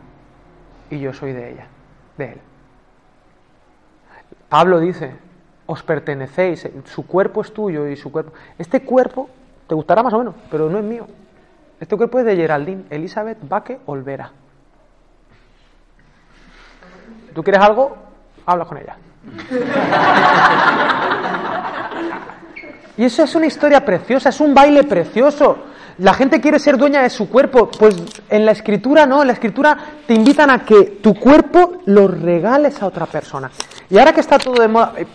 y 0.90 1.00
yo 1.00 1.14
soy 1.14 1.32
de 1.32 1.52
ella, 1.52 1.66
de 2.18 2.32
él. 2.32 2.40
Pablo 4.50 4.80
dice, 4.80 5.14
os 5.64 5.82
pertenecéis, 5.82 6.68
su 6.84 7.06
cuerpo 7.06 7.40
es 7.40 7.54
tuyo 7.54 7.88
y 7.88 7.96
su 7.96 8.12
cuerpo. 8.12 8.34
Este 8.58 8.82
cuerpo 8.82 9.30
te 9.66 9.74
gustará 9.74 10.02
más 10.02 10.12
o 10.12 10.18
menos, 10.18 10.34
pero 10.50 10.68
no 10.68 10.76
es 10.76 10.84
mío. 10.84 11.06
Este 11.80 11.96
cuerpo 11.96 12.18
es 12.18 12.26
de 12.26 12.36
Geraldine 12.36 12.84
Elizabeth 12.90 13.38
Baque 13.48 13.80
Olvera. 13.86 14.30
¿Tú 17.34 17.42
quieres 17.42 17.62
algo? 17.62 17.96
Hablas 18.44 18.68
con 18.68 18.76
ella. 18.76 18.98
Y 22.96 23.04
eso 23.04 23.24
es 23.24 23.34
una 23.34 23.46
historia 23.46 23.84
preciosa, 23.84 24.28
es 24.28 24.40
un 24.40 24.54
baile 24.54 24.84
precioso. 24.84 25.58
La 25.98 26.14
gente 26.14 26.40
quiere 26.40 26.58
ser 26.58 26.76
dueña 26.76 27.02
de 27.02 27.10
su 27.10 27.28
cuerpo. 27.28 27.68
Pues 27.70 27.96
en 28.28 28.44
la 28.46 28.52
escritura 28.52 29.06
no, 29.06 29.22
en 29.22 29.28
la 29.28 29.32
escritura 29.32 29.76
te 30.06 30.14
invitan 30.14 30.50
a 30.50 30.64
que 30.64 30.98
tu 31.02 31.14
cuerpo 31.14 31.78
lo 31.86 32.08
regales 32.08 32.80
a 32.82 32.86
otra 32.86 33.06
persona. 33.06 33.50
Y 33.90 33.98
ahora 33.98 34.12
que 34.12 34.20
está 34.20 34.38
todo 34.38 34.60
de 34.60 34.68
moda, 34.68 34.92
eh, 34.96 35.06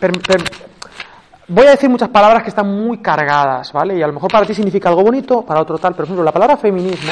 voy 1.47 1.67
a 1.67 1.71
decir 1.71 1.89
muchas 1.89 2.09
palabras 2.09 2.43
que 2.43 2.49
están 2.49 2.67
muy 2.67 2.99
cargadas, 2.99 3.71
¿vale? 3.73 3.97
Y 3.97 4.01
a 4.01 4.07
lo 4.07 4.13
mejor 4.13 4.31
para 4.31 4.45
ti 4.45 4.53
significa 4.53 4.89
algo 4.89 5.03
bonito, 5.03 5.41
para 5.43 5.61
otro 5.61 5.77
tal. 5.77 5.93
Pero, 5.93 5.97
por 5.97 6.05
ejemplo, 6.05 6.23
la 6.23 6.31
palabra 6.31 6.57
feminismo, 6.57 7.11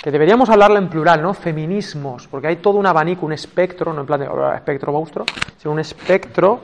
que 0.00 0.10
deberíamos 0.10 0.48
hablarla 0.48 0.78
en 0.78 0.88
plural, 0.88 1.20
¿no? 1.20 1.34
Feminismos, 1.34 2.28
porque 2.28 2.46
hay 2.48 2.56
todo 2.56 2.78
un 2.78 2.86
abanico, 2.86 3.26
un 3.26 3.32
espectro, 3.32 3.92
no 3.92 4.00
en 4.02 4.06
plan 4.06 4.20
de 4.20 4.28
"Oh, 4.28 4.52
espectro 4.54 4.92
monstruo, 4.92 5.26
sino 5.56 5.72
un 5.72 5.80
espectro 5.80 6.60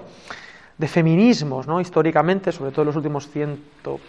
de 0.79 0.89
feminismos, 0.89 1.67
¿no? 1.67 1.81
Históricamente, 1.81 2.53
sobre 2.53 2.71
todo 2.71 2.83
en 2.83 2.87
los 2.87 2.97
últimos 2.97 3.29
ciento, 3.29 4.01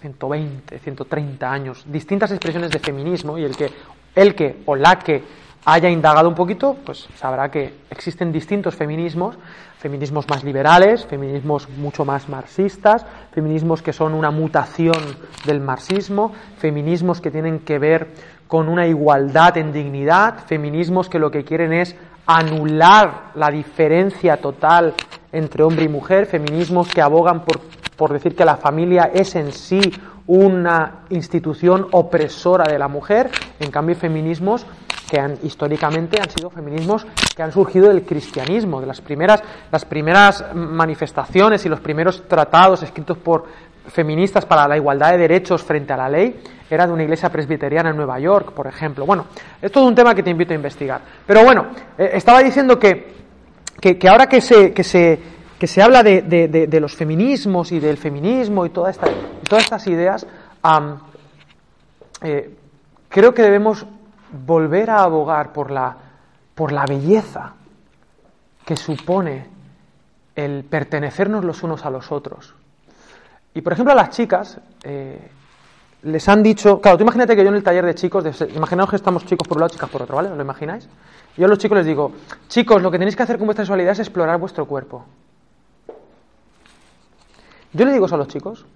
120, 0.00 0.78
130 0.78 1.52
años, 1.52 1.84
distintas 1.86 2.30
expresiones 2.30 2.70
de 2.70 2.78
feminismo 2.78 3.38
y 3.38 3.44
el 3.44 3.56
que, 3.56 3.70
el 4.14 4.34
que 4.34 4.62
o 4.66 4.74
la 4.74 4.98
que 4.98 5.22
haya 5.64 5.90
indagado 5.90 6.28
un 6.28 6.34
poquito, 6.34 6.76
pues 6.84 7.08
sabrá 7.16 7.50
que 7.50 7.74
existen 7.90 8.32
distintos 8.32 8.74
feminismos, 8.74 9.36
feminismos 9.78 10.28
más 10.28 10.42
liberales, 10.42 11.04
feminismos 11.06 11.68
mucho 11.68 12.04
más 12.04 12.28
marxistas, 12.28 13.04
feminismos 13.32 13.82
que 13.82 13.92
son 13.92 14.14
una 14.14 14.30
mutación 14.30 14.96
del 15.44 15.60
marxismo, 15.60 16.32
feminismos 16.58 17.20
que 17.20 17.30
tienen 17.30 17.60
que 17.60 17.78
ver 17.78 18.08
con 18.48 18.68
una 18.68 18.86
igualdad 18.86 19.58
en 19.58 19.72
dignidad, 19.72 20.38
feminismos 20.46 21.08
que 21.08 21.18
lo 21.18 21.30
que 21.30 21.44
quieren 21.44 21.72
es 21.72 21.94
anular 22.38 23.32
la 23.34 23.50
diferencia 23.50 24.36
total 24.36 24.94
entre 25.32 25.62
hombre 25.62 25.84
y 25.84 25.88
mujer, 25.88 26.26
feminismos 26.26 26.88
que 26.88 27.00
abogan 27.00 27.44
por, 27.44 27.60
por 27.96 28.12
decir 28.12 28.34
que 28.34 28.44
la 28.44 28.56
familia 28.56 29.10
es 29.12 29.34
en 29.36 29.52
sí 29.52 29.80
una 30.26 31.04
institución 31.10 31.88
opresora 31.92 32.70
de 32.70 32.78
la 32.78 32.88
mujer, 32.88 33.30
en 33.58 33.70
cambio 33.70 33.96
feminismos 33.96 34.64
que 35.10 35.18
han, 35.18 35.38
históricamente 35.42 36.20
han 36.20 36.30
sido 36.30 36.50
feminismos 36.50 37.04
que 37.34 37.42
han 37.42 37.50
surgido 37.50 37.88
del 37.88 38.04
cristianismo, 38.04 38.80
de 38.80 38.86
las 38.86 39.00
primeras, 39.00 39.42
las 39.72 39.84
primeras 39.84 40.44
manifestaciones 40.54 41.66
y 41.66 41.68
los 41.68 41.80
primeros 41.80 42.28
tratados 42.28 42.84
escritos 42.84 43.18
por 43.18 43.46
feministas 43.88 44.46
para 44.46 44.68
la 44.68 44.76
igualdad 44.76 45.12
de 45.12 45.18
derechos 45.18 45.62
frente 45.62 45.92
a 45.92 45.96
la 45.96 46.08
ley 46.08 46.40
era 46.70 46.86
de 46.86 46.92
una 46.92 47.02
iglesia 47.02 47.30
presbiteriana 47.30 47.90
en 47.90 47.96
Nueva 47.96 48.18
York, 48.20 48.52
por 48.52 48.66
ejemplo. 48.66 49.04
Bueno, 49.04 49.26
es 49.60 49.72
todo 49.72 49.86
un 49.86 49.94
tema 49.94 50.14
que 50.14 50.22
te 50.22 50.30
invito 50.30 50.52
a 50.52 50.56
investigar. 50.56 51.00
Pero 51.26 51.44
bueno, 51.44 51.66
eh, 51.98 52.10
estaba 52.14 52.42
diciendo 52.42 52.78
que, 52.78 53.14
que, 53.80 54.08
ahora 54.08 54.28
que 54.28 54.40
se, 54.40 54.72
que 54.72 54.84
se, 54.84 55.18
que 55.58 55.66
se 55.66 55.82
habla 55.82 56.02
de, 56.02 56.22
de, 56.22 56.48
de, 56.48 56.80
los 56.80 56.94
feminismos 56.94 57.72
y 57.72 57.80
del 57.80 57.96
feminismo 57.96 58.64
y, 58.64 58.70
todas 58.70 58.98
estas 59.50 59.86
ideas, 59.88 60.26
eh, 62.22 62.54
creo 63.08 63.34
que 63.34 63.42
debemos 63.42 63.84
volver 64.46 64.90
a 64.90 65.02
abogar 65.02 65.52
por 65.52 65.72
la, 65.72 65.96
por 66.54 66.70
la 66.70 66.84
belleza 66.86 67.54
que 68.64 68.76
supone 68.76 69.48
el 70.36 70.62
pertenecernos 70.64 71.44
los 71.44 71.64
unos 71.64 71.84
a 71.84 71.90
los 71.90 72.12
otros. 72.12 72.54
Y 73.54 73.60
por 73.62 73.72
ejemplo 73.72 73.92
a 73.92 73.96
las 73.96 74.10
chicas 74.10 74.60
eh, 74.84 75.30
les 76.02 76.28
han 76.28 76.42
dicho, 76.42 76.80
claro, 76.80 76.96
tú 76.96 77.02
imagínate 77.02 77.36
que 77.36 77.42
yo 77.42 77.48
en 77.48 77.56
el 77.56 77.62
taller 77.62 77.84
de 77.84 77.94
chicos, 77.94 78.24
imaginaos 78.54 78.90
que 78.90 78.96
estamos 78.96 79.26
chicos 79.26 79.46
por 79.46 79.56
un 79.56 79.62
lado, 79.62 79.72
chicas 79.72 79.90
por 79.90 80.02
otro, 80.02 80.16
¿vale? 80.16 80.30
¿Os 80.30 80.36
lo 80.36 80.42
imagináis? 80.42 80.88
Yo 81.36 81.46
a 81.46 81.48
los 81.48 81.58
chicos 81.58 81.76
les 81.78 81.86
digo, 81.86 82.12
chicos, 82.48 82.80
lo 82.82 82.90
que 82.90 82.98
tenéis 82.98 83.16
que 83.16 83.22
hacer 83.22 83.38
con 83.38 83.46
vuestra 83.46 83.64
sexualidad 83.64 83.92
es 83.92 84.00
explorar 84.00 84.38
vuestro 84.38 84.66
cuerpo. 84.66 85.04
Yo 87.72 87.84
le 87.84 87.92
digo 87.92 88.06
eso 88.06 88.14
a 88.14 88.18
los 88.18 88.28
chicos. 88.28 88.66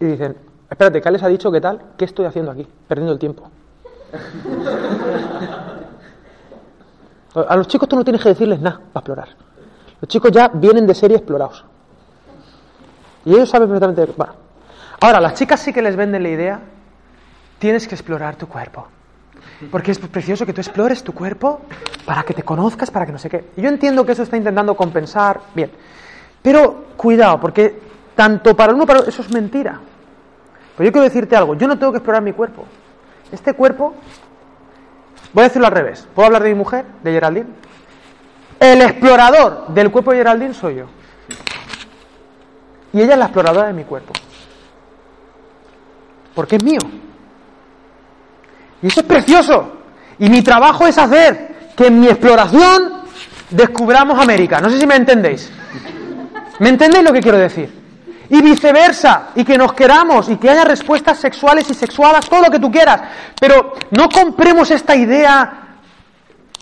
Y 0.00 0.04
dicen, 0.04 0.36
espérate, 0.68 1.00
¿qué 1.00 1.10
les 1.10 1.22
ha 1.22 1.28
dicho 1.28 1.52
qué 1.52 1.60
tal? 1.60 1.80
¿Qué 1.96 2.04
estoy 2.04 2.26
haciendo 2.26 2.50
aquí? 2.50 2.66
Perdiendo 2.88 3.12
el 3.12 3.18
tiempo. 3.18 3.50
A 7.34 7.56
los 7.56 7.66
chicos 7.66 7.88
tú 7.88 7.96
no 7.96 8.04
tienes 8.04 8.22
que 8.22 8.28
decirles 8.28 8.60
nada 8.60 8.80
para 8.92 9.00
explorar. 9.00 9.28
Los 10.00 10.08
chicos 10.08 10.30
ya 10.30 10.48
vienen 10.48 10.86
de 10.86 10.94
serie 10.94 11.16
explorados. 11.16 11.64
Y 13.24 13.34
ellos 13.34 13.48
saben 13.48 13.68
perfectamente. 13.68 14.12
Bueno. 14.16 14.34
Ahora, 15.00 15.20
las 15.20 15.34
chicas 15.34 15.60
sí 15.60 15.72
que 15.72 15.82
les 15.82 15.96
venden 15.96 16.22
la 16.22 16.28
idea, 16.28 16.60
tienes 17.58 17.88
que 17.88 17.94
explorar 17.94 18.36
tu 18.36 18.46
cuerpo. 18.46 18.88
Porque 19.70 19.92
es 19.92 19.98
precioso 19.98 20.44
que 20.44 20.52
tú 20.52 20.60
explores 20.60 21.02
tu 21.02 21.12
cuerpo 21.12 21.60
para 22.04 22.22
que 22.24 22.34
te 22.34 22.42
conozcas, 22.42 22.90
para 22.90 23.06
que 23.06 23.12
no 23.12 23.18
sé 23.18 23.30
qué. 23.30 23.50
Yo 23.56 23.68
entiendo 23.68 24.04
que 24.04 24.12
eso 24.12 24.24
está 24.24 24.36
intentando 24.36 24.76
compensar, 24.76 25.40
bien. 25.54 25.70
Pero 26.42 26.86
cuidado, 26.96 27.40
porque 27.40 27.80
tanto 28.14 28.56
para 28.56 28.74
uno 28.74 28.86
para 28.86 29.00
otro, 29.00 29.10
eso 29.10 29.22
es 29.22 29.32
mentira. 29.32 29.80
Pero 30.76 30.88
yo 30.88 30.92
quiero 30.92 31.04
decirte 31.04 31.36
algo, 31.36 31.54
yo 31.54 31.68
no 31.68 31.78
tengo 31.78 31.92
que 31.92 31.98
explorar 31.98 32.22
mi 32.22 32.32
cuerpo. 32.32 32.64
Este 33.30 33.54
cuerpo, 33.54 33.94
voy 35.32 35.42
a 35.42 35.48
decirlo 35.48 35.66
al 35.66 35.72
revés. 35.72 36.06
¿Puedo 36.14 36.26
hablar 36.26 36.42
de 36.42 36.50
mi 36.50 36.54
mujer, 36.54 36.84
de 37.02 37.12
Geraldine? 37.12 37.48
El 38.60 38.82
explorador 38.82 39.68
del 39.68 39.90
cuerpo 39.90 40.12
de 40.12 40.18
Geraldine 40.18 40.54
soy 40.54 40.76
yo. 40.76 40.86
Y 42.92 43.00
ella 43.00 43.14
es 43.14 43.18
la 43.18 43.24
exploradora 43.26 43.66
de 43.68 43.72
mi 43.72 43.84
cuerpo. 43.84 44.12
Porque 46.34 46.56
es 46.56 46.64
mío. 46.64 46.80
Y 48.82 48.86
eso 48.86 49.00
es 49.00 49.06
precioso. 49.06 49.72
Y 50.18 50.28
mi 50.28 50.42
trabajo 50.42 50.86
es 50.86 50.98
hacer 50.98 51.72
que 51.76 51.86
en 51.86 52.00
mi 52.00 52.08
exploración 52.08 53.02
descubramos 53.50 54.18
América. 54.18 54.60
No 54.60 54.70
sé 54.70 54.78
si 54.78 54.86
me 54.86 54.96
entendéis. 54.96 55.50
¿Me 56.58 56.68
entendéis 56.68 57.04
lo 57.04 57.12
que 57.12 57.20
quiero 57.20 57.38
decir? 57.38 57.81
Y 58.28 58.40
viceversa, 58.40 59.30
y 59.34 59.44
que 59.44 59.58
nos 59.58 59.72
queramos, 59.72 60.28
y 60.28 60.36
que 60.36 60.48
haya 60.48 60.64
respuestas 60.64 61.18
sexuales 61.18 61.68
y 61.70 61.74
sexuadas, 61.74 62.28
todo 62.28 62.42
lo 62.42 62.50
que 62.50 62.58
tú 62.58 62.70
quieras. 62.70 63.00
Pero 63.38 63.74
no 63.90 64.08
compremos 64.08 64.70
esta 64.70 64.94
idea 64.96 65.62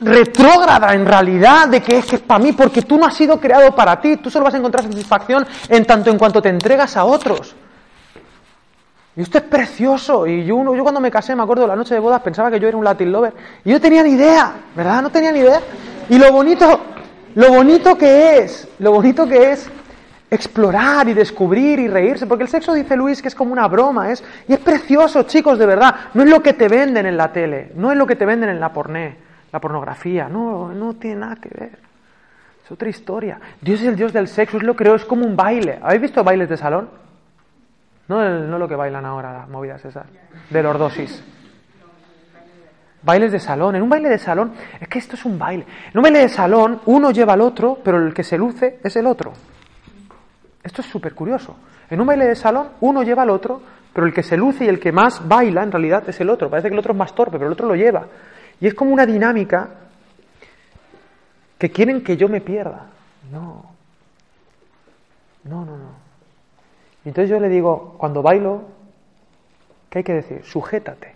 retrógrada 0.01 0.95
en 0.95 1.05
realidad 1.05 1.69
de 1.69 1.83
que 1.83 1.99
es 1.99 2.07
que 2.07 2.17
es 2.17 2.23
para 2.23 2.43
mí, 2.43 2.53
porque 2.53 2.83
tú 2.83 2.99
no 2.99 3.07
has 3.07 3.15
sido 3.15 3.39
creado 3.39 3.75
para 3.75 4.01
ti, 4.01 4.17
tú 4.17 4.31
solo 4.31 4.47
vas 4.47 4.55
a 4.55 4.57
encontrar 4.59 4.85
satisfacción 4.85 5.47
en 5.69 5.85
tanto 5.85 6.11
en 6.11 6.19
cuanto 6.19 6.41
te 6.41 6.49
entregas 6.49 6.97
a 6.97 7.05
otros. 7.05 7.55
Y 9.17 9.23
esto 9.23 9.39
es 9.39 9.45
precioso. 9.45 10.27
Y 10.27 10.45
yo, 10.45 10.75
yo 10.75 10.83
cuando 10.83 11.01
me 11.01 11.11
casé, 11.11 11.35
me 11.35 11.43
acuerdo 11.43 11.67
la 11.67 11.77
noche 11.77 11.95
de 11.95 12.01
bodas, 12.01 12.23
pensaba 12.23 12.51
que 12.51 12.61
yo 12.61 12.69
era 12.69 12.77
un 12.77 12.85
Latin 12.85 13.13
lover. 13.13 13.35
Y 13.65 13.71
yo 13.71 13.81
tenía 13.81 14.03
ni 14.03 14.11
idea, 14.11 14.53
¿verdad? 14.75 15.03
No 15.03 15.11
tenía 15.11 15.33
ni 15.33 15.41
idea. 15.41 15.61
Y 16.09 16.19
lo 16.19 16.33
bonito, 16.33 16.81
lo 17.35 17.51
bonito 17.51 17.99
que 17.99 18.39
es, 18.39 18.69
lo 18.79 18.93
bonito 18.93 19.27
que 19.27 19.53
es 19.53 19.69
explorar 20.31 21.09
y 21.09 21.15
descubrir 21.15 21.81
y 21.81 21.89
reírse, 21.89 22.27
porque 22.27 22.45
el 22.45 22.49
sexo 22.49 22.73
dice 22.73 22.97
Luis 22.97 23.21
que 23.21 23.29
es 23.29 23.35
como 23.35 23.53
una 23.53 23.67
broma, 23.67 24.11
es 24.11 24.23
y 24.47 24.53
es 24.53 24.61
precioso, 24.61 25.25
chicos, 25.25 25.59
de 25.59 25.67
verdad, 25.67 25.95
no 26.15 26.23
es 26.23 26.31
lo 26.31 26.43
que 26.43 26.53
te 26.53 26.69
venden 26.69 27.07
en 27.07 27.17
la 27.17 27.33
tele, 27.33 27.73
no 27.75 27.91
es 27.91 27.99
lo 27.99 28.07
que 28.07 28.17
te 28.17 28.25
venden 28.25 28.49
en 28.49 28.61
la 28.61 28.73
porné, 28.73 29.17
la 29.53 29.61
pornografía, 29.61 30.29
no, 30.29 30.73
no 30.73 30.95
tiene 30.95 31.17
nada 31.17 31.37
que 31.37 31.49
ver. 31.49 31.79
Es 32.65 32.71
otra 32.71 32.89
historia. 32.89 33.41
Dios 33.61 33.81
es 33.81 33.89
el 33.89 33.97
Dios 33.97 34.13
del 34.13 34.29
sexo, 34.29 34.57
es 34.59 34.63
lo 34.63 34.77
creo, 34.77 34.95
es 34.95 35.05
como 35.05 35.27
un 35.27 35.35
baile. 35.35 35.81
¿Habéis 35.83 36.03
visto 36.03 36.23
bailes 36.23 36.49
de 36.49 36.57
salón? 36.57 36.89
No, 38.07 38.39
no 38.41 38.59
lo 38.59 38.69
que 38.69 38.77
bailan 38.77 39.05
ahora 39.05 39.33
las 39.33 39.49
movidas 39.49 39.85
esas, 39.85 40.07
de 40.51 40.63
lordosis. 40.63 41.23
Bailes 43.03 43.33
de 43.33 43.41
salón. 43.41 43.77
En 43.77 43.83
un 43.83 43.89
baile 43.89 44.09
de 44.09 44.19
salón, 44.19 44.53
es 44.79 44.87
que 44.87 44.99
esto 44.99 45.17
es 45.17 45.25
un 45.25 45.39
baile. 45.39 45.65
En 45.93 45.99
un 45.99 46.03
baile 46.03 46.21
de 46.21 46.29
salón, 46.29 46.81
uno 46.87 47.11
lleva 47.11 47.33
al 47.33 47.41
otro, 47.41 47.79
pero 47.83 47.99
el 47.99 48.13
que 48.15 48.23
se 48.23 48.37
luce 48.37 48.79
es 48.85 48.95
el 48.97 49.07
otro. 49.07 49.33
Esto 50.63 50.83
es 50.83 50.89
súper 50.89 51.15
curioso. 51.15 51.57
En 51.89 52.01
un 52.01 52.07
baile 52.07 52.27
de 52.27 52.37
salón, 52.37 52.71
uno 52.81 53.03
lleva 53.03 53.23
al 53.23 53.31
otro, 53.31 53.63
pero 53.93 54.07
el 54.07 54.13
que 54.13 54.23
se 54.23 54.37
luce 54.37 54.65
y 54.65 54.69
el 54.69 54.79
que 54.79 54.93
más 54.93 55.27
baila, 55.27 55.63
en 55.63 55.73
realidad, 55.73 56.09
es 56.09 56.21
el 56.21 56.31
otro. 56.31 56.51
Parece 56.51 56.69
que 56.69 56.75
el 56.75 56.79
otro 56.79 56.93
es 56.93 56.99
más 56.99 57.15
torpe, 57.15 57.33
pero 57.33 57.47
el 57.47 57.53
otro 57.53 57.67
lo 57.67 57.75
lleva. 57.75 58.07
Y 58.61 58.67
es 58.67 58.75
como 58.75 58.93
una 58.93 59.07
dinámica 59.07 59.71
que 61.59 61.71
quieren 61.71 62.03
que 62.03 62.17
yo 62.17 62.29
me 62.29 62.41
pierda. 62.41 62.87
No. 63.31 63.75
No, 65.45 65.65
no, 65.65 65.77
no. 65.77 66.11
Y 67.05 67.09
entonces 67.09 67.31
yo 67.31 67.41
le 67.41 67.49
digo, 67.49 67.97
cuando 67.99 68.23
bailo, 68.23 68.65
¿qué 69.89 69.99
hay 69.99 70.05
que 70.05 70.15
decir? 70.15 70.45
Sujétate. 70.45 71.15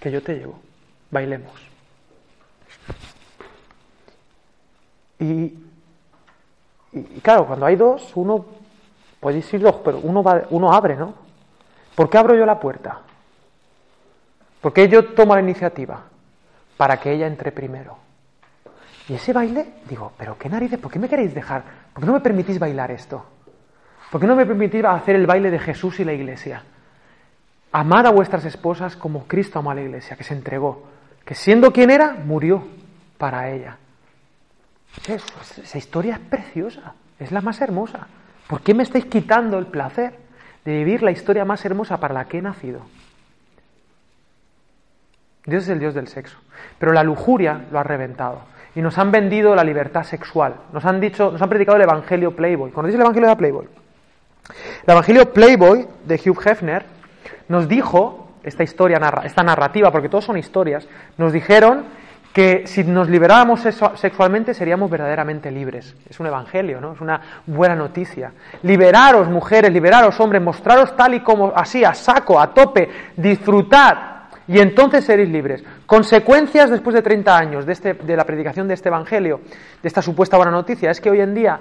Que 0.00 0.10
yo 0.10 0.22
te 0.22 0.34
llevo. 0.34 0.60
Bailemos. 1.10 1.52
Y, 5.20 5.54
claro, 7.22 7.46
cuando 7.46 7.66
hay 7.66 7.76
dos, 7.76 8.12
uno 8.14 8.44
puede 9.20 9.38
ir 9.38 9.60
dos, 9.60 9.76
pero 9.84 9.98
uno, 10.02 10.22
va, 10.22 10.42
uno 10.50 10.72
abre, 10.72 10.96
¿no? 10.96 11.14
¿Por 11.94 12.10
qué 12.10 12.18
abro 12.18 12.34
yo 12.34 12.44
la 12.44 12.58
puerta? 12.58 13.00
¿Por 14.60 14.72
qué 14.72 14.88
yo 14.88 15.14
tomo 15.14 15.34
la 15.34 15.42
iniciativa? 15.42 16.02
Para 16.76 16.98
que 16.98 17.12
ella 17.12 17.26
entre 17.26 17.52
primero. 17.52 17.98
Y 19.08 19.14
ese 19.14 19.32
baile, 19.32 19.74
digo, 19.88 20.12
pero 20.16 20.38
qué 20.38 20.48
narices, 20.48 20.78
¿por 20.78 20.90
qué 20.90 20.98
me 20.98 21.08
queréis 21.08 21.34
dejar? 21.34 21.62
¿Por 21.92 22.02
qué 22.02 22.06
no 22.06 22.14
me 22.14 22.20
permitís 22.20 22.58
bailar 22.58 22.90
esto? 22.90 23.24
¿Por 24.10 24.20
qué 24.20 24.26
no 24.26 24.36
me 24.36 24.46
permitís 24.46 24.84
hacer 24.84 25.16
el 25.16 25.26
baile 25.26 25.50
de 25.50 25.58
Jesús 25.58 26.00
y 26.00 26.04
la 26.04 26.12
iglesia? 26.12 26.62
Amad 27.72 28.06
a 28.06 28.10
vuestras 28.10 28.44
esposas 28.44 28.96
como 28.96 29.26
Cristo 29.26 29.58
amó 29.58 29.72
a 29.72 29.74
la 29.74 29.82
iglesia, 29.82 30.16
que 30.16 30.24
se 30.24 30.34
entregó, 30.34 30.84
que 31.24 31.34
siendo 31.34 31.72
quien 31.72 31.90
era, 31.90 32.12
murió 32.24 32.64
para 33.18 33.50
ella. 33.50 33.78
Esa 35.06 35.78
historia 35.78 36.14
es 36.14 36.20
preciosa, 36.20 36.94
es 37.18 37.32
la 37.32 37.40
más 37.40 37.60
hermosa. 37.60 38.06
¿Por 38.46 38.60
qué 38.60 38.74
me 38.74 38.82
estáis 38.82 39.06
quitando 39.06 39.58
el 39.58 39.66
placer 39.66 40.18
de 40.64 40.76
vivir 40.76 41.02
la 41.02 41.10
historia 41.10 41.44
más 41.44 41.64
hermosa 41.64 41.98
para 41.98 42.14
la 42.14 42.26
que 42.26 42.38
he 42.38 42.42
nacido? 42.42 42.80
Dios 45.46 45.64
es 45.64 45.68
el 45.68 45.78
Dios 45.78 45.94
del 45.94 46.08
sexo, 46.08 46.38
pero 46.78 46.92
la 46.92 47.02
lujuria 47.02 47.66
lo 47.70 47.78
ha 47.78 47.82
reventado 47.82 48.42
y 48.74 48.80
nos 48.80 48.98
han 48.98 49.10
vendido 49.10 49.54
la 49.54 49.62
libertad 49.62 50.02
sexual. 50.02 50.56
Nos 50.72 50.84
han 50.84 51.00
dicho, 51.00 51.30
nos 51.30 51.42
han 51.42 51.48
predicado 51.48 51.76
el 51.76 51.82
evangelio 51.82 52.34
Playboy. 52.34 52.70
¿Conocéis 52.70 52.94
el 52.94 53.02
evangelio 53.02 53.28
de 53.28 53.36
Playboy? 53.36 53.68
El 54.86 54.90
evangelio 54.90 55.32
Playboy 55.32 55.86
de 56.04 56.20
Hugh 56.24 56.40
Hefner 56.46 56.84
nos 57.48 57.68
dijo 57.68 58.28
esta 58.42 58.62
historia, 58.62 59.00
esta 59.24 59.42
narrativa, 59.42 59.90
porque 59.90 60.08
todos 60.08 60.24
son 60.24 60.36
historias, 60.36 60.86
nos 61.16 61.32
dijeron 61.32 61.84
que 62.34 62.66
si 62.66 62.82
nos 62.82 63.08
liberáramos 63.08 63.60
sexualmente 63.60 64.54
seríamos 64.54 64.90
verdaderamente 64.90 65.52
libres. 65.52 65.94
Es 66.10 66.18
un 66.18 66.26
evangelio, 66.26 66.80
¿no? 66.80 66.94
Es 66.94 67.00
una 67.00 67.20
buena 67.46 67.76
noticia. 67.76 68.32
Liberaros, 68.64 69.28
mujeres, 69.28 69.72
liberaros, 69.72 70.18
hombres, 70.18 70.42
mostraros 70.42 70.96
tal 70.96 71.14
y 71.14 71.20
como 71.20 71.52
así, 71.54 71.84
a 71.84 71.94
saco, 71.94 72.40
a 72.40 72.52
tope, 72.52 72.90
disfrutad 73.16 74.14
y 74.48 74.58
entonces 74.58 75.04
seréis 75.04 75.28
libres. 75.28 75.62
Consecuencias 75.86 76.70
después 76.70 76.94
de 76.94 77.02
30 77.02 77.38
años 77.38 77.66
de, 77.66 77.72
este, 77.72 77.94
de 77.94 78.16
la 78.16 78.24
predicación 78.24 78.66
de 78.66 78.74
este 78.74 78.88
Evangelio, 78.88 79.40
de 79.80 79.88
esta 79.88 80.02
supuesta 80.02 80.36
buena 80.36 80.50
noticia, 80.50 80.90
es 80.90 81.00
que 81.00 81.10
hoy 81.10 81.20
en 81.20 81.34
día 81.34 81.60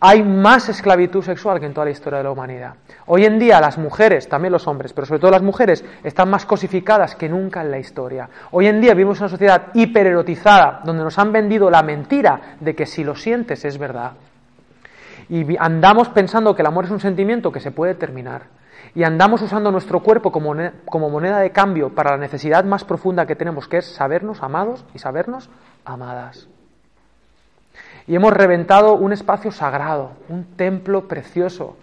hay 0.00 0.22
más 0.22 0.70
esclavitud 0.70 1.22
sexual 1.22 1.60
que 1.60 1.66
en 1.66 1.74
toda 1.74 1.84
la 1.84 1.90
historia 1.90 2.18
de 2.18 2.24
la 2.24 2.30
humanidad. 2.30 2.74
Hoy 3.06 3.26
en 3.26 3.38
día 3.38 3.60
las 3.60 3.76
mujeres, 3.76 4.28
también 4.28 4.50
los 4.50 4.66
hombres, 4.66 4.94
pero 4.94 5.06
sobre 5.06 5.20
todo 5.20 5.30
las 5.30 5.42
mujeres, 5.42 5.84
están 6.02 6.30
más 6.30 6.46
cosificadas 6.46 7.14
que 7.14 7.28
nunca 7.28 7.60
en 7.60 7.70
la 7.70 7.78
historia. 7.78 8.28
Hoy 8.50 8.66
en 8.66 8.80
día 8.80 8.94
vivimos 8.94 9.18
en 9.18 9.24
una 9.24 9.30
sociedad 9.30 9.66
hipererotizada, 9.74 10.80
donde 10.84 11.04
nos 11.04 11.18
han 11.18 11.32
vendido 11.32 11.70
la 11.70 11.82
mentira 11.82 12.56
de 12.60 12.74
que 12.74 12.86
si 12.86 13.04
lo 13.04 13.14
sientes 13.14 13.66
es 13.66 13.76
verdad. 13.76 14.12
Y 15.28 15.56
andamos 15.58 16.08
pensando 16.08 16.56
que 16.56 16.62
el 16.62 16.66
amor 16.66 16.86
es 16.86 16.90
un 16.90 17.00
sentimiento 17.00 17.52
que 17.52 17.60
se 17.60 17.70
puede 17.70 17.94
terminar. 17.94 18.44
Y 18.94 19.04
andamos 19.04 19.42
usando 19.42 19.70
nuestro 19.70 20.02
cuerpo 20.02 20.32
como, 20.32 20.54
como 20.86 21.10
moneda 21.10 21.38
de 21.38 21.52
cambio 21.52 21.94
para 21.94 22.12
la 22.12 22.16
necesidad 22.16 22.64
más 22.64 22.84
profunda 22.84 23.26
que 23.26 23.36
tenemos, 23.36 23.68
que 23.68 23.76
es 23.76 23.94
sabernos 23.94 24.42
amados 24.42 24.86
y 24.94 24.98
sabernos 24.98 25.50
amadas 25.84 26.48
y 28.10 28.16
hemos 28.16 28.32
reventado 28.32 28.94
un 28.94 29.12
espacio 29.12 29.52
sagrado, 29.52 30.10
un 30.28 30.56
templo 30.56 31.06
precioso, 31.06 31.76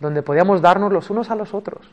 donde 0.00 0.24
podíamos 0.24 0.60
darnos 0.60 0.92
los 0.92 1.08
unos 1.08 1.30
a 1.30 1.36
los 1.36 1.54
otros. 1.54 1.88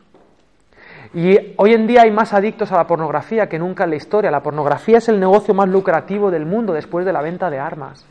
Y 1.14 1.54
hoy 1.58 1.74
en 1.74 1.86
día 1.86 2.02
hay 2.02 2.10
más 2.10 2.34
adictos 2.34 2.72
a 2.72 2.78
la 2.78 2.88
pornografía 2.88 3.48
que 3.48 3.60
nunca 3.60 3.84
en 3.84 3.92
la 3.92 3.98
historia. 3.98 4.32
La 4.32 4.42
pornografía 4.42 4.98
es 4.98 5.08
el 5.08 5.20
negocio 5.20 5.54
más 5.54 5.70
lucrativo 5.70 6.32
del 6.32 6.48
mundo 6.48 6.74
después 6.74 7.06
de 7.06 7.14
la 7.14 7.22
venta 7.22 7.52
de 7.52 7.60
armas. 7.60 8.04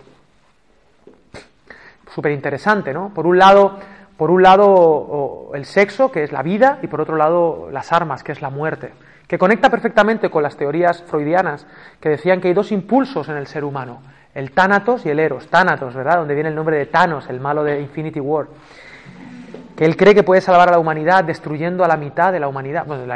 Súper 2.14 2.30
interesante, 2.30 2.94
¿no? 2.94 3.12
Por 3.12 3.26
un 3.26 3.36
lado, 3.36 3.76
por 4.16 4.30
un 4.30 4.44
lado 4.44 5.50
el 5.54 5.64
sexo, 5.64 6.12
que 6.12 6.22
es 6.22 6.30
la 6.30 6.44
vida, 6.44 6.78
y 6.82 6.86
por 6.86 7.00
otro 7.00 7.16
lado 7.16 7.68
las 7.72 7.92
armas, 7.92 8.22
que 8.22 8.30
es 8.30 8.40
la 8.40 8.50
muerte, 8.50 8.92
que 9.26 9.38
conecta 9.38 9.70
perfectamente 9.70 10.30
con 10.30 10.44
las 10.44 10.56
teorías 10.56 11.02
freudianas 11.02 11.66
que 11.98 12.10
decían 12.10 12.40
que 12.40 12.46
hay 12.46 12.54
dos 12.54 12.70
impulsos 12.70 13.28
en 13.28 13.36
el 13.36 13.48
ser 13.48 13.64
humano, 13.64 14.02
el 14.34 14.50
Thanatos 14.50 15.06
y 15.06 15.10
el 15.10 15.20
Eros. 15.20 15.48
Thanatos, 15.48 15.94
¿verdad? 15.94 16.18
Donde 16.18 16.34
viene 16.34 16.48
el 16.48 16.54
nombre 16.54 16.76
de 16.76 16.86
Thanos, 16.86 17.28
el 17.28 17.40
malo 17.40 17.62
de 17.62 17.80
Infinity 17.80 18.20
War. 18.20 18.46
Que 19.76 19.84
él 19.84 19.96
cree 19.96 20.14
que 20.14 20.22
puede 20.22 20.40
salvar 20.40 20.68
a 20.68 20.72
la 20.72 20.78
humanidad 20.78 21.24
destruyendo 21.24 21.84
a 21.84 21.88
la 21.88 21.96
mitad 21.96 22.32
de 22.32 22.40
la 22.40 22.48
humanidad, 22.48 22.86
bueno, 22.86 23.06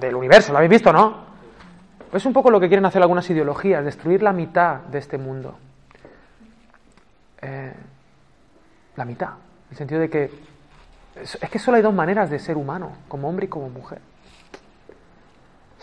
del 0.00 0.14
universo, 0.14 0.52
¿lo 0.52 0.58
habéis 0.58 0.70
visto, 0.70 0.92
no? 0.92 1.26
Es 2.12 2.24
un 2.24 2.32
poco 2.32 2.50
lo 2.50 2.60
que 2.60 2.68
quieren 2.68 2.86
hacer 2.86 3.02
algunas 3.02 3.28
ideologías, 3.28 3.84
destruir 3.84 4.22
la 4.22 4.32
mitad 4.32 4.76
de 4.82 4.98
este 4.98 5.18
mundo. 5.18 5.58
Eh, 7.42 7.72
la 8.94 9.04
mitad. 9.04 9.28
En 9.28 9.72
el 9.72 9.76
sentido 9.76 10.00
de 10.00 10.08
que 10.08 10.30
es 11.22 11.50
que 11.50 11.58
solo 11.58 11.76
hay 11.76 11.82
dos 11.82 11.94
maneras 11.94 12.30
de 12.30 12.38
ser 12.38 12.56
humano, 12.56 12.92
como 13.08 13.28
hombre 13.28 13.46
y 13.46 13.48
como 13.48 13.68
mujer. 13.68 14.00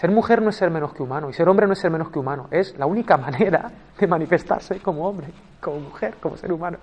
Ser 0.04 0.12
mujer 0.12 0.42
no 0.42 0.50
es 0.50 0.58
ser 0.58 0.70
menos 0.70 0.94
que 0.94 1.02
humano 1.02 1.30
y 1.30 1.34
ser 1.34 1.48
hombre 1.48 1.66
no 1.66 1.72
es 1.72 1.80
ser 1.80 1.90
menos 1.90 2.10
que 2.10 2.20
humano. 2.20 2.50
Es 2.52 2.78
la 2.78 2.86
única 2.86 3.16
manera 3.28 3.72
de 3.98 4.06
manifestarse 4.06 4.82
como 4.82 5.08
hombre, 5.08 5.28
como 5.62 5.80
mujer, 5.80 6.16
como 6.20 6.36
ser 6.36 6.52
humano. 6.52 6.78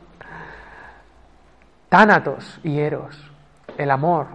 Tánatos 1.91 2.59
y 2.65 2.79
Eros, 2.79 3.31
el 3.77 3.91
amor, 3.91 4.29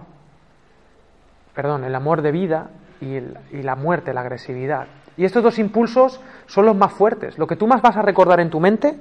perdón, 1.52 1.82
el 1.82 1.96
amor 1.96 2.22
de 2.22 2.30
vida 2.30 2.70
y, 3.00 3.16
y 3.16 3.62
la 3.64 3.74
muerte, 3.74 4.14
la 4.14 4.20
agresividad. 4.20 4.86
Y 5.16 5.24
estos 5.24 5.42
dos 5.42 5.58
impulsos 5.58 6.20
son 6.46 6.66
los 6.66 6.76
más 6.76 6.92
fuertes. 6.92 7.38
Lo 7.38 7.48
que 7.48 7.56
tú 7.56 7.66
más 7.66 7.82
vas 7.82 7.96
a 7.96 8.02
recordar 8.02 8.38
en 8.38 8.50
tu 8.50 8.60
mente 8.60 8.96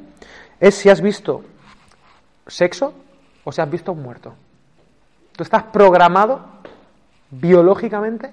es 0.59 0.73
si 0.73 0.89
has 0.89 0.99
visto 0.99 1.43
sexo 2.47 2.91
o 3.43 3.51
si 3.51 3.61
has 3.61 3.69
visto 3.69 3.91
un 3.91 4.01
muerto. 4.01 4.33
Tú 5.33 5.43
estás 5.43 5.61
programado 5.61 6.43
biológicamente 7.29 8.31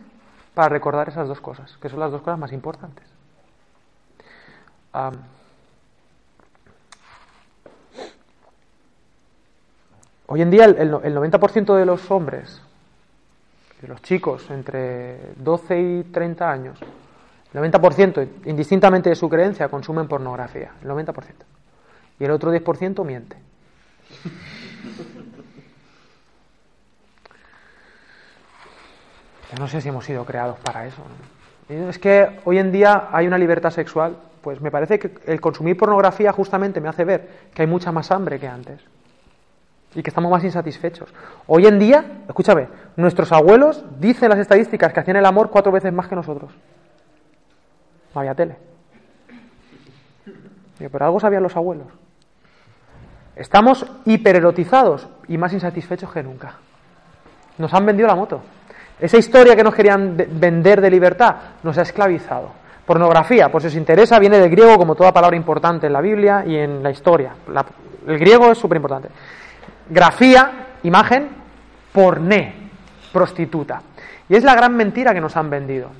para 0.55 0.69
recordar 0.69 1.09
esas 1.09 1.29
dos 1.29 1.41
cosas, 1.41 1.77
que 1.81 1.89
son 1.89 2.01
las 2.01 2.11
dos 2.11 2.23
cosas 2.23 2.39
más 2.39 2.53
importantes. 2.53 3.05
hoy 10.27 10.43
en 10.43 10.51
día 10.51 10.67
el, 10.67 10.77
el 10.77 11.17
90% 11.17 11.75
de 11.77 11.87
los 11.87 12.11
hombres, 12.11 12.61
de 13.81 13.89
los 13.89 14.03
chicos 14.03 14.51
entre 14.51 15.33
12 15.37 15.81
y 15.81 16.03
30 16.05 16.51
años, 16.51 16.79
el 17.53 17.61
90%, 17.61 18.29
indistintamente 18.47 19.11
de 19.11 19.17
su 19.17 19.29
creencia, 19.29 19.69
consumen 19.69 20.09
pornografía, 20.09 20.73
el 20.83 20.89
90%. 20.89 21.15
Y 22.19 22.25
el 22.25 22.31
otro 22.31 22.53
10% 22.55 23.05
miente. 23.05 23.37
No 29.59 29.69
sé 29.69 29.81
si 29.81 29.89
hemos 29.89 30.05
sido 30.05 30.25
creados 30.25 30.59
para 30.61 30.87
eso. 30.87 31.03
Es 31.69 31.99
que 31.99 32.41
hoy 32.45 32.59
en 32.59 32.73
día 32.73 33.09
hay 33.13 33.27
una 33.27 33.39
libertad 33.39 33.71
sexual, 33.71 34.17
pues 34.41 34.61
me 34.61 34.71
parece 34.71 34.99
que 34.99 35.13
el 35.27 35.41
consumir 35.41 35.77
pornografía 35.77 36.33
justamente 36.33 36.81
me 36.81 36.89
hace 36.89 37.05
ver 37.05 37.29
que 37.55 37.63
hay 37.63 37.69
mucha 37.69 37.93
más 37.93 38.11
hambre 38.11 38.39
que 38.39 38.49
antes 38.49 38.81
y 39.95 40.03
que 40.03 40.11
estamos 40.11 40.31
más 40.31 40.43
insatisfechos. 40.43 41.13
Hoy 41.47 41.67
en 41.67 41.79
día, 41.79 42.05
escúchame, 42.27 42.69
nuestros 42.97 43.31
abuelos 43.31 43.85
dicen 44.01 44.31
las 44.31 44.39
estadísticas 44.39 44.93
que 44.93 45.01
hacían 45.01 45.17
el 45.17 45.27
amor 45.27 45.51
cuatro 45.51 45.71
veces 45.71 45.93
más 45.93 46.09
que 46.09 46.17
nosotros. 46.17 46.51
No 48.15 48.21
había 48.21 48.35
tele. 48.35 48.57
Pero 50.79 51.05
algo 51.05 51.21
sabían 51.21 51.43
los 51.43 51.57
abuelos. 51.57 51.87
Estamos 53.37 53.87
hipererotizados 54.05 55.09
y 55.29 55.39
más 55.39 55.53
insatisfechos 55.53 56.13
que 56.13 56.23
nunca. 56.23 56.57
Nos 57.59 57.73
han 57.73 57.87
vendido 57.87 58.09
la 58.09 58.15
moto. 58.15 58.43
Esa 59.03 59.19
historia 59.19 59.57
que 59.57 59.65
nos 59.65 59.75
querían 59.75 60.17
vender 60.17 60.81
de 60.81 60.89
libertad 60.89 61.35
nos 61.65 61.77
ha 61.77 61.83
esclavizado. 61.83 62.53
Pornografía, 62.87 63.49
por 63.49 63.61
si 63.61 63.67
os 63.67 63.75
interesa, 63.75 64.17
viene 64.21 64.39
del 64.39 64.49
griego 64.49 64.77
como 64.77 64.95
toda 64.95 65.13
palabra 65.13 65.37
importante 65.37 65.89
en 65.89 65.93
la 65.93 66.01
Biblia 66.01 66.45
y 66.47 66.55
en 66.57 66.85
la 66.85 66.91
historia. 66.93 67.35
el 68.07 68.19
griego 68.21 68.53
es 68.53 68.59
súper 68.59 68.77
importante. 68.77 69.09
Grafía, 69.91 70.69
imagen, 70.85 71.31
porné, 71.93 72.71
prostituta. 73.13 73.83
Y 74.29 74.37
es 74.37 74.45
la 74.45 74.55
gran 74.55 74.77
mentira 74.77 75.13
que 75.13 75.21
nos 75.21 75.37
han 75.37 75.51
vendido. 75.51 75.91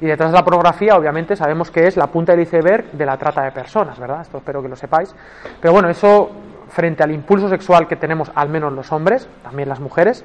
Y 0.00 0.06
detrás 0.06 0.30
de 0.30 0.38
la 0.38 0.44
pornografía, 0.44 0.94
obviamente, 0.94 1.34
sabemos 1.34 1.68
que 1.68 1.88
es 1.88 1.96
la 1.96 2.06
punta 2.06 2.30
del 2.30 2.42
iceberg 2.42 2.92
de 2.92 3.04
la 3.04 3.16
trata 3.16 3.42
de 3.42 3.50
personas, 3.50 3.98
¿verdad? 3.98 4.20
Esto 4.20 4.38
espero 4.38 4.62
que 4.62 4.68
lo 4.68 4.76
sepáis. 4.76 5.12
Pero 5.60 5.72
bueno, 5.72 5.88
eso, 5.88 6.30
frente 6.68 7.02
al 7.02 7.10
impulso 7.10 7.48
sexual 7.48 7.88
que 7.88 7.96
tenemos, 7.96 8.30
al 8.36 8.50
menos 8.50 8.72
los 8.72 8.92
hombres, 8.92 9.28
también 9.42 9.68
las 9.68 9.80
mujeres, 9.80 10.24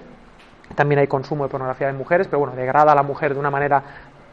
también 0.76 1.00
hay 1.00 1.08
consumo 1.08 1.44
de 1.44 1.50
pornografía 1.50 1.88
de 1.88 1.94
mujeres, 1.94 2.28
pero 2.28 2.40
bueno, 2.40 2.56
degrada 2.56 2.92
a 2.92 2.96
la 2.96 3.04
mujer 3.04 3.34
de 3.34 3.40
una 3.40 3.50
manera 3.50 3.82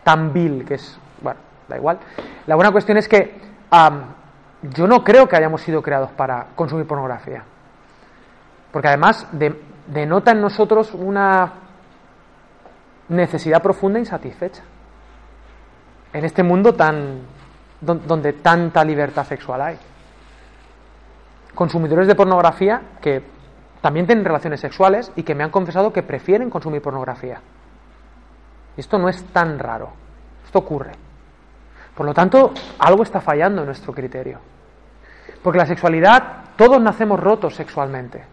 tan 0.03 0.33
vil 0.33 0.65
que 0.65 0.75
es, 0.75 0.99
bueno, 1.23 1.41
da 1.69 1.77
igual. 1.77 1.99
La 2.47 2.55
buena 2.55 2.71
cuestión 2.73 2.99
es 2.99 3.09
que 3.09 3.41
yo 4.63 4.87
no 4.87 5.03
creo 5.05 5.29
que 5.29 5.37
hayamos 5.37 5.63
sido 5.63 5.83
creados 5.83 6.11
para 6.13 6.47
consumir 6.55 6.87
pornografía. 6.87 7.43
Porque 8.71 8.89
además 8.89 9.27
denota 9.87 10.33
en 10.33 10.41
nosotros 10.41 10.93
una 10.95 11.53
necesidad 13.09 13.63
profunda 13.63 13.99
e 13.99 14.03
insatisfecha. 14.03 14.63
En 16.13 16.25
este 16.25 16.43
mundo 16.43 16.75
tan 16.75 17.21
donde 17.81 18.33
tanta 18.35 18.85
libertad 18.85 19.27
sexual 19.27 19.61
hay. 19.61 19.79
Consumidores 21.55 22.09
de 22.09 22.15
pornografía 22.15 22.81
que 23.01 23.34
también 23.85 24.07
tienen 24.07 24.25
relaciones 24.25 24.61
sexuales 24.61 25.13
y 25.15 25.25
que 25.25 25.35
me 25.35 25.45
han 25.45 25.51
confesado 25.51 25.93
que 25.93 26.03
prefieren 26.03 26.49
consumir 26.49 26.81
pornografía. 26.81 27.43
Esto 28.79 28.97
no 28.99 29.11
es 29.11 29.23
tan 29.25 29.59
raro, 29.59 29.91
esto 30.43 30.61
ocurre. 30.61 30.93
Por 31.95 32.07
lo 32.07 32.15
tanto, 32.15 32.55
algo 32.79 33.03
está 33.03 33.21
fallando 33.21 33.61
en 33.61 33.67
nuestro 33.67 33.93
criterio. 33.93 34.39
Porque 35.43 35.59
la 35.59 35.67
sexualidad, 35.67 36.23
todos 36.57 36.81
nacemos 36.81 37.21
rotos 37.21 37.57
sexualmente. 37.57 38.25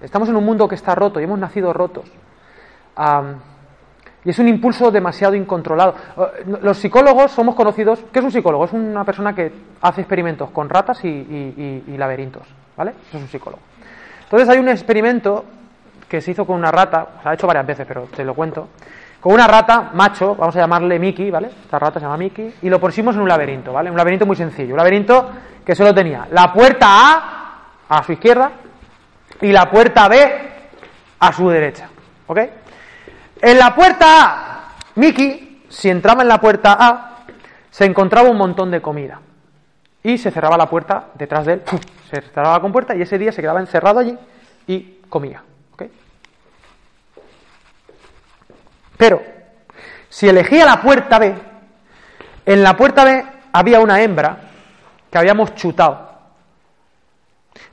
Estamos 0.00 0.28
en 0.28 0.36
un 0.36 0.44
mundo 0.44 0.68
que 0.68 0.76
está 0.76 0.94
roto 0.94 1.18
y 1.18 1.24
hemos 1.24 1.40
nacido 1.40 1.72
rotos. 1.72 2.04
y 4.24 4.30
es 4.30 4.38
un 4.38 4.46
impulso 4.46 4.92
demasiado 4.92 5.34
incontrolado. 5.34 5.96
Eh, 6.18 6.44
los 6.62 6.78
psicólogos 6.78 7.32
somos 7.32 7.56
conocidos. 7.56 7.98
¿Qué 8.12 8.20
es 8.20 8.24
un 8.24 8.30
psicólogo? 8.30 8.64
Es 8.64 8.72
una 8.72 9.02
persona 9.04 9.34
que 9.34 9.52
hace 9.80 10.02
experimentos 10.02 10.50
con 10.50 10.68
ratas 10.68 11.04
y, 11.04 11.08
y 11.08 11.96
laberintos. 11.96 12.46
¿Vale? 12.76 12.92
Eso 13.08 13.16
es 13.16 13.24
un 13.24 13.28
psicólogo. 13.28 13.60
Entonces 14.30 14.48
hay 14.48 14.60
un 14.60 14.68
experimento 14.68 15.44
que 16.08 16.20
se 16.20 16.30
hizo 16.30 16.46
con 16.46 16.54
una 16.54 16.70
rata, 16.70 17.04
se 17.20 17.28
ha 17.28 17.34
hecho 17.34 17.48
varias 17.48 17.66
veces, 17.66 17.84
pero 17.84 18.02
te 18.14 18.24
lo 18.24 18.32
cuento, 18.32 18.68
con 19.20 19.32
una 19.32 19.48
rata 19.48 19.90
macho, 19.92 20.36
vamos 20.36 20.54
a 20.54 20.60
llamarle 20.60 21.00
Mickey, 21.00 21.32
¿vale? 21.32 21.48
Esta 21.48 21.80
rata 21.80 21.98
se 21.98 22.06
llama 22.06 22.16
Mickey, 22.16 22.54
y 22.62 22.70
lo 22.70 22.78
pusimos 22.78 23.16
en 23.16 23.22
un 23.22 23.28
laberinto, 23.28 23.72
¿vale? 23.72 23.90
Un 23.90 23.96
laberinto 23.96 24.26
muy 24.26 24.36
sencillo, 24.36 24.74
un 24.74 24.76
laberinto 24.76 25.30
que 25.66 25.74
solo 25.74 25.92
tenía 25.92 26.28
la 26.30 26.52
puerta 26.52 26.86
A 26.88 27.54
a 27.88 28.04
su 28.04 28.12
izquierda 28.12 28.52
y 29.40 29.50
la 29.50 29.68
puerta 29.68 30.06
B 30.06 30.32
a 31.18 31.32
su 31.32 31.48
derecha, 31.48 31.88
¿ok? 32.28 32.38
En 33.42 33.58
la 33.58 33.74
puerta 33.74 34.06
A, 34.06 34.60
Mickey, 34.94 35.64
si 35.68 35.90
entraba 35.90 36.22
en 36.22 36.28
la 36.28 36.40
puerta 36.40 36.76
A, 36.78 37.16
se 37.68 37.84
encontraba 37.84 38.30
un 38.30 38.36
montón 38.36 38.70
de 38.70 38.80
comida 38.80 39.20
y 40.04 40.18
se 40.18 40.30
cerraba 40.30 40.56
la 40.56 40.70
puerta 40.70 41.06
detrás 41.14 41.46
de 41.46 41.54
él, 41.54 41.62
se 42.10 42.20
cerraba 42.20 42.54
la 42.54 42.60
compuerta 42.60 42.94
y 42.96 43.02
ese 43.02 43.18
día 43.18 43.32
se 43.32 43.40
quedaba 43.40 43.60
encerrado 43.60 44.00
allí 44.00 44.16
y 44.66 44.98
comía. 45.08 45.42
Pero, 48.96 49.22
si 50.10 50.28
elegía 50.28 50.66
la 50.66 50.82
puerta 50.82 51.18
B, 51.18 51.34
en 52.44 52.62
la 52.62 52.76
puerta 52.76 53.02
B 53.04 53.24
había 53.50 53.80
una 53.80 54.02
hembra 54.02 54.36
que 55.10 55.16
habíamos 55.16 55.54
chutado 55.54 56.10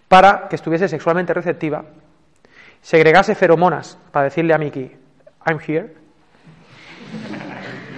para 0.08 0.48
que 0.48 0.56
estuviese 0.56 0.88
sexualmente 0.88 1.34
receptiva 1.34 1.84
segregase 2.82 3.36
feromonas 3.36 3.98
para 4.12 4.26
decirle 4.26 4.54
a 4.54 4.58
Mickey, 4.58 4.96
I'm 5.46 5.60
here, 5.68 5.94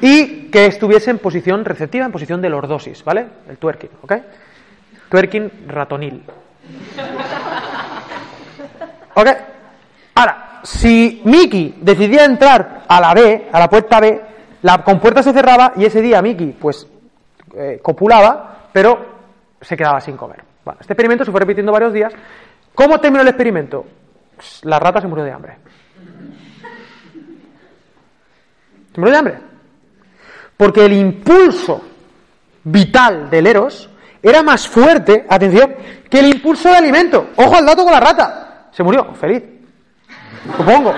y 0.02 0.50
que 0.50 0.66
estuviese 0.66 1.12
en 1.12 1.20
posición 1.20 1.64
receptiva, 1.64 2.06
en 2.06 2.12
posición 2.12 2.42
de 2.42 2.50
lordosis, 2.50 3.04
¿vale? 3.04 3.28
El 3.48 3.58
twerking, 3.58 3.92
¿ok? 4.02 4.14
Twerking 5.10 5.68
ratonil. 5.68 6.24
¿Ok? 9.16 9.28
Ahora, 10.16 10.62
si 10.64 11.22
Mickey 11.26 11.80
decidía 11.82 12.26
entrar 12.26 12.84
a 12.88 13.02
la 13.02 13.14
B, 13.14 13.50
a 13.52 13.60
la 13.60 13.70
puerta 13.70 14.00
B, 14.00 14.22
la 14.62 14.84
compuerta 14.84 15.24
se 15.24 15.34
cerraba 15.34 15.74
y 15.76 15.86
ese 15.86 16.02
día 16.02 16.22
Mickey, 16.22 16.56
pues, 16.60 16.88
eh, 17.56 17.80
copulaba, 17.82 18.70
pero 18.72 19.20
se 19.62 19.76
quedaba 19.76 20.00
sin 20.00 20.16
comer. 20.16 20.44
Bueno, 20.64 20.80
este 20.82 20.94
experimento 20.94 21.26
se 21.26 21.32
fue 21.32 21.40
repitiendo 21.40 21.72
varios 21.72 21.94
días. 21.94 22.14
¿Cómo 22.76 23.00
terminó 23.00 23.22
el 23.22 23.28
experimento? 23.30 23.86
La 24.64 24.80
rata 24.80 25.02
se 25.02 25.08
murió 25.08 25.26
de 25.26 25.32
hambre. 25.32 25.58
Se 28.94 29.00
murió 29.00 29.12
de 29.12 29.18
hambre. 29.18 29.40
Porque 30.56 30.86
el 30.86 30.94
impulso 30.94 31.82
vital 32.64 33.30
del 33.30 33.48
Eros 33.48 33.89
era 34.22 34.44
más 34.44 34.68
fuerte, 34.68 35.26
atención, 35.30 35.76
que 36.10 36.20
el 36.20 36.28
impulso 36.28 36.70
de 36.70 36.78
alimento. 36.78 37.30
Ojo 37.36 37.56
al 37.56 37.66
dato 37.66 37.84
con 37.84 37.94
la 37.94 38.00
rata. 38.00 38.68
Se 38.72 38.84
murió, 38.84 39.14
feliz. 39.16 39.44
Supongo. 40.58 40.94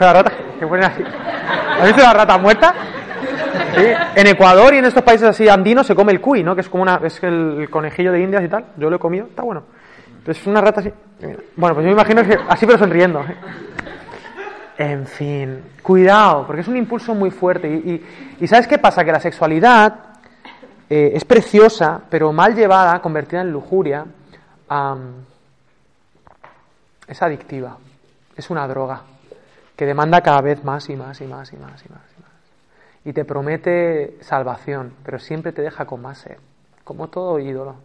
La 0.00 0.12
rata, 0.12 0.32
que 0.58 0.66
pone 0.66 0.84
así. 0.84 1.02
¿Has 1.80 1.86
visto 1.86 2.02
la 2.02 2.12
rata 2.12 2.38
muerta? 2.38 2.74
Sí. 3.74 3.86
En 4.16 4.26
Ecuador 4.26 4.74
y 4.74 4.78
en 4.78 4.84
estos 4.84 5.02
países 5.02 5.28
así 5.28 5.48
andinos 5.48 5.86
se 5.86 5.94
come 5.94 6.12
el 6.12 6.20
cuy, 6.20 6.42
¿no? 6.42 6.54
Que 6.54 6.60
es 6.60 6.68
como 6.68 6.82
una, 6.82 7.00
es 7.04 7.22
el 7.22 7.68
conejillo 7.70 8.12
de 8.12 8.20
Indias 8.22 8.44
y 8.44 8.48
tal. 8.48 8.64
Yo 8.76 8.90
lo 8.90 8.96
he 8.96 8.98
comido, 8.98 9.26
está 9.26 9.42
bueno. 9.42 9.64
Es 10.26 10.46
una 10.46 10.60
rata 10.60 10.80
así. 10.80 10.92
Bueno, 11.56 11.74
pues 11.74 11.84
yo 11.84 11.88
me 11.88 11.92
imagino 11.92 12.22
que 12.22 12.38
así 12.48 12.66
pero 12.66 12.78
sonriendo. 12.78 13.24
En 14.78 15.06
fin, 15.06 15.62
cuidado, 15.82 16.46
porque 16.46 16.62
es 16.62 16.68
un 16.68 16.76
impulso 16.76 17.14
muy 17.14 17.30
fuerte. 17.30 17.68
Y, 17.68 18.04
y, 18.40 18.46
¿sabes 18.46 18.66
qué 18.66 18.78
pasa? 18.78 19.04
Que 19.04 19.12
la 19.12 19.20
sexualidad 19.20 20.11
eh, 20.94 21.16
es 21.16 21.24
preciosa, 21.24 22.02
pero 22.10 22.34
mal 22.34 22.54
llevada, 22.54 23.00
convertida 23.00 23.40
en 23.40 23.50
lujuria, 23.50 24.04
es 27.08 27.22
adictiva. 27.22 27.78
Es 28.36 28.50
una 28.50 28.68
droga 28.68 29.00
que 29.74 29.86
demanda 29.86 30.20
cada 30.20 30.42
vez 30.42 30.62
más 30.62 30.90
y 30.90 30.96
más 30.96 31.18
y 31.22 31.24
más 31.24 31.50
y 31.50 31.56
más 31.56 31.82
y 31.82 31.88
más 31.88 32.02
y 32.18 32.20
más. 32.20 32.30
Y 33.06 33.14
te 33.14 33.24
promete 33.24 34.18
salvación, 34.20 34.92
pero 35.02 35.18
siempre 35.18 35.52
te 35.52 35.62
deja 35.62 35.86
con 35.86 36.02
más 36.02 36.18
sed, 36.18 36.36
como 36.84 37.08
todo 37.08 37.38
ídolo. 37.38 37.76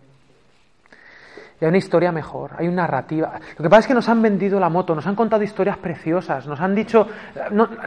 Y 1.59 1.65
hay 1.65 1.69
una 1.69 1.79
historia 1.79 2.11
mejor, 2.11 2.51
hay 2.57 2.67
una 2.67 2.83
narrativa. 2.83 3.39
Lo 3.57 3.63
que 3.63 3.69
pasa 3.69 3.79
es 3.79 3.87
que 3.87 3.95
nos 3.95 4.07
han 4.09 4.21
vendido 4.21 4.59
la 4.59 4.69
moto, 4.69 4.93
nos 4.93 5.07
han 5.07 5.15
contado 5.15 5.41
historias 5.41 5.77
preciosas, 5.77 6.45
nos 6.45 6.59
han 6.59 6.75
dicho. 6.75 7.07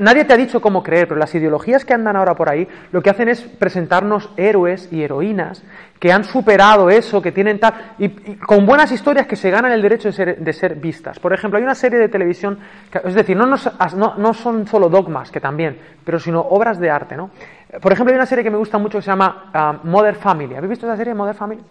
nadie 0.01 0.25
te 0.25 0.33
ha 0.33 0.37
dicho 0.37 0.61
cómo 0.61 0.83
creer, 0.83 1.07
pero 1.07 1.21
las 1.21 1.33
ideologías 1.37 1.85
que 1.85 1.95
andan 1.95 2.17
ahora 2.17 2.35
por 2.35 2.49
ahí 2.49 2.67
lo 2.91 3.01
que 3.01 3.11
hacen 3.11 3.29
es 3.29 3.43
presentarnos 3.43 4.31
héroes 4.37 4.93
y 4.93 5.05
heroínas 5.05 5.63
que 6.01 6.11
han 6.11 6.25
superado 6.25 6.91
eso, 6.91 7.23
que 7.23 7.31
tienen 7.31 7.61
tal. 7.61 7.95
Y, 7.99 8.09
con 8.37 8.67
buenas 8.67 8.91
historias 8.91 9.27
que 9.27 9.37
se 9.37 9.51
ganan 9.51 9.71
el 9.71 9.83
derecho 9.83 10.11
de 10.11 10.53
ser, 10.53 10.75
vistas. 10.77 11.21
Por 11.21 11.33
ejemplo, 11.33 11.59
hay 11.59 11.63
una 11.63 11.75
serie 11.75 11.99
de 11.99 12.09
televisión, 12.09 12.59
es 13.05 13.15
decir, 13.15 13.37
no, 13.37 13.47
no, 13.47 13.57
no 14.17 14.35
son 14.35 14.67
solo 14.67 14.89
dogmas, 14.89 15.31
que 15.31 15.41
también, 15.41 15.79
pero 16.05 16.19
sino 16.19 16.41
obras 16.41 16.81
de 16.81 16.91
arte, 16.91 17.17
¿no? 17.17 17.31
Por 17.79 17.93
ejemplo, 17.93 18.13
hay 18.13 18.17
una 18.17 18.27
serie 18.27 18.43
que 18.43 18.51
me 18.51 18.57
gusta 18.57 18.79
mucho 18.79 18.99
que 18.99 19.03
se 19.03 19.11
llama 19.11 19.51
uh, 19.55 19.87
Mother 19.87 20.17
Family. 20.17 20.57
¿Habéis 20.57 20.71
visto 20.71 20.87
esa 20.87 20.97
serie, 20.97 21.15
Mother 21.15 21.37
Family? 21.37 21.63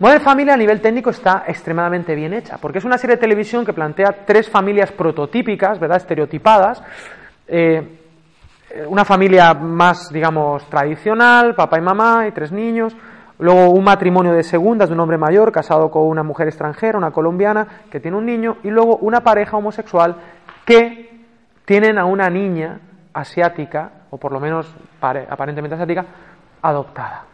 Mother 0.00 0.20
Family 0.20 0.50
a 0.50 0.56
nivel 0.56 0.80
técnico 0.80 1.10
está 1.10 1.44
extremadamente 1.46 2.14
bien 2.14 2.32
hecha, 2.32 2.56
porque 2.58 2.78
es 2.78 2.84
una 2.86 2.96
serie 2.96 3.16
de 3.16 3.20
televisión 3.20 3.64
que 3.64 3.74
plantea 3.74 4.24
tres 4.24 4.48
familias 4.48 4.90
prototípicas, 4.92 5.78
¿verdad? 5.78 5.98
Estereotipadas. 5.98 6.82
Eh, 7.46 7.98
una 8.88 9.04
familia 9.04 9.52
más, 9.52 10.10
digamos, 10.10 10.64
tradicional, 10.70 11.54
papá 11.54 11.78
y 11.78 11.82
mamá 11.82 12.26
y 12.28 12.32
tres 12.32 12.50
niños. 12.50 12.96
Luego 13.38 13.70
un 13.70 13.84
matrimonio 13.84 14.32
de 14.32 14.44
segundas 14.44 14.88
de 14.88 14.94
un 14.94 15.00
hombre 15.00 15.18
mayor 15.18 15.52
casado 15.52 15.90
con 15.90 16.04
una 16.04 16.22
mujer 16.22 16.48
extranjera, 16.48 16.96
una 16.96 17.10
colombiana, 17.10 17.66
que 17.90 18.00
tiene 18.00 18.16
un 18.16 18.24
niño. 18.24 18.56
Y 18.62 18.70
luego 18.70 18.96
una 18.96 19.20
pareja 19.20 19.58
homosexual 19.58 20.16
que 20.64 21.10
tienen 21.66 21.98
a 21.98 22.06
una 22.06 22.30
niña 22.30 22.80
asiática, 23.12 23.90
o 24.10 24.18
por 24.18 24.32
lo 24.32 24.40
menos 24.40 24.74
aparentemente 25.00 25.74
asiática, 25.74 26.04
adoptada. 26.62 27.24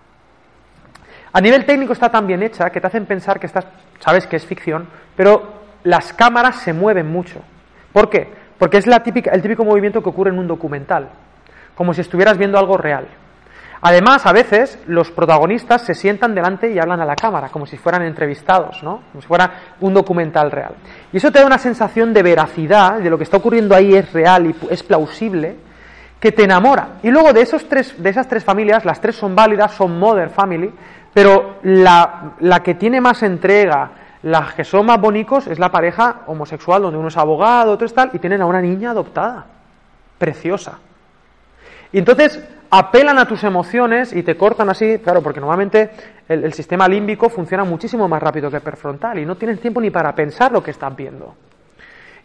A 1.32 1.40
nivel 1.40 1.66
técnico 1.66 1.92
está 1.92 2.10
tan 2.10 2.26
bien 2.26 2.42
hecha 2.42 2.70
que 2.70 2.80
te 2.80 2.86
hacen 2.86 3.06
pensar 3.06 3.38
que 3.38 3.46
estás, 3.46 3.66
sabes 4.00 4.26
que 4.26 4.36
es 4.36 4.46
ficción, 4.46 4.88
pero 5.16 5.58
las 5.84 6.12
cámaras 6.12 6.56
se 6.56 6.72
mueven 6.72 7.10
mucho. 7.10 7.40
¿Por 7.92 8.08
qué? 8.08 8.32
Porque 8.58 8.78
es 8.78 8.86
la 8.86 9.02
típica, 9.02 9.30
el 9.30 9.42
típico 9.42 9.64
movimiento 9.64 10.02
que 10.02 10.08
ocurre 10.08 10.30
en 10.30 10.38
un 10.38 10.48
documental, 10.48 11.10
como 11.74 11.94
si 11.94 12.00
estuvieras 12.00 12.38
viendo 12.38 12.58
algo 12.58 12.76
real. 12.76 13.06
Además, 13.80 14.26
a 14.26 14.32
veces 14.32 14.78
los 14.86 15.12
protagonistas 15.12 15.82
se 15.82 15.94
sientan 15.94 16.34
delante 16.34 16.72
y 16.72 16.78
hablan 16.80 17.00
a 17.00 17.04
la 17.04 17.14
cámara, 17.14 17.48
como 17.50 17.64
si 17.64 17.76
fueran 17.76 18.02
entrevistados, 18.02 18.82
¿no? 18.82 19.02
Como 19.12 19.22
si 19.22 19.28
fuera 19.28 19.52
un 19.80 19.94
documental 19.94 20.50
real. 20.50 20.74
Y 21.12 21.18
eso 21.18 21.30
te 21.30 21.38
da 21.38 21.46
una 21.46 21.58
sensación 21.58 22.12
de 22.12 22.24
veracidad, 22.24 22.98
de 22.98 23.08
lo 23.08 23.16
que 23.16 23.24
está 23.24 23.36
ocurriendo 23.36 23.76
ahí 23.76 23.94
es 23.94 24.12
real 24.12 24.46
y 24.46 24.56
es 24.70 24.82
plausible, 24.82 25.67
que 26.20 26.32
te 26.32 26.44
enamora. 26.44 26.98
Y 27.02 27.10
luego 27.10 27.32
de, 27.32 27.42
esos 27.42 27.68
tres, 27.68 28.00
de 28.02 28.10
esas 28.10 28.28
tres 28.28 28.44
familias, 28.44 28.84
las 28.84 29.00
tres 29.00 29.16
son 29.16 29.34
válidas, 29.34 29.72
son 29.72 29.98
mother 29.98 30.30
family, 30.30 30.72
pero 31.14 31.56
la, 31.62 32.32
la 32.40 32.62
que 32.62 32.74
tiene 32.74 33.00
más 33.00 33.22
entrega, 33.22 33.90
las 34.22 34.54
que 34.54 34.64
son 34.64 34.86
más 34.86 35.00
bonitos, 35.00 35.46
es 35.46 35.58
la 35.58 35.70
pareja 35.70 36.22
homosexual, 36.26 36.82
donde 36.82 36.98
uno 36.98 37.08
es 37.08 37.16
abogado, 37.16 37.72
otro 37.72 37.86
es 37.86 37.94
tal, 37.94 38.10
y 38.12 38.18
tienen 38.18 38.42
a 38.42 38.46
una 38.46 38.60
niña 38.60 38.90
adoptada, 38.90 39.46
preciosa. 40.18 40.78
Y 41.92 41.98
entonces 41.98 42.42
apelan 42.70 43.18
a 43.18 43.26
tus 43.26 43.44
emociones 43.44 44.12
y 44.12 44.22
te 44.22 44.36
cortan 44.36 44.68
así, 44.68 44.98
claro, 44.98 45.22
porque 45.22 45.40
normalmente 45.40 45.90
el, 46.28 46.52
sistema 46.52 46.86
límbico 46.86 47.28
funciona 47.30 47.64
muchísimo 47.64 48.08
más 48.08 48.22
rápido 48.22 48.50
que 48.50 48.56
el 48.56 48.62
prefrontal 48.62 49.18
y 49.18 49.26
no 49.26 49.36
tienes 49.36 49.60
tiempo 49.60 49.80
ni 49.80 49.90
para 49.90 50.14
pensar 50.14 50.52
lo 50.52 50.62
que 50.62 50.70
estás 50.70 50.94
viendo. 50.94 51.34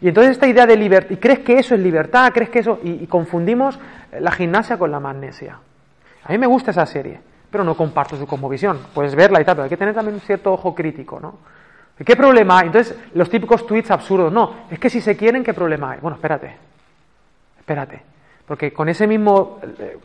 Y 0.04 0.08
entonces 0.08 0.32
esta 0.32 0.46
idea 0.46 0.66
de 0.66 0.76
libertad, 0.76 1.16
crees 1.18 1.38
que 1.38 1.58
eso 1.58 1.74
es 1.74 1.80
libertad, 1.80 2.30
crees 2.34 2.50
que 2.50 2.58
eso, 2.58 2.78
y, 2.82 3.06
confundimos 3.06 3.78
la 4.20 4.32
gimnasia 4.32 4.76
con 4.76 4.90
la 4.90 5.00
magnesia. 5.00 5.58
A 6.24 6.30
mí 6.30 6.36
me 6.36 6.46
gusta 6.46 6.72
esa 6.72 6.84
serie, 6.84 7.22
pero 7.50 7.64
no 7.64 7.74
comparto 7.74 8.14
su 8.14 8.26
cosmovisión. 8.26 8.80
Puedes 8.92 9.14
verla 9.14 9.40
y 9.40 9.46
tal, 9.46 9.54
pero 9.54 9.64
hay 9.64 9.70
que 9.70 9.78
tener 9.78 9.94
también 9.94 10.16
un 10.16 10.20
cierto 10.20 10.52
ojo 10.52 10.74
crítico, 10.74 11.18
¿no? 11.20 11.38
¿Qué 12.04 12.16
problema 12.16 12.58
hay? 12.58 12.66
Entonces, 12.66 12.94
los 13.14 13.30
típicos 13.30 13.66
tweets 13.66 13.92
absurdos, 13.92 14.30
no, 14.30 14.66
es 14.70 14.78
que 14.78 14.90
si 14.90 15.00
se 15.00 15.16
quieren, 15.16 15.42
¿qué 15.42 15.54
problema 15.54 15.92
hay? 15.92 16.00
Bueno, 16.00 16.16
espérate, 16.16 16.54
espérate, 17.60 18.02
porque 18.46 18.74
con 18.74 18.90
ese 18.90 19.06
mismo, 19.06 19.58
eh, 19.78 19.96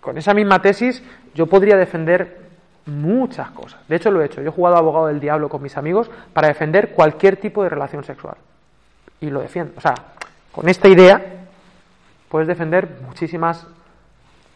con 0.00 0.16
esa 0.16 0.32
misma 0.32 0.62
tesis, 0.62 1.02
yo 1.34 1.46
podría 1.48 1.76
defender 1.76 2.40
muchas 2.86 3.50
cosas. 3.50 3.86
De 3.86 3.96
hecho, 3.96 4.10
lo 4.10 4.22
he 4.22 4.24
hecho. 4.24 4.40
Yo 4.40 4.48
he 4.48 4.52
jugado 4.52 4.78
abogado 4.78 5.08
del 5.08 5.20
diablo 5.20 5.50
con 5.50 5.60
mis 5.60 5.76
amigos 5.76 6.10
para 6.32 6.48
defender 6.48 6.92
cualquier 6.92 7.36
tipo 7.36 7.62
de 7.62 7.68
relación 7.68 8.04
sexual 8.04 8.36
y 9.22 9.30
lo 9.30 9.40
defiendo. 9.40 9.72
O 9.76 9.80
sea, 9.80 9.94
con 10.50 10.68
esta 10.68 10.88
idea 10.88 11.46
puedes 12.28 12.48
defender 12.48 12.98
muchísimas, 13.06 13.66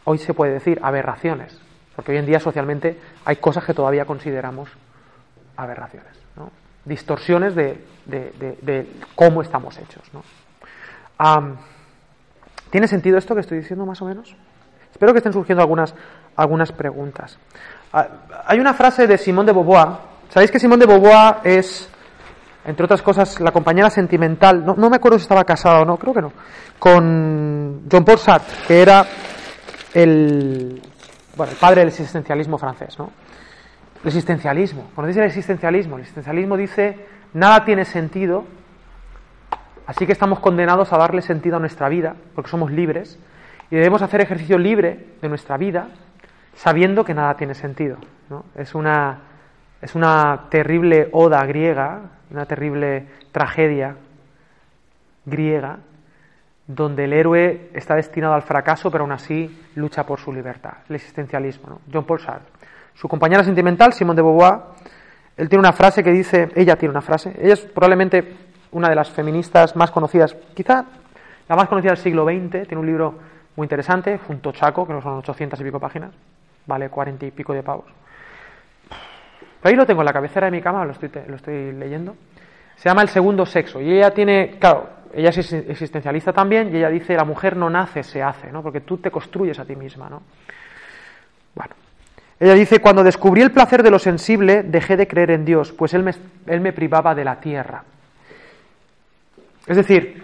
hoy 0.05 0.19
se 0.19 0.35
puede 0.35 0.53
decir, 0.53 0.79
aberraciones, 0.83 1.59
porque 1.95 2.13
hoy 2.13 2.19
en 2.19 2.27
día 2.27 2.41
socialmente 2.41 2.99
hay 3.25 3.37
cosas 3.37 3.65
que 3.65 3.73
todavía 3.73 4.05
consideramos 4.05 4.69
aberraciones, 5.57 6.13
distorsiones 6.85 7.55
de, 7.55 7.83
de, 8.05 8.91
cómo 9.15 9.41
estamos 9.41 9.79
hechos. 9.79 10.03
¿no? 10.13 10.23
¿Tiene 12.71 12.89
sentido 12.89 13.17
esto 13.17 13.35
que 13.35 13.41
estoy 13.41 13.59
diciendo 13.59 13.87
más 13.87 14.03
o 14.03 14.05
menos? 14.05 14.35
Espero 14.91 15.13
que 15.13 15.19
estén 15.19 15.33
surgiendo 15.33 15.63
algunas, 15.63 15.95
algunas 16.35 16.73
preguntas. 16.73 17.39
Ah, 17.93 18.09
hay 18.47 18.59
una 18.59 18.75
frase 18.75 19.07
de 19.07 19.17
Simón 19.17 19.47
de 19.47 19.53
Beauvoir. 19.53 19.89
¿Sabéis 20.31 20.51
que 20.51 20.59
Simón 20.59 20.81
de 20.81 20.87
Beauvoir 20.87 21.37
es 21.45 21.89
entre 22.67 22.85
otras 22.85 23.01
cosas, 23.01 23.41
la 23.41 23.53
compañera 23.53 23.89
sentimental, 23.91 24.65
no, 24.65 24.91
me 24.91 24.97
acuerdo 24.97 25.19
si 25.19 25.23
estaba 25.23 25.45
casada 25.45 25.83
o 25.83 25.85
no, 25.85 25.97
creo 25.97 26.13
que 26.13 26.21
no, 26.21 26.33
con 26.81 27.83
John 27.91 28.05
Paul 28.05 28.19
Sartre, 28.19 28.57
que 28.67 28.83
era 28.83 29.07
el, 29.95 30.83
bueno, 31.37 31.53
el 31.53 31.59
padre 31.59 31.81
del 31.83 31.89
existencialismo 31.89 32.59
francés, 32.59 32.99
¿no? 32.99 33.13
El 34.03 34.09
existencialismo, 34.09 34.91
dice 35.07 35.21
el 35.21 35.27
existencialismo, 35.27 35.95
el 35.95 36.03
existencialismo 36.03 36.57
dice, 36.57 37.07
nada 37.35 37.65
tiene 37.65 37.85
sentido, 37.85 38.45
así 39.87 40.05
que 40.05 40.13
estamos 40.13 40.41
condenados 40.41 40.93
a 40.93 40.99
darle 40.99 41.23
sentido 41.23 41.57
a 41.57 41.61
nuestra 41.61 41.89
vida, 41.89 42.17
porque 42.35 42.51
somos 42.51 42.73
libres, 42.73 43.17
y 43.71 43.77
debemos 43.77 44.03
hacer 44.03 44.21
ejercicio 44.21 44.59
libre 44.59 45.07
de 45.23 45.29
nuestra 45.29 45.57
vida, 45.57 45.89
sabiendo 46.55 47.05
que 47.05 47.15
nada 47.15 47.37
tiene 47.37 47.55
sentido. 47.55 47.97
¿no? 48.29 48.45
Es, 48.57 48.75
una, 48.75 49.21
es 49.81 49.95
una 49.95 50.49
terrible 50.51 51.09
oda 51.13 51.45
griega 51.47 52.16
una 52.31 52.47
terrible 52.47 53.07
tragedia 53.33 53.97
griega, 55.25 55.79
donde 56.67 57.05
el 57.05 57.13
héroe 57.13 57.71
está 57.75 57.95
destinado 57.95 58.35
al 58.35 58.43
fracaso, 58.43 58.91
pero 58.91 59.05
aún 59.05 59.13
así 59.13 59.65
lucha 59.75 60.05
por 60.05 60.19
su 60.19 60.33
libertad, 60.33 60.79
el 60.89 60.97
existencialismo. 60.97 61.81
John 61.93 62.05
Paul 62.05 62.21
Sartre. 62.21 62.53
Su 62.95 63.09
compañera 63.09 63.45
sentimental, 63.45 63.93
Simone 63.93 64.17
de 64.17 64.23
Beauvoir, 64.23 64.61
él 65.37 65.49
tiene 65.49 65.61
una 65.61 65.73
frase 65.73 66.03
que 66.03 66.11
dice, 66.11 66.49
ella 66.55 66.77
tiene 66.77 66.91
una 66.91 67.03
frase, 67.03 67.35
ella 67.39 67.53
es 67.53 67.61
probablemente 67.61 68.37
una 68.73 68.89
de 68.89 68.95
las 68.95 69.11
feministas 69.11 69.77
más 69.77 69.91
conocidas, 69.91 70.35
quizá 70.55 70.87
la 71.49 71.57
más 71.57 71.69
conocida 71.69 71.93
del 71.93 71.99
siglo 71.99 72.25
XX, 72.25 72.67
tiene 72.67 72.79
un 72.79 72.87
libro 72.87 73.15
muy 73.55 73.67
interesante, 73.67 74.19
junto 74.19 74.53
Chaco, 74.53 74.87
que 74.87 74.93
no 74.93 75.03
son 75.03 75.19
800 75.19 75.61
y 75.61 75.65
pico 75.65 75.79
páginas, 75.79 76.11
vale 76.67 76.89
40 76.89 77.27
y 77.27 77.31
pico 77.31 77.53
de 77.53 77.63
pavos. 77.63 77.87
Ahí 79.67 79.75
lo 79.75 79.87
tengo 79.87 80.03
en 80.03 80.07
la 80.07 80.13
cabecera 80.13 80.47
de 80.47 80.51
mi 80.51 80.61
cama, 80.61 80.85
lo 80.85 80.93
estoy, 80.93 81.73
leyendo. 81.73 82.17
Se 82.77 82.89
llama 82.89 83.03
El 83.03 83.09
segundo 83.09 83.45
sexo. 83.47 83.81
Y 83.81 83.93
ella 83.93 84.11
tiene, 84.11 84.57
claro, 84.59 84.89
ella 85.13 85.31
es 85.31 85.53
existencialista 85.53 86.33
también, 86.33 86.73
y 86.73 86.79
ella 86.79 86.89
dice, 86.89 87.15
la 87.15 87.25
mujer 87.25 87.57
no 87.57 87.69
nace, 87.71 88.03
se 88.03 88.23
hace, 88.23 88.53
¿no? 88.53 88.63
Porque 88.63 88.81
tú 88.81 88.99
te 88.99 89.11
construyes 89.11 89.59
a 89.59 89.65
ti 89.65 89.75
misma, 89.75 90.09
¿no? 90.09 90.23
Bueno. 91.55 91.75
Ella 92.39 92.53
dice, 92.53 92.81
cuando 92.81 93.03
descubrí 93.03 93.41
el 93.41 93.51
placer 93.51 93.83
de 93.83 93.91
lo 93.91 93.99
sensible, 93.99 94.63
dejé 94.63 94.97
de 94.99 95.09
creer 95.09 95.31
en 95.31 95.47
Dios, 95.47 95.73
pues 95.73 95.95
él 95.95 96.03
me 96.03 96.73
privaba 96.73 97.15
de 97.15 97.25
la 97.25 97.41
tierra. 97.41 97.83
Es 99.67 99.77
decir, 99.77 100.23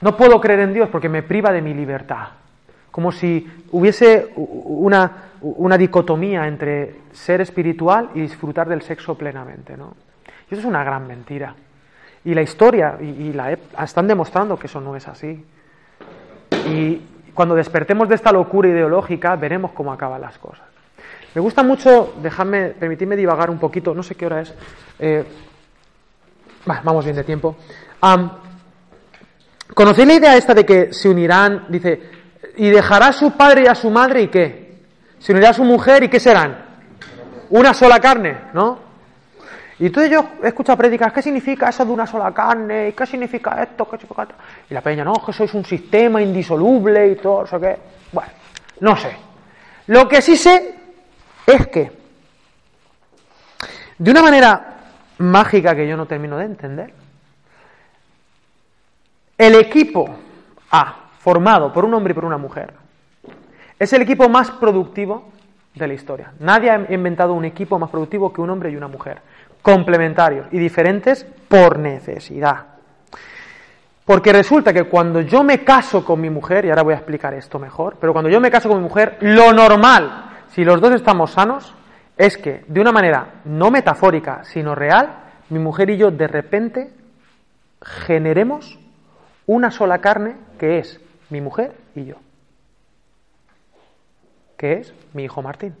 no 0.00 0.16
puedo 0.16 0.40
creer 0.40 0.60
en 0.60 0.72
Dios 0.72 0.88
porque 0.88 1.08
me 1.08 1.22
priva 1.22 1.52
de 1.52 1.62
mi 1.62 1.74
libertad. 1.74 2.28
Como 2.92 3.10
si 3.10 3.50
hubiese 3.72 4.30
una, 4.36 5.30
una 5.40 5.76
dicotomía 5.76 6.46
entre 6.46 6.94
ser 7.12 7.40
espiritual 7.40 8.10
y 8.14 8.20
disfrutar 8.20 8.68
del 8.68 8.82
sexo 8.82 9.16
plenamente, 9.16 9.76
¿no? 9.76 9.94
Y 10.48 10.54
eso 10.54 10.60
es 10.60 10.64
una 10.64 10.84
gran 10.84 11.06
mentira. 11.06 11.56
Y 12.24 12.34
la 12.34 12.42
historia 12.42 12.98
y, 13.00 13.32
la 13.32 13.58
están 13.82 14.06
demostrando 14.06 14.56
que 14.56 14.68
eso 14.68 14.80
no 14.80 14.94
es 14.94 15.08
así. 15.08 15.44
Y 16.68 17.00
cuando 17.34 17.54
despertemos 17.54 18.08
de 18.08 18.14
esta 18.14 18.30
locura 18.30 18.68
ideológica, 18.68 19.34
veremos 19.34 19.72
cómo 19.72 19.92
acaban 19.92 20.20
las 20.20 20.38
cosas. 20.38 20.66
Me 21.34 21.40
gusta 21.40 21.62
mucho, 21.62 22.14
dejadme, 22.22 22.68
permitidme 22.68 23.16
divagar 23.16 23.50
un 23.50 23.58
poquito, 23.58 23.94
no 23.94 24.02
sé 24.02 24.14
qué 24.14 24.26
hora 24.26 24.42
es. 24.42 24.54
Eh, 24.98 25.24
vamos 26.64 27.04
bien 27.04 27.16
de 27.16 27.24
tiempo. 27.24 27.56
¿Conocéis 29.74 30.06
la 30.06 30.14
idea 30.14 30.36
esta 30.36 30.54
de 30.54 30.66
que 30.66 30.92
se 30.92 31.08
unirán? 31.08 31.64
Dice, 31.68 32.21
y 32.56 32.70
dejará 32.70 33.08
a 33.08 33.12
su 33.12 33.32
padre 33.32 33.62
y 33.64 33.66
a 33.66 33.74
su 33.74 33.90
madre 33.90 34.22
y 34.22 34.28
qué? 34.28 34.72
Se 35.18 35.32
unirá 35.32 35.50
a 35.50 35.54
su 35.54 35.64
mujer 35.64 36.04
y 36.04 36.08
qué 36.08 36.20
serán? 36.20 36.64
Una 37.50 37.72
sola 37.74 38.00
carne, 38.00 38.36
¿no? 38.52 38.92
Y 39.78 39.86
entonces 39.86 40.12
yo 40.12 40.24
he 40.42 40.48
escuchado 40.48 40.78
prédicas, 40.78 41.12
¿qué 41.12 41.22
significa 41.22 41.68
eso 41.68 41.84
de 41.84 41.90
una 41.90 42.06
sola 42.06 42.32
carne? 42.32 42.90
¿Y 42.90 42.92
qué 42.92 43.06
significa 43.06 43.62
esto? 43.62 43.84
¿Qué 43.88 43.96
significa 43.96 44.22
esto? 44.22 44.34
Y 44.70 44.74
la 44.74 44.80
peña, 44.80 45.02
no, 45.02 45.14
que 45.14 45.32
sois 45.32 45.52
un 45.54 45.64
sistema 45.64 46.22
indisoluble 46.22 47.08
y 47.08 47.16
todo 47.16 47.44
eso 47.44 47.58
que... 47.58 47.76
Bueno, 48.12 48.30
no 48.80 48.96
sé. 48.96 49.16
Lo 49.88 50.08
que 50.08 50.22
sí 50.22 50.36
sé 50.36 50.74
es 51.46 51.66
que, 51.66 51.90
de 53.98 54.10
una 54.10 54.22
manera 54.22 54.76
mágica 55.18 55.74
que 55.74 55.88
yo 55.88 55.96
no 55.96 56.06
termino 56.06 56.36
de 56.36 56.44
entender, 56.44 56.94
el 59.36 59.54
equipo 59.56 60.08
A, 60.70 61.01
formado 61.22 61.72
por 61.72 61.84
un 61.84 61.94
hombre 61.94 62.10
y 62.10 62.14
por 62.14 62.24
una 62.24 62.36
mujer, 62.36 62.72
es 63.78 63.92
el 63.92 64.02
equipo 64.02 64.28
más 64.28 64.50
productivo 64.50 65.28
de 65.74 65.86
la 65.86 65.94
historia. 65.94 66.32
Nadie 66.40 66.70
ha 66.70 66.92
inventado 66.92 67.32
un 67.32 67.44
equipo 67.44 67.78
más 67.78 67.90
productivo 67.90 68.32
que 68.32 68.40
un 68.40 68.50
hombre 68.50 68.70
y 68.70 68.76
una 68.76 68.88
mujer 68.88 69.20
complementarios 69.62 70.48
y 70.50 70.58
diferentes 70.58 71.24
por 71.48 71.78
necesidad. 71.78 72.66
Porque 74.04 74.32
resulta 74.32 74.72
que 74.72 74.84
cuando 74.84 75.20
yo 75.20 75.44
me 75.44 75.62
caso 75.62 76.04
con 76.04 76.20
mi 76.20 76.28
mujer, 76.28 76.64
y 76.64 76.70
ahora 76.70 76.82
voy 76.82 76.94
a 76.94 76.96
explicar 76.96 77.32
esto 77.34 77.60
mejor, 77.60 77.96
pero 78.00 78.12
cuando 78.12 78.28
yo 78.28 78.40
me 78.40 78.50
caso 78.50 78.68
con 78.68 78.78
mi 78.78 78.84
mujer, 78.84 79.18
lo 79.20 79.52
normal, 79.52 80.24
si 80.48 80.64
los 80.64 80.80
dos 80.80 80.92
estamos 80.92 81.30
sanos, 81.30 81.72
es 82.16 82.36
que 82.36 82.64
de 82.66 82.80
una 82.80 82.90
manera 82.90 83.34
no 83.44 83.70
metafórica, 83.70 84.42
sino 84.42 84.74
real, 84.74 85.18
mi 85.50 85.60
mujer 85.60 85.90
y 85.90 85.98
yo 85.98 86.10
de 86.10 86.26
repente 86.26 86.90
generemos 87.80 88.80
una 89.46 89.70
sola 89.70 89.98
carne 89.98 90.36
que 90.58 90.78
es 90.78 91.00
mi 91.32 91.40
mujer 91.40 91.74
y 91.94 92.04
yo, 92.04 92.16
que 94.58 94.74
es 94.74 94.94
mi 95.14 95.24
hijo 95.24 95.40
Martín. 95.40 95.74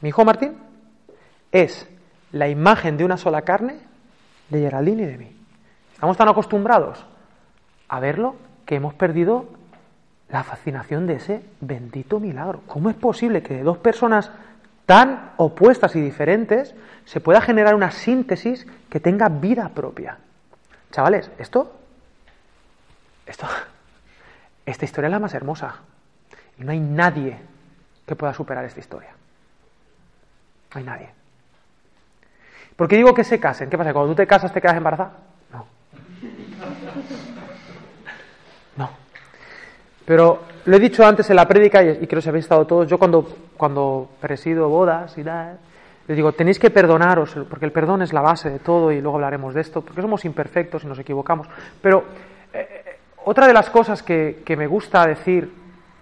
Mi 0.00 0.08
hijo 0.08 0.24
Martín 0.24 0.58
es 1.52 1.88
la 2.32 2.48
imagen 2.48 2.96
de 2.96 3.04
una 3.04 3.16
sola 3.16 3.42
carne 3.42 3.78
de 4.50 4.60
Geraldine 4.60 5.04
y 5.04 5.06
de 5.06 5.18
mí. 5.18 5.36
Estamos 5.94 6.16
tan 6.16 6.28
acostumbrados 6.28 7.06
a 7.88 8.00
verlo 8.00 8.34
que 8.66 8.74
hemos 8.74 8.94
perdido 8.94 9.46
la 10.28 10.42
fascinación 10.42 11.06
de 11.06 11.14
ese 11.14 11.42
bendito 11.60 12.20
milagro. 12.20 12.62
¿Cómo 12.66 12.90
es 12.90 12.96
posible 12.96 13.42
que 13.42 13.54
de 13.54 13.62
dos 13.62 13.78
personas 13.78 14.30
tan 14.84 15.32
opuestas 15.36 15.94
y 15.94 16.00
diferentes 16.00 16.74
se 17.04 17.20
pueda 17.20 17.40
generar 17.40 17.74
una 17.76 17.92
síntesis 17.92 18.66
que 18.90 19.00
tenga 19.00 19.28
vida 19.28 19.70
propia? 19.70 20.18
Chavales, 20.90 21.30
esto, 21.38 21.78
esto, 23.28 23.46
esta 24.66 24.84
historia 24.84 25.08
es 25.08 25.12
la 25.12 25.18
más 25.18 25.34
hermosa. 25.34 25.76
Y 26.58 26.64
no 26.64 26.72
hay 26.72 26.80
nadie 26.80 27.38
que 28.06 28.16
pueda 28.16 28.34
superar 28.34 28.64
esta 28.64 28.80
historia. 28.80 29.10
No 30.74 30.78
hay 30.78 30.84
nadie. 30.84 31.10
¿Por 32.74 32.88
qué 32.88 32.96
digo 32.96 33.14
que 33.14 33.24
se 33.24 33.38
casen? 33.40 33.68
¿Qué 33.68 33.76
pasa? 33.76 33.92
¿Cuando 33.92 34.12
tú 34.12 34.16
te 34.16 34.26
casas 34.26 34.52
te 34.52 34.60
quedas 34.60 34.76
embarazada? 34.76 35.12
No. 35.52 35.66
No. 38.76 38.90
Pero 40.04 40.42
lo 40.64 40.76
he 40.76 40.80
dicho 40.80 41.04
antes 41.04 41.28
en 41.30 41.36
la 41.36 41.46
prédica 41.46 41.82
y, 41.82 42.06
creo 42.06 42.22
que 42.22 42.28
habéis 42.28 42.44
estado 42.44 42.66
todos. 42.66 42.88
Yo 42.88 42.98
cuando, 42.98 43.36
cuando 43.56 44.10
presido 44.20 44.68
bodas 44.68 45.16
y 45.18 45.24
tal, 45.24 45.58
les 46.06 46.16
digo, 46.16 46.32
tenéis 46.32 46.58
que 46.58 46.70
perdonaros, 46.70 47.36
porque 47.50 47.66
el 47.66 47.72
perdón 47.72 48.02
es 48.02 48.12
la 48.12 48.20
base 48.20 48.48
de 48.48 48.58
todo 48.58 48.92
y 48.92 49.00
luego 49.00 49.16
hablaremos 49.16 49.54
de 49.54 49.60
esto, 49.60 49.82
porque 49.82 50.00
somos 50.00 50.24
imperfectos 50.24 50.84
y 50.84 50.86
nos 50.86 50.98
equivocamos. 50.98 51.48
Pero 51.82 52.04
eh, 52.52 52.87
otra 53.24 53.46
de 53.46 53.52
las 53.52 53.70
cosas 53.70 54.02
que, 54.02 54.42
que 54.44 54.56
me 54.56 54.66
gusta 54.66 55.06
decir, 55.06 55.52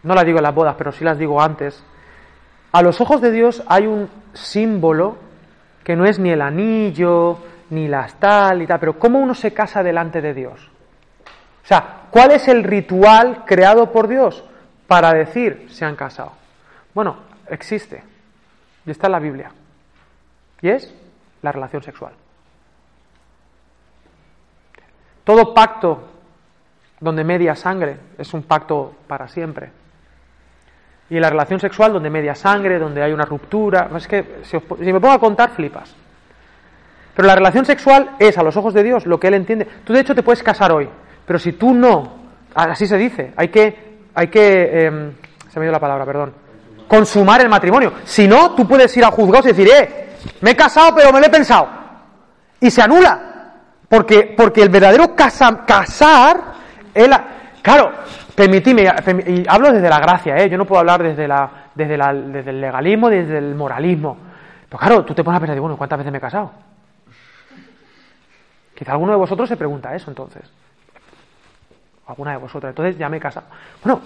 no 0.03 0.15
la 0.15 0.25
digo 0.25 0.39
en 0.39 0.45
las 0.45 0.55
bodas, 0.55 0.77
pero 0.79 0.93
sí 0.93 1.05
las 1.05 1.19
digo 1.19 1.41
antes, 1.41 1.83
a 2.73 2.83
los 2.83 3.01
ojos 3.01 3.21
de 3.21 3.33
Dios 3.33 3.63
hay 3.67 3.87
un 3.87 4.09
símbolo 4.33 5.17
que 5.83 5.97
no 5.97 6.05
es 6.05 6.19
ni 6.19 6.31
el 6.31 6.43
anillo, 6.43 7.39
ni 7.71 7.89
las 7.89 8.15
tal 8.15 8.63
y 8.63 8.67
tal, 8.67 8.79
pero 8.79 8.99
¿cómo 8.99 9.19
uno 9.19 9.35
se 9.35 9.53
casa 9.53 9.83
delante 9.83 10.21
de 10.21 10.35
Dios? 10.35 10.71
O 11.65 11.67
sea, 11.67 12.03
¿cuál 12.11 12.33
es 12.33 12.47
el 12.49 12.63
ritual 12.63 13.45
creado 13.45 13.91
por 13.91 14.09
Dios 14.09 14.45
para 14.87 15.13
decir 15.13 15.67
se 15.71 15.85
han 15.85 15.97
casado? 15.97 16.33
Bueno, 16.95 17.17
existe, 17.49 18.03
y 18.85 18.91
está 18.91 19.07
en 19.07 19.13
la 19.13 19.19
Biblia, 19.19 19.51
y 20.61 20.69
es 20.69 20.95
la 21.43 21.53
relación 21.53 21.83
sexual. 21.83 22.13
Todo 25.25 25.55
pacto 25.55 26.09
donde 27.01 27.25
media 27.25 27.55
sangre 27.55 27.97
es 28.19 28.33
un 28.35 28.43
pacto 28.43 28.95
para 29.07 29.29
siempre. 29.29 29.71
Y 31.09 31.21
la 31.21 31.31
relación 31.31 31.61
sexual, 31.61 31.93
donde 31.93 32.11
media 32.11 32.35
sangre, 32.35 32.79
donde 32.79 33.03
hay 33.03 33.13
una 33.13 33.25
ruptura. 33.25 33.89
Es 33.97 34.09
que 34.09 34.41
si, 34.43 34.57
me 34.57 35.01
pongo 35.01 35.13
a 35.13 35.21
contar, 35.21 35.51
flipas. 35.51 35.95
Pero 37.15 37.29
la 37.29 37.35
relación 37.35 37.65
sexual 37.65 38.17
es, 38.19 38.37
a 38.37 38.43
los 38.43 38.57
ojos 38.57 38.75
de 38.75 38.83
Dios, 38.83 39.07
lo 39.07 39.21
que 39.21 39.29
Él 39.29 39.35
entiende. 39.35 39.67
Tú, 39.85 39.93
de 39.93 40.01
hecho, 40.01 40.15
te 40.15 40.23
puedes 40.23 40.43
casar 40.43 40.73
hoy. 40.73 40.89
Pero 41.25 41.39
si 41.39 41.53
tú 41.53 41.73
no, 41.73 42.15
así 42.55 42.87
se 42.87 42.97
dice, 42.97 43.33
hay 43.37 43.49
que. 43.49 43.87
Hay 44.15 44.29
que 44.29 44.87
em, 44.87 45.13
se 45.53 45.61
me 45.61 45.67
dio 45.67 45.73
la 45.73 45.81
palabra, 45.81 46.07
perdón. 46.07 46.33
Consumar 46.89 47.41
el 47.43 47.49
matrimonio. 47.49 47.93
Si 48.05 48.27
no, 48.27 48.55
tú 48.55 48.67
puedes 48.67 48.97
ir 48.97 49.05
a 49.05 49.11
juzgados 49.11 49.47
y 49.47 49.49
decir, 49.51 49.69
eh, 49.69 50.07
me 50.41 50.53
he 50.53 50.57
casado, 50.57 50.95
pero 50.95 51.13
me 51.13 51.21
lo 51.21 51.27
he 51.27 51.31
pensado. 51.31 51.69
Y 52.61 52.71
se 52.71 52.83
anula. 52.83 53.53
Porque, 53.89 54.35
porque 54.37 54.63
el 54.63 54.69
verdadero 54.69 55.15
casar, 55.15 55.65
él, 56.97 57.11
claro, 57.63 57.93
Permitidme, 58.37 58.83
y 58.83 59.45
hablo 59.49 59.73
desde 59.73 59.89
la 59.89 59.99
gracia, 59.99 60.37
¿eh? 60.37 60.51
yo 60.51 60.59
no 60.59 60.67
puedo 60.67 60.81
hablar 60.81 61.03
desde, 61.03 61.27
la, 61.27 61.71
desde, 61.75 61.97
la, 61.97 62.13
desde 62.13 62.51
el 62.51 62.61
legalismo, 62.61 63.09
desde 63.09 63.39
el 63.39 63.55
moralismo. 63.55 64.15
Pero 64.69 64.79
claro, 64.79 65.05
tú 65.07 65.15
te 65.15 65.25
pones 65.25 65.39
a 65.39 65.41
pensar, 65.41 65.59
bueno, 65.59 65.79
¿cuántas 65.79 66.01
veces 66.01 66.13
me 66.13 66.19
he 66.19 66.21
casado? 66.21 66.53
Quizá 68.75 68.93
alguno 68.93 69.13
de 69.13 69.19
vosotros 69.19 69.49
se 69.49 69.57
pregunta 69.57 69.95
eso 69.95 70.11
entonces. 70.11 70.43
Alguna 72.09 72.33
de 72.33 72.37
vosotros, 72.37 72.69
entonces 72.69 72.99
ya 72.99 73.09
me 73.09 73.17
he 73.17 73.21
casado. 73.21 73.47
Bueno, 73.83 74.03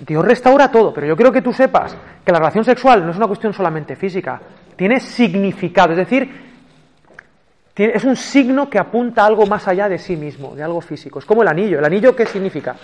Dios 0.00 0.22
restaura 0.22 0.70
todo, 0.70 0.92
pero 0.92 1.06
yo 1.06 1.16
quiero 1.16 1.32
que 1.32 1.40
tú 1.40 1.50
sepas 1.50 1.96
que 2.22 2.30
la 2.30 2.40
relación 2.40 2.64
sexual 2.64 3.06
no 3.06 3.12
es 3.12 3.16
una 3.16 3.26
cuestión 3.26 3.54
solamente 3.54 3.96
física, 3.96 4.38
tiene 4.76 5.00
significado, 5.00 5.92
es 5.92 5.96
decir, 5.96 6.51
es 7.76 8.04
un 8.04 8.16
signo 8.16 8.68
que 8.68 8.78
apunta 8.78 9.22
a 9.22 9.26
algo 9.26 9.46
más 9.46 9.66
allá 9.66 9.88
de 9.88 9.98
sí 9.98 10.16
mismo, 10.16 10.54
de 10.54 10.62
algo 10.62 10.80
físico. 10.80 11.18
Es 11.18 11.24
como 11.24 11.42
el 11.42 11.48
anillo. 11.48 11.78
¿El 11.78 11.84
anillo 11.84 12.14
qué 12.14 12.26
significa? 12.26 12.76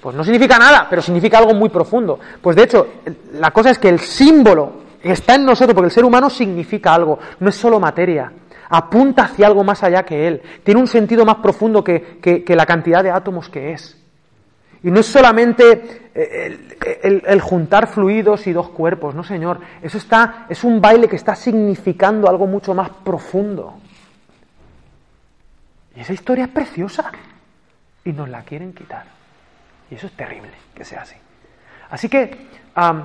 Pues 0.00 0.14
no 0.14 0.22
significa 0.22 0.56
nada, 0.58 0.86
pero 0.88 1.02
significa 1.02 1.38
algo 1.38 1.52
muy 1.54 1.68
profundo. 1.68 2.20
Pues 2.40 2.54
de 2.54 2.62
hecho, 2.62 2.86
la 3.32 3.50
cosa 3.50 3.70
es 3.70 3.78
que 3.78 3.88
el 3.88 3.98
símbolo 3.98 4.84
está 5.02 5.34
en 5.34 5.44
nosotros, 5.44 5.74
porque 5.74 5.86
el 5.86 5.92
ser 5.92 6.04
humano 6.04 6.30
significa 6.30 6.94
algo, 6.94 7.18
no 7.40 7.48
es 7.48 7.56
solo 7.56 7.80
materia. 7.80 8.32
Apunta 8.68 9.24
hacia 9.24 9.46
algo 9.46 9.64
más 9.64 9.82
allá 9.82 10.04
que 10.04 10.28
él. 10.28 10.42
Tiene 10.62 10.80
un 10.80 10.86
sentido 10.86 11.24
más 11.24 11.36
profundo 11.36 11.82
que, 11.82 12.44
la 12.48 12.66
cantidad 12.66 13.02
de 13.02 13.10
átomos 13.10 13.48
que 13.48 13.72
es. 13.72 14.00
Y 14.82 14.90
no 14.92 15.00
es 15.00 15.06
solamente 15.06 16.10
el, 16.14 16.76
el- 17.02 17.22
el 17.26 17.40
juntar 17.40 17.88
fluidos 17.88 18.46
y 18.46 18.52
dos 18.52 18.68
cuerpos, 18.68 19.14
no 19.14 19.24
señor. 19.24 19.58
Eso 19.82 19.98
está, 19.98 20.46
es 20.48 20.62
un 20.62 20.80
baile 20.80 21.08
que 21.08 21.16
está 21.16 21.34
significando 21.34 22.28
algo 22.28 22.46
mucho 22.46 22.74
más 22.74 22.90
profundo. 23.02 23.74
Y 25.96 26.00
esa 26.00 26.12
historia 26.12 26.44
es 26.44 26.50
preciosa. 26.50 27.10
Y 28.04 28.12
nos 28.12 28.28
la 28.28 28.42
quieren 28.42 28.72
quitar. 28.72 29.04
Y 29.90 29.94
eso 29.94 30.06
es 30.06 30.12
terrible 30.12 30.52
que 30.74 30.84
sea 30.84 31.02
así. 31.02 31.16
Así 31.90 32.08
que, 32.08 32.48
am, 32.74 33.04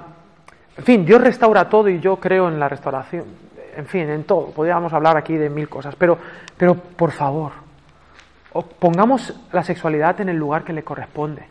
en 0.78 0.84
fin, 0.84 1.06
Dios 1.06 1.22
restaura 1.22 1.70
todo 1.70 1.90
y 1.90 2.00
yo 2.00 2.18
creo 2.18 2.48
en 2.48 2.60
la 2.60 2.70
restauración. 2.70 3.26
En 3.76 3.86
fin, 3.86 4.10
en 4.10 4.24
todo. 4.26 4.52
Podríamos 4.52 4.94
hablar 4.94 5.18
aquí 5.18 5.38
de 5.38 5.50
mil 5.50 5.70
cosas. 5.70 5.96
Pero, 5.96 6.18
pero 6.58 6.76
por 6.76 7.12
favor, 7.12 7.52
pongamos 8.80 9.34
la 9.52 9.64
sexualidad 9.64 10.20
en 10.22 10.30
el 10.30 10.38
lugar 10.38 10.64
que 10.64 10.74
le 10.74 10.84
corresponde. 10.84 11.46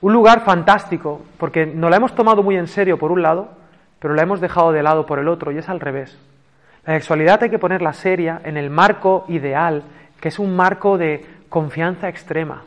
Un 0.00 0.12
lugar 0.12 0.44
fantástico, 0.44 1.22
porque 1.38 1.66
nos 1.66 1.90
la 1.90 1.96
hemos 1.96 2.14
tomado 2.14 2.42
muy 2.42 2.56
en 2.56 2.66
serio 2.66 2.98
por 2.98 3.12
un 3.12 3.22
lado, 3.22 3.50
pero 3.98 4.14
la 4.14 4.22
hemos 4.22 4.40
dejado 4.40 4.72
de 4.72 4.82
lado 4.82 5.06
por 5.06 5.18
el 5.18 5.28
otro, 5.28 5.52
y 5.52 5.58
es 5.58 5.68
al 5.68 5.78
revés. 5.78 6.18
La 6.84 6.94
sexualidad 6.94 7.40
hay 7.42 7.50
que 7.50 7.60
ponerla 7.60 7.92
seria 7.92 8.40
en 8.42 8.56
el 8.56 8.68
marco 8.68 9.24
ideal, 9.28 9.84
que 10.22 10.28
es 10.28 10.38
un 10.38 10.54
marco 10.54 10.98
de 10.98 11.26
confianza 11.48 12.08
extrema. 12.08 12.62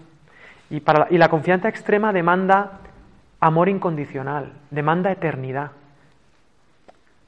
Y, 0.70 0.82
para 0.82 1.00
la, 1.00 1.08
y 1.10 1.18
la 1.18 1.30
confianza 1.30 1.70
extrema 1.70 2.12
demanda 2.12 2.82
amor 3.40 3.70
incondicional, 3.70 4.52
demanda 4.72 5.10
eternidad. 5.10 5.72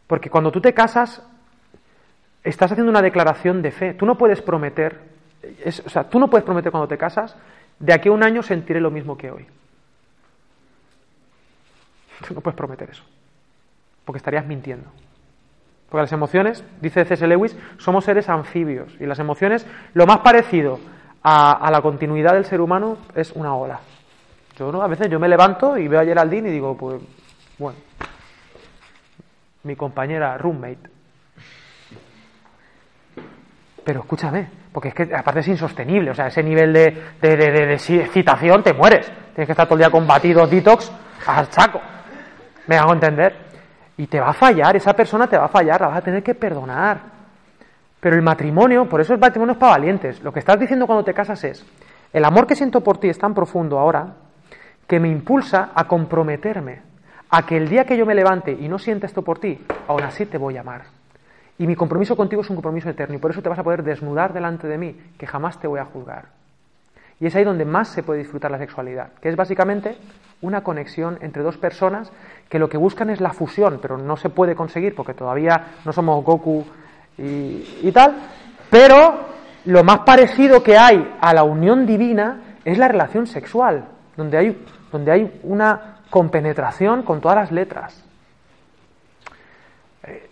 Porque 0.06 0.30
cuando 0.30 0.52
tú 0.52 0.60
te 0.60 0.74
casas, 0.74 1.24
estás 2.44 2.74
haciendo 2.74 2.90
una 2.92 3.02
declaración 3.02 3.62
de 3.62 3.72
fe. 3.72 3.94
Tú 3.94 4.06
no 4.06 4.18
puedes 4.18 4.42
prometer, 4.42 5.00
es- 5.64 5.80
o 5.86 5.90
sea, 5.90 6.10
tú 6.10 6.20
no 6.20 6.30
puedes 6.30 6.44
prometer 6.44 6.72
cuando 6.72 6.90
te 6.90 6.98
casas, 6.98 7.34
de 7.80 7.94
aquí 7.94 8.10
a 8.10 8.12
un 8.12 8.22
año 8.22 8.44
sentiré 8.44 8.82
lo 8.82 8.92
mismo 8.92 9.18
que 9.18 9.32
hoy. 9.32 9.46
Tú 12.28 12.34
no 12.34 12.42
puedes 12.42 12.58
prometer 12.58 12.90
eso, 12.90 13.04
porque 14.04 14.18
estarías 14.18 14.46
mintiendo. 14.46 14.90
Porque 15.90 16.02
las 16.02 16.12
emociones, 16.12 16.64
dice 16.82 17.06
C.S. 17.06 17.26
Lewis, 17.28 17.58
somos 17.78 18.04
seres 18.04 18.28
anfibios 18.28 18.94
y 19.00 19.06
las 19.06 19.20
emociones, 19.20 19.66
lo 19.94 20.06
más 20.06 20.20
parecido 20.20 20.80
a, 21.24 21.70
la 21.72 21.82
continuidad 21.82 22.34
del 22.34 22.46
ser 22.46 22.62
humano 22.62 22.98
es 23.16 23.32
una 23.34 23.56
ola. 23.56 23.80
Yo 24.58 24.72
no, 24.72 24.82
a 24.82 24.88
veces 24.88 25.10
yo 25.10 25.20
me 25.20 25.28
levanto 25.28 25.78
y 25.78 25.88
veo 25.88 26.00
a 26.00 26.06
Geraldine 26.06 26.50
y 26.50 26.52
digo, 26.54 26.76
pues, 26.76 27.02
bueno, 27.58 27.78
mi 29.64 29.76
compañera 29.76 30.38
roommate. 30.38 30.90
Pero 33.84 34.02
escúchame, 34.02 34.50
porque 34.74 34.90
es 34.90 34.94
que 34.94 35.16
aparte 35.16 35.40
es 35.40 35.48
insostenible, 35.48 36.12
o 36.12 36.14
sea, 36.14 36.28
ese 36.28 36.44
nivel 36.44 36.74
de, 36.74 37.04
de, 37.22 37.38
de, 37.38 37.74
excitación 37.74 38.62
te 38.64 38.74
mueres. 38.74 39.10
Tienes 39.34 39.46
que 39.46 39.52
estar 39.52 39.66
todo 39.66 39.76
el 39.76 39.80
día 39.80 39.90
con 39.90 40.06
batidos 40.06 40.50
detox 40.50 40.92
al 41.26 41.46
saco. 41.52 41.80
Me 42.68 42.76
hago 42.76 42.94
entender. 42.94 43.47
Y 43.98 44.08
te 44.08 44.20
va 44.20 44.30
a 44.30 44.34
fallar, 44.34 44.76
esa 44.76 44.94
persona 44.94 45.28
te 45.28 45.38
va 45.38 45.46
a 45.46 45.50
fallar, 45.50 45.82
la 45.82 45.88
vas 45.88 45.98
a 45.98 46.02
tener 46.02 46.24
que 46.24 46.36
perdonar. 46.36 47.18
Pero 48.00 48.16
el 48.16 48.22
matrimonio, 48.22 48.88
por 48.88 49.02
eso 49.02 49.14
el 49.14 49.20
matrimonio 49.20 49.54
es 49.54 49.58
para 49.58 49.74
valientes. 49.74 50.22
Lo 50.22 50.32
que 50.32 50.40
estás 50.40 50.60
diciendo 50.60 50.86
cuando 50.86 51.04
te 51.04 51.14
casas 51.14 51.44
es, 51.44 51.66
el 52.14 52.24
amor 52.24 52.46
que 52.46 52.56
siento 52.56 52.82
por 52.82 53.00
ti 53.00 53.10
es 53.10 53.18
tan 53.18 53.34
profundo 53.34 53.80
ahora 53.80 54.14
que 54.88 55.00
me 55.00 55.10
impulsa 55.10 55.72
a 55.74 55.88
comprometerme 55.88 56.82
a 57.30 57.46
que 57.46 57.58
el 57.58 57.68
día 57.68 57.86
que 57.86 57.98
yo 57.98 58.06
me 58.06 58.16
levante 58.16 58.52
y 58.52 58.70
no 58.70 58.80
sienta 58.80 59.06
esto 59.06 59.22
por 59.22 59.40
ti, 59.40 59.60
aún 59.88 60.04
así 60.04 60.26
te 60.26 60.38
voy 60.38 60.58
a 60.58 60.62
amar. 60.62 60.84
Y 61.58 61.68
mi 61.68 61.76
compromiso 61.76 62.16
contigo 62.16 62.42
es 62.42 62.50
un 62.50 62.56
compromiso 62.56 62.90
eterno 62.90 63.16
y 63.16 63.18
por 63.18 63.32
eso 63.32 63.42
te 63.42 63.50
vas 63.50 63.60
a 63.60 63.64
poder 63.64 63.84
desnudar 63.84 64.32
delante 64.32 64.68
de 64.68 64.78
mí, 64.78 64.96
que 65.18 65.28
jamás 65.28 65.60
te 65.60 65.68
voy 65.68 65.80
a 65.80 65.86
juzgar. 65.86 66.26
Y 67.20 67.26
es 67.26 67.36
ahí 67.36 67.44
donde 67.44 67.66
más 67.66 67.90
se 67.90 68.04
puede 68.04 68.20
disfrutar 68.20 68.52
la 68.52 68.60
sexualidad, 68.60 69.10
que 69.20 69.30
es 69.30 69.36
básicamente 69.36 69.98
una 70.42 70.62
conexión 70.62 71.18
entre 71.22 71.44
dos 71.44 71.58
personas 71.58 72.12
que 72.50 72.60
lo 72.60 72.70
que 72.70 72.78
buscan 72.78 73.10
es 73.10 73.22
la 73.22 73.34
fusión, 73.34 73.80
pero 73.82 73.98
no 73.98 74.18
se 74.18 74.30
puede 74.30 74.56
conseguir 74.56 74.96
porque 74.96 75.14
todavía 75.14 75.74
no 75.84 75.92
somos 75.92 76.24
Goku 76.24 76.66
y, 77.18 77.92
tal. 77.92 78.16
Pero 78.70 79.28
lo 79.66 79.84
más 79.84 80.00
parecido 80.00 80.62
que 80.62 80.78
hay 80.78 81.16
a 81.20 81.34
la 81.34 81.44
unión 81.44 81.86
divina 81.86 82.58
es 82.64 82.78
la 82.78 82.88
relación 82.88 83.28
sexual, 83.28 83.86
donde 84.16 84.38
hay, 84.38 84.66
donde 84.92 85.12
hay 85.12 85.40
una 85.44 86.02
compenetración 86.10 87.04
con 87.04 87.20
todas 87.20 87.38
las 87.38 87.52
letras. 87.52 88.04
Eh, 90.04 90.30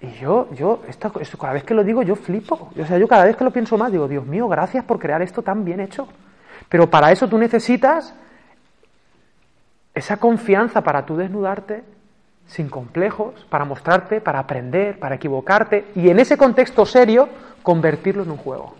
Y 0.00 0.12
yo, 0.20 0.48
yo, 0.52 0.82
esto, 0.88 1.12
esto 1.20 1.38
cada 1.38 1.52
vez 1.52 1.64
que 1.64 1.74
lo 1.74 1.84
digo, 1.84 2.02
yo 2.02 2.16
flipo. 2.16 2.70
O 2.78 2.86
sea, 2.86 2.98
yo 2.98 3.06
cada 3.06 3.24
vez 3.24 3.36
que 3.36 3.44
lo 3.44 3.52
pienso 3.52 3.78
más, 3.78 3.92
digo, 3.92 4.08
Dios 4.08 4.26
mío, 4.26 4.48
gracias 4.48 4.84
por 4.84 4.98
crear 4.98 5.22
esto 5.22 5.42
tan 5.42 5.64
bien 5.64 5.80
hecho. 5.80 6.08
Pero 6.68 6.90
para 6.90 7.12
eso 7.12 7.28
tú 7.28 7.38
necesitas 7.38 8.14
esa 9.98 10.18
confianza 10.18 10.82
para 10.82 11.04
tú 11.04 11.16
desnudarte 11.16 11.84
sin 12.46 12.68
complejos, 12.68 13.34
para 13.50 13.64
mostrarte, 13.64 14.20
para 14.20 14.38
aprender, 14.38 14.98
para 14.98 15.16
equivocarte 15.16 15.86
y 15.94 16.08
en 16.08 16.18
ese 16.18 16.36
contexto 16.36 16.86
serio 16.86 17.28
convertirlo 17.62 18.22
en 18.22 18.30
un 18.30 18.38
juego. 18.38 18.74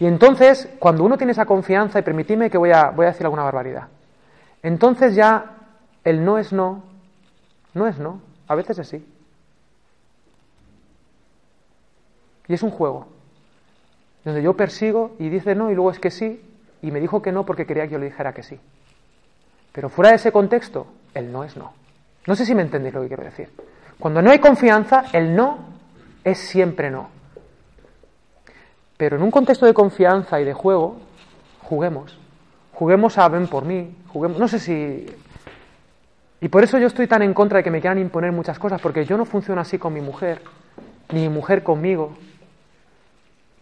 Y 0.00 0.06
entonces, 0.06 0.68
cuando 0.78 1.02
uno 1.02 1.16
tiene 1.16 1.32
esa 1.32 1.46
confianza, 1.46 1.98
y 1.98 2.02
permitidme 2.02 2.50
que 2.50 2.58
voy 2.58 2.70
a, 2.70 2.90
voy 2.90 3.06
a 3.06 3.08
decir 3.08 3.26
alguna 3.26 3.42
barbaridad, 3.42 3.88
entonces 4.62 5.14
ya 5.14 5.56
el 6.04 6.24
no 6.24 6.38
es 6.38 6.52
no, 6.52 6.84
no 7.74 7.86
es 7.88 7.98
no, 7.98 8.20
a 8.46 8.54
veces 8.54 8.78
es 8.78 8.88
sí. 8.88 9.06
Y 12.46 12.54
es 12.54 12.62
un 12.62 12.70
juego, 12.70 13.08
donde 14.24 14.42
yo 14.42 14.54
persigo 14.54 15.16
y 15.18 15.28
dice 15.28 15.54
no 15.54 15.70
y 15.70 15.74
luego 15.74 15.90
es 15.90 15.98
que 15.98 16.10
sí, 16.10 16.42
y 16.80 16.90
me 16.90 17.00
dijo 17.00 17.20
que 17.22 17.32
no 17.32 17.44
porque 17.44 17.66
quería 17.66 17.86
que 17.86 17.92
yo 17.92 17.98
le 17.98 18.06
dijera 18.06 18.32
que 18.32 18.42
sí. 18.42 18.60
Pero 19.78 19.90
fuera 19.90 20.10
de 20.10 20.16
ese 20.16 20.32
contexto, 20.32 20.88
el 21.14 21.30
no 21.30 21.44
es 21.44 21.56
no. 21.56 21.72
No 22.26 22.34
sé 22.34 22.44
si 22.44 22.52
me 22.52 22.62
entendéis 22.62 22.92
lo 22.92 23.02
que 23.02 23.06
quiero 23.06 23.22
decir. 23.22 23.48
Cuando 23.96 24.20
no 24.20 24.32
hay 24.32 24.40
confianza, 24.40 25.04
el 25.12 25.36
no 25.36 25.58
es 26.24 26.36
siempre 26.36 26.90
no. 26.90 27.10
Pero 28.96 29.16
en 29.16 29.22
un 29.22 29.30
contexto 29.30 29.66
de 29.66 29.74
confianza 29.74 30.40
y 30.40 30.44
de 30.44 30.52
juego, 30.52 30.98
juguemos. 31.62 32.18
Juguemos 32.72 33.18
a 33.18 33.28
ven 33.28 33.46
por 33.46 33.64
mí, 33.64 33.94
juguemos. 34.08 34.40
No 34.40 34.48
sé 34.48 34.58
si. 34.58 35.06
Y 36.40 36.48
por 36.48 36.64
eso 36.64 36.78
yo 36.78 36.88
estoy 36.88 37.06
tan 37.06 37.22
en 37.22 37.32
contra 37.32 37.58
de 37.58 37.62
que 37.62 37.70
me 37.70 37.80
quieran 37.80 38.00
imponer 38.00 38.32
muchas 38.32 38.58
cosas, 38.58 38.80
porque 38.80 39.04
yo 39.04 39.16
no 39.16 39.24
funciono 39.24 39.60
así 39.60 39.78
con 39.78 39.92
mi 39.92 40.00
mujer, 40.00 40.42
ni 41.12 41.20
mi 41.20 41.28
mujer 41.28 41.62
conmigo. 41.62 42.18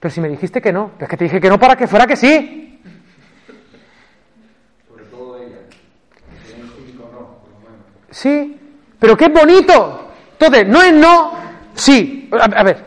Pero 0.00 0.14
si 0.14 0.22
me 0.22 0.30
dijiste 0.30 0.62
que 0.62 0.72
no, 0.72 0.92
es 0.98 1.08
que 1.10 1.18
te 1.18 1.24
dije 1.24 1.42
que 1.42 1.50
no 1.50 1.58
para 1.58 1.76
que 1.76 1.86
fuera 1.86 2.06
que 2.06 2.16
sí. 2.16 2.62
Sobre 4.88 5.04
todo 5.06 5.36
ella. 5.36 5.58
Tiene 6.46 6.62
un 6.64 6.70
físico 6.70 7.08
no, 7.12 7.38
por 7.40 7.50
lo 7.50 7.58
menos. 7.60 7.84
Sí, 8.16 8.58
pero 8.98 9.14
qué 9.14 9.28
bonito. 9.28 10.08
Entonces, 10.38 10.66
no 10.66 10.80
es 10.80 10.92
no, 10.94 11.32
sí. 11.74 12.30
A, 12.32 12.62
ver. 12.62 12.78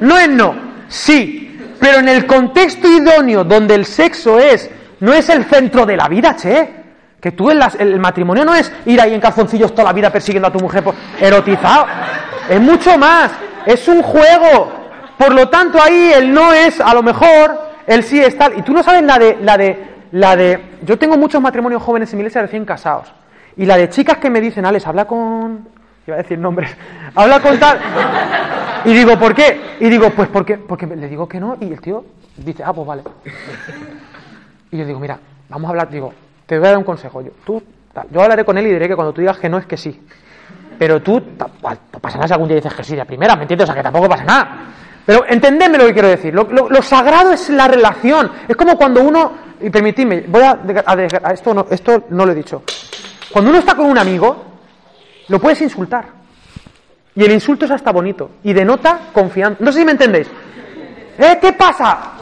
No 0.00 0.18
es 0.18 0.28
no, 0.28 0.54
sí. 0.86 1.58
Pero 1.80 2.00
en 2.00 2.08
el 2.10 2.26
contexto 2.26 2.86
idóneo 2.88 3.42
donde 3.44 3.74
el 3.74 3.86
sexo 3.86 4.38
es, 4.38 4.70
no 5.00 5.14
es 5.14 5.30
el 5.30 5.44
centro 5.46 5.86
de 5.86 5.96
la 5.96 6.08
vida, 6.08 6.36
che. 6.36 6.68
Que 7.18 7.32
tú 7.32 7.50
en 7.50 7.58
las- 7.58 7.76
el 7.76 7.98
matrimonio 7.98 8.44
no 8.44 8.54
es 8.54 8.70
ir 8.84 9.00
ahí 9.00 9.14
en 9.14 9.20
calzoncillos 9.20 9.72
toda 9.72 9.84
la 9.84 9.92
vida 9.94 10.10
persiguiendo 10.10 10.48
a 10.48 10.52
tu 10.52 10.60
mujer 10.60 10.84
por- 10.84 10.94
erotizado. 11.18 11.86
Es 12.50 12.60
mucho 12.60 12.98
más. 12.98 13.30
Es 13.64 13.88
un 13.88 14.02
juego. 14.02 14.72
Por 15.16 15.32
lo 15.32 15.48
tanto, 15.48 15.80
ahí 15.82 16.12
el 16.14 16.34
no 16.34 16.52
es 16.52 16.82
a 16.82 16.92
lo 16.92 17.02
mejor, 17.02 17.58
el 17.86 18.02
sí 18.04 18.20
es 18.20 18.36
tal. 18.36 18.58
Y 18.58 18.62
tú 18.62 18.74
no 18.74 18.82
sabes 18.82 19.02
la 19.04 19.18
de, 19.18 19.38
la 19.40 19.56
de, 19.56 19.94
la 20.12 20.36
de. 20.36 20.76
Yo 20.82 20.98
tengo 20.98 21.16
muchos 21.16 21.40
matrimonios 21.40 21.82
jóvenes 21.82 22.12
en 22.12 22.18
mi 22.18 22.20
iglesia 22.24 22.42
recién 22.42 22.66
casados. 22.66 23.10
Y 23.56 23.64
la 23.66 23.76
de 23.76 23.88
chicas 23.88 24.18
que 24.18 24.28
me 24.30 24.40
dicen, 24.40 24.66
Alex, 24.66 24.86
habla 24.86 25.06
con. 25.06 25.68
Iba 26.06 26.16
a 26.16 26.18
decir 26.18 26.38
nombres. 26.38 26.70
Habla 27.16 27.40
con 27.40 27.58
tal. 27.58 27.78
Y 28.84 28.92
digo, 28.92 29.18
¿por 29.18 29.34
qué? 29.34 29.60
Y 29.80 29.88
digo, 29.88 30.10
pues 30.10 30.28
porque, 30.28 30.56
porque 30.58 30.86
le 30.86 31.08
digo 31.08 31.26
que 31.28 31.40
no. 31.40 31.56
Y 31.60 31.72
el 31.72 31.80
tío 31.80 32.04
dice, 32.36 32.62
ah, 32.64 32.72
pues 32.72 32.86
vale. 32.86 33.02
Y 34.70 34.78
yo 34.78 34.84
digo, 34.84 34.98
mira, 35.00 35.18
vamos 35.48 35.66
a 35.68 35.70
hablar. 35.70 35.88
Digo, 35.90 36.12
te 36.44 36.58
voy 36.58 36.66
a 36.66 36.70
dar 36.70 36.78
un 36.78 36.84
consejo. 36.84 37.22
Yo, 37.22 37.30
tú, 37.44 37.62
yo 38.10 38.22
hablaré 38.22 38.44
con 38.44 38.58
él 38.58 38.66
y 38.66 38.72
diré 38.72 38.88
que 38.88 38.94
cuando 38.96 39.12
tú 39.12 39.20
digas 39.20 39.38
que 39.38 39.48
no 39.48 39.58
es 39.58 39.66
que 39.66 39.76
sí. 39.76 40.00
Pero 40.78 41.00
tú, 41.00 41.22
no 41.38 42.00
pasa 42.00 42.16
nada 42.18 42.28
si 42.28 42.32
algún 42.34 42.48
día 42.48 42.56
dices 42.56 42.74
que 42.74 42.84
sí 42.84 42.94
de 42.94 43.04
primera, 43.06 43.34
¿me 43.36 43.42
entiendes? 43.42 43.64
O 43.64 43.72
sea, 43.72 43.74
que 43.76 43.82
tampoco 43.82 44.08
pasa 44.08 44.24
nada. 44.24 44.58
Pero 45.06 45.24
entendedme 45.28 45.78
lo 45.78 45.86
que 45.86 45.92
quiero 45.92 46.08
decir. 46.08 46.34
Lo, 46.34 46.44
lo- 46.44 46.68
lo 46.68 46.82
sagrado 46.82 47.32
es 47.32 47.48
la 47.48 47.66
relación. 47.68 48.30
Es 48.46 48.56
como 48.56 48.76
cuando 48.76 49.02
uno, 49.02 49.32
y 49.62 49.70
permitidme, 49.70 50.24
voy 50.28 50.42
a, 50.42 50.50
a- 50.84 50.92
a- 51.28 51.32
esto, 51.32 51.54
no, 51.54 51.66
esto 51.70 52.04
no 52.10 52.26
lo 52.26 52.32
he 52.32 52.34
dicho. 52.34 52.62
Cuando 53.36 53.50
uno 53.50 53.58
está 53.58 53.74
con 53.74 53.84
un 53.84 53.98
amigo, 53.98 54.44
lo 55.28 55.38
puedes 55.38 55.60
insultar. 55.60 56.06
Y 57.14 57.22
el 57.22 57.32
insulto 57.32 57.66
es 57.66 57.70
hasta 57.70 57.92
bonito. 57.92 58.30
Y 58.42 58.54
denota 58.54 58.98
confianza. 59.12 59.58
No 59.62 59.70
sé 59.70 59.80
si 59.80 59.84
me 59.84 59.92
entendéis. 59.92 60.26
¿Eh? 61.18 61.36
¿Qué 61.38 61.52
pasa? 61.52 62.12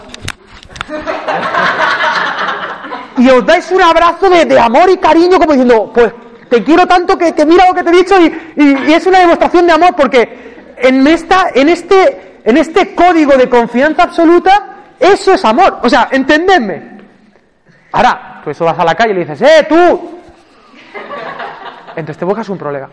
Y 3.17 3.31
os 3.31 3.47
dais 3.47 3.71
un 3.71 3.81
abrazo 3.81 4.29
de, 4.29 4.59
amor 4.59 4.91
y 4.91 4.97
cariño, 4.97 5.39
como 5.39 5.53
diciendo, 5.53 5.93
pues 5.95 6.13
te 6.51 6.65
quiero 6.65 6.85
tanto 6.85 7.17
que, 7.17 7.33
mira 7.47 7.69
lo 7.69 7.75
que 7.75 7.85
te 7.85 7.91
he 7.91 7.93
dicho. 7.93 8.21
Y, 8.21 8.25
y- 8.57 8.91
y 8.91 8.93
es 8.93 9.07
una 9.07 9.21
demostración 9.21 9.69
de 9.69 9.73
amor, 9.73 9.95
porque 9.95 10.73
en, 10.79 11.07
esta, 11.07 11.47
en, 11.55 11.69
este, 11.69 12.41
en 12.45 12.57
este 12.57 12.93
código 12.93 13.37
de 13.37 13.49
confianza 13.49 14.03
absoluta, 14.03 14.79
eso 14.99 15.35
es 15.35 15.45
amor. 15.45 15.79
O 15.85 15.89
sea, 15.89 16.09
entendedme. 16.11 16.99
Ahora, 17.93 18.41
tú 18.43 18.51
eso 18.51 18.65
vas 18.65 18.81
a 18.81 18.85
la 18.85 18.97
calle 18.97 19.13
y 19.13 19.15
le 19.15 19.21
dices, 19.21 19.43
¡eh, 19.43 19.65
tú! 19.69 20.15
Entonces 21.97 22.19
te 22.19 22.25
buscas 22.25 22.49
un 22.49 22.59
problema. 22.59 22.89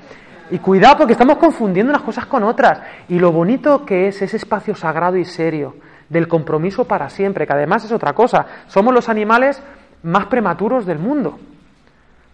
Y 0.49 0.59
cuidado 0.59 0.97
porque 0.97 1.13
estamos 1.13 1.37
confundiendo 1.37 1.91
unas 1.91 2.03
cosas 2.03 2.25
con 2.25 2.43
otras. 2.43 2.81
Y 3.07 3.19
lo 3.19 3.31
bonito 3.31 3.85
que 3.85 4.07
es 4.07 4.21
ese 4.21 4.37
espacio 4.37 4.75
sagrado 4.75 5.17
y 5.17 5.25
serio 5.25 5.75
del 6.09 6.27
compromiso 6.27 6.85
para 6.85 7.09
siempre, 7.09 7.47
que 7.47 7.53
además 7.53 7.85
es 7.85 7.91
otra 7.91 8.13
cosa. 8.13 8.45
Somos 8.67 8.93
los 8.93 9.07
animales 9.07 9.63
más 10.03 10.25
prematuros 10.25 10.85
del 10.85 10.99
mundo. 10.99 11.39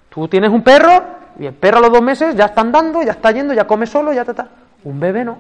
Tú 0.09 0.27
tienes 0.27 0.49
un 0.51 0.63
perro 0.63 1.03
y 1.39 1.45
el 1.45 1.53
perro 1.53 1.77
a 1.77 1.81
los 1.81 1.91
dos 1.91 2.01
meses 2.01 2.35
ya 2.35 2.45
está 2.45 2.61
andando, 2.61 3.03
ya 3.03 3.11
está 3.11 3.31
yendo, 3.31 3.53
ya 3.53 3.67
come 3.67 3.85
solo, 3.85 4.11
ya 4.13 4.23
está. 4.23 4.49
Un 4.83 4.99
bebé 4.99 5.23
no. 5.23 5.37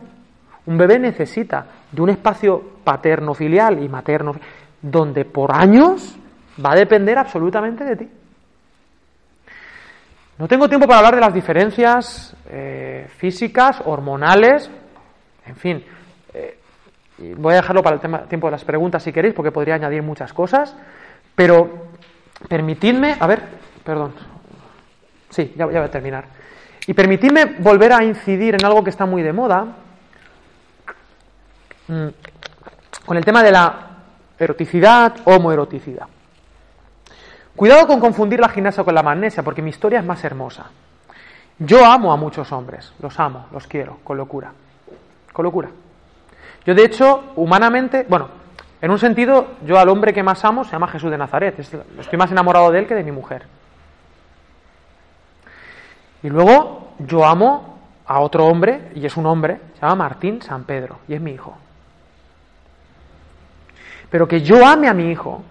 Un 0.67 0.77
bebé 0.77 0.99
necesita 0.99 1.65
de 1.91 2.01
un 2.01 2.09
espacio 2.09 2.61
paterno-filial 2.83 3.81
y 3.81 3.89
materno, 3.89 4.33
donde 4.81 5.25
por 5.25 5.55
años 5.55 6.15
va 6.63 6.73
a 6.73 6.75
depender 6.75 7.17
absolutamente 7.17 7.83
de 7.83 7.95
ti. 7.95 8.09
No 10.37 10.47
tengo 10.47 10.69
tiempo 10.69 10.85
para 10.85 10.99
hablar 10.99 11.15
de 11.15 11.21
las 11.21 11.33
diferencias 11.33 12.35
eh, 12.49 13.07
físicas, 13.17 13.81
hormonales, 13.85 14.69
en 15.45 15.55
fin. 15.55 15.83
Eh, 16.31 16.59
voy 17.37 17.53
a 17.53 17.57
dejarlo 17.57 17.81
para 17.81 17.95
el 17.95 18.27
tiempo 18.27 18.47
de 18.47 18.51
las 18.51 18.63
preguntas 18.63 19.01
si 19.01 19.11
queréis, 19.11 19.33
porque 19.33 19.51
podría 19.51 19.75
añadir 19.75 20.03
muchas 20.03 20.33
cosas. 20.33 20.75
Pero 21.33 21.87
permitidme, 22.47 23.15
a 23.19 23.25
ver, 23.25 23.41
perdón. 23.83 24.13
Sí, 25.29 25.53
ya, 25.55 25.65
ya 25.65 25.79
voy 25.79 25.87
a 25.87 25.91
terminar. 25.91 26.25
Y 26.85 26.93
permitidme 26.93 27.55
volver 27.57 27.93
a 27.93 28.03
incidir 28.03 28.53
en 28.53 28.63
algo 28.63 28.83
que 28.83 28.91
está 28.91 29.07
muy 29.07 29.23
de 29.23 29.33
moda, 29.33 29.65
mm, 31.87 32.07
con 33.05 33.17
el 33.17 33.25
tema 33.25 33.41
de 33.41 33.51
la 33.51 33.87
eroticidad, 34.37 35.15
homoeroticidad. 35.25 36.07
Cuidado 37.57 37.87
con 37.87 37.99
confundir 37.99 38.39
la 38.39 38.49
gimnasia 38.49 38.83
con 38.83 38.93
la 38.93 39.01
magnesia, 39.01 39.41
porque 39.41 39.63
mi 39.63 39.71
historia 39.71 39.97
es 39.97 40.05
más 40.05 40.23
hermosa. 40.23 40.67
Yo 41.57 41.83
amo 41.83 42.13
a 42.13 42.15
muchos 42.15 42.51
hombres, 42.51 42.93
los 42.99 43.19
amo, 43.19 43.47
los 43.51 43.65
quiero, 43.65 43.97
con 44.03 44.15
locura. 44.15 44.51
Con 45.33 45.43
locura. 45.43 45.69
Yo, 46.67 46.75
de 46.75 46.85
hecho, 46.85 47.33
humanamente, 47.35 48.05
bueno, 48.07 48.29
en 48.79 48.91
un 48.91 48.99
sentido, 48.99 49.55
yo 49.65 49.79
al 49.79 49.89
hombre 49.89 50.13
que 50.13 50.21
más 50.21 50.45
amo 50.45 50.65
se 50.65 50.73
llama 50.73 50.87
Jesús 50.87 51.09
de 51.09 51.17
Nazaret. 51.17 51.57
Estoy 51.57 52.19
más 52.19 52.29
enamorado 52.29 52.69
de 52.69 52.77
él 52.77 52.85
que 52.85 52.93
de 52.93 53.03
mi 53.03 53.11
mujer. 53.11 53.47
Y 56.21 56.29
luego, 56.29 56.93
yo 56.99 57.25
amo 57.25 57.79
a 58.05 58.19
otro 58.19 58.45
hombre, 58.45 58.91
y 58.93 59.03
es 59.03 59.17
un 59.17 59.25
hombre, 59.25 59.59
se 59.73 59.81
llama 59.81 59.95
Martín 59.95 60.43
San 60.43 60.63
Pedro, 60.63 60.99
y 61.07 61.15
es 61.15 61.21
mi 61.21 61.31
hijo. 61.31 61.57
Pero 64.11 64.27
que 64.27 64.41
yo 64.41 64.63
ame 64.63 64.87
a 64.87 64.93
mi 64.93 65.09
hijo 65.09 65.41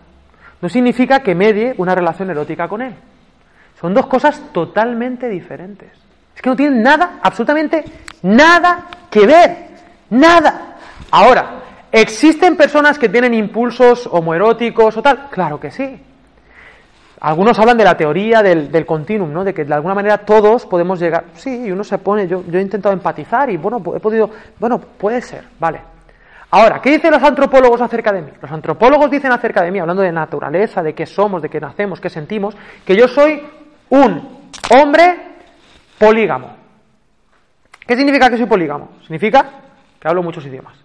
no 0.61 0.69
significa 0.69 1.21
que 1.21 1.35
medie 1.35 1.75
una 1.79 1.95
relación 1.95 2.31
erótica 2.31 2.69
con 2.69 2.83
él. 2.83 2.95
Son 3.81 3.93
dos 3.93 4.07
cosas 4.07 4.41
totalmente 4.53 5.29
diferentes. 5.29 5.91
Es 6.35 6.43
que 6.43 6.51
no 6.51 6.57
tienen 6.57 6.83
nada, 6.83 7.19
absolutamente 7.23 7.85
nada 8.23 8.87
que 9.11 9.27
ver. 9.27 9.67
Nada. 10.11 10.77
Ahora, 11.11 11.63
¿existen 11.93 12.57
personas 12.57 12.99
que 12.99 13.09
tienen 13.09 13.35
impulsos 13.35 14.07
homoeróticos 14.11 14.97
o 14.97 15.03
tal? 15.03 15.29
Claro 15.31 15.61
que 15.61 15.71
sí. 15.71 16.01
Algunos 17.21 17.59
hablan 17.59 17.79
de 17.79 17.85
la 17.85 17.97
teoría 17.97 18.43
del, 18.43 18.87
continuum, 18.87 19.33
¿no? 19.33 19.43
De 19.43 19.55
que 19.55 19.65
de 19.65 19.75
alguna 19.75 19.95
manera 19.95 20.19
todos 20.19 20.67
podemos 20.67 21.01
llegar. 21.01 21.25
Sí, 21.35 21.67
y 21.67 21.73
uno 21.73 21.83
se 21.83 21.99
pone. 21.99 22.29
Yo, 22.29 22.45
yo 22.47 22.59
he 22.59 22.63
intentado 22.63 22.93
empatizar 22.93 23.51
y 23.51 23.57
bueno, 23.57 23.83
he 23.95 24.01
podido. 24.01 24.31
Bueno, 24.59 24.79
puede 24.79 25.23
ser, 25.23 25.45
vale. 25.59 25.96
Ahora, 26.57 26.81
¿qué 26.81 26.91
dicen 26.91 27.11
los 27.11 27.23
antropólogos 27.23 27.83
acerca 27.83 28.11
de 28.15 28.23
mí? 28.23 28.31
Los 28.41 28.51
antropólogos 28.51 29.11
dicen 29.11 29.31
acerca 29.31 29.63
de 29.63 29.71
mí, 29.71 29.79
hablando 29.79 30.03
de 30.03 30.11
naturaleza, 30.11 30.83
de 30.83 30.95
qué 30.95 31.05
somos, 31.05 31.43
de 31.43 31.51
qué 31.51 31.61
nacemos, 31.61 32.01
qué 32.01 32.09
sentimos, 32.09 32.57
que 32.87 32.97
yo 32.97 33.07
soy 33.09 33.43
un 33.91 34.41
hombre 34.75 35.19
polígamo. 35.99 36.57
¿Qué 37.87 37.95
significa 37.95 38.31
que 38.31 38.39
soy 38.39 38.47
polígamo? 38.47 38.93
Significa 39.03 39.51
que 40.01 40.09
hablo 40.09 40.23
muchos 40.23 40.47
idiomas. 40.47 40.79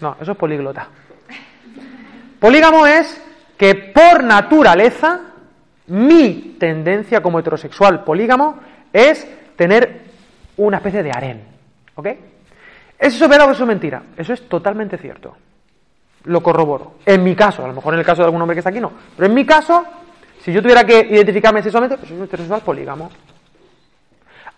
No, 0.00 0.16
eso 0.20 0.32
es 0.32 0.36
políglota. 0.36 0.88
Polígamo 2.40 2.84
es 2.84 3.24
que 3.56 3.76
por 3.76 4.24
naturaleza 4.24 5.20
mi 5.86 6.56
tendencia 6.58 7.22
como 7.22 7.38
heterosexual 7.38 8.02
polígamo 8.02 8.58
es 8.92 9.24
tener 9.54 10.00
una 10.56 10.78
especie 10.78 11.04
de 11.04 11.12
harén. 11.12 11.44
¿Ok? 11.94 12.08
¿Eso 13.00 13.24
es 13.24 13.30
verdad 13.30 13.48
o 13.48 13.52
eso 13.52 13.62
es 13.62 13.68
mentira? 13.68 14.02
Eso 14.14 14.34
es 14.34 14.46
totalmente 14.46 14.98
cierto. 14.98 15.34
Lo 16.24 16.42
corroboro. 16.42 16.96
En 17.06 17.24
mi 17.24 17.34
caso, 17.34 17.64
a 17.64 17.68
lo 17.68 17.72
mejor 17.72 17.94
en 17.94 18.00
el 18.00 18.06
caso 18.06 18.20
de 18.20 18.26
algún 18.26 18.42
hombre 18.42 18.54
que 18.54 18.58
está 18.60 18.68
aquí 18.68 18.78
no. 18.78 18.92
Pero 19.16 19.26
en 19.26 19.34
mi 19.34 19.46
caso, 19.46 19.82
si 20.44 20.52
yo 20.52 20.60
tuviera 20.60 20.84
que 20.84 21.00
identificarme 21.10 21.62
sexualmente, 21.62 21.96
pues 21.96 22.08
soy 22.08 22.18
un 22.18 22.24
heterosexual 22.24 22.60
polígamo. 22.60 23.10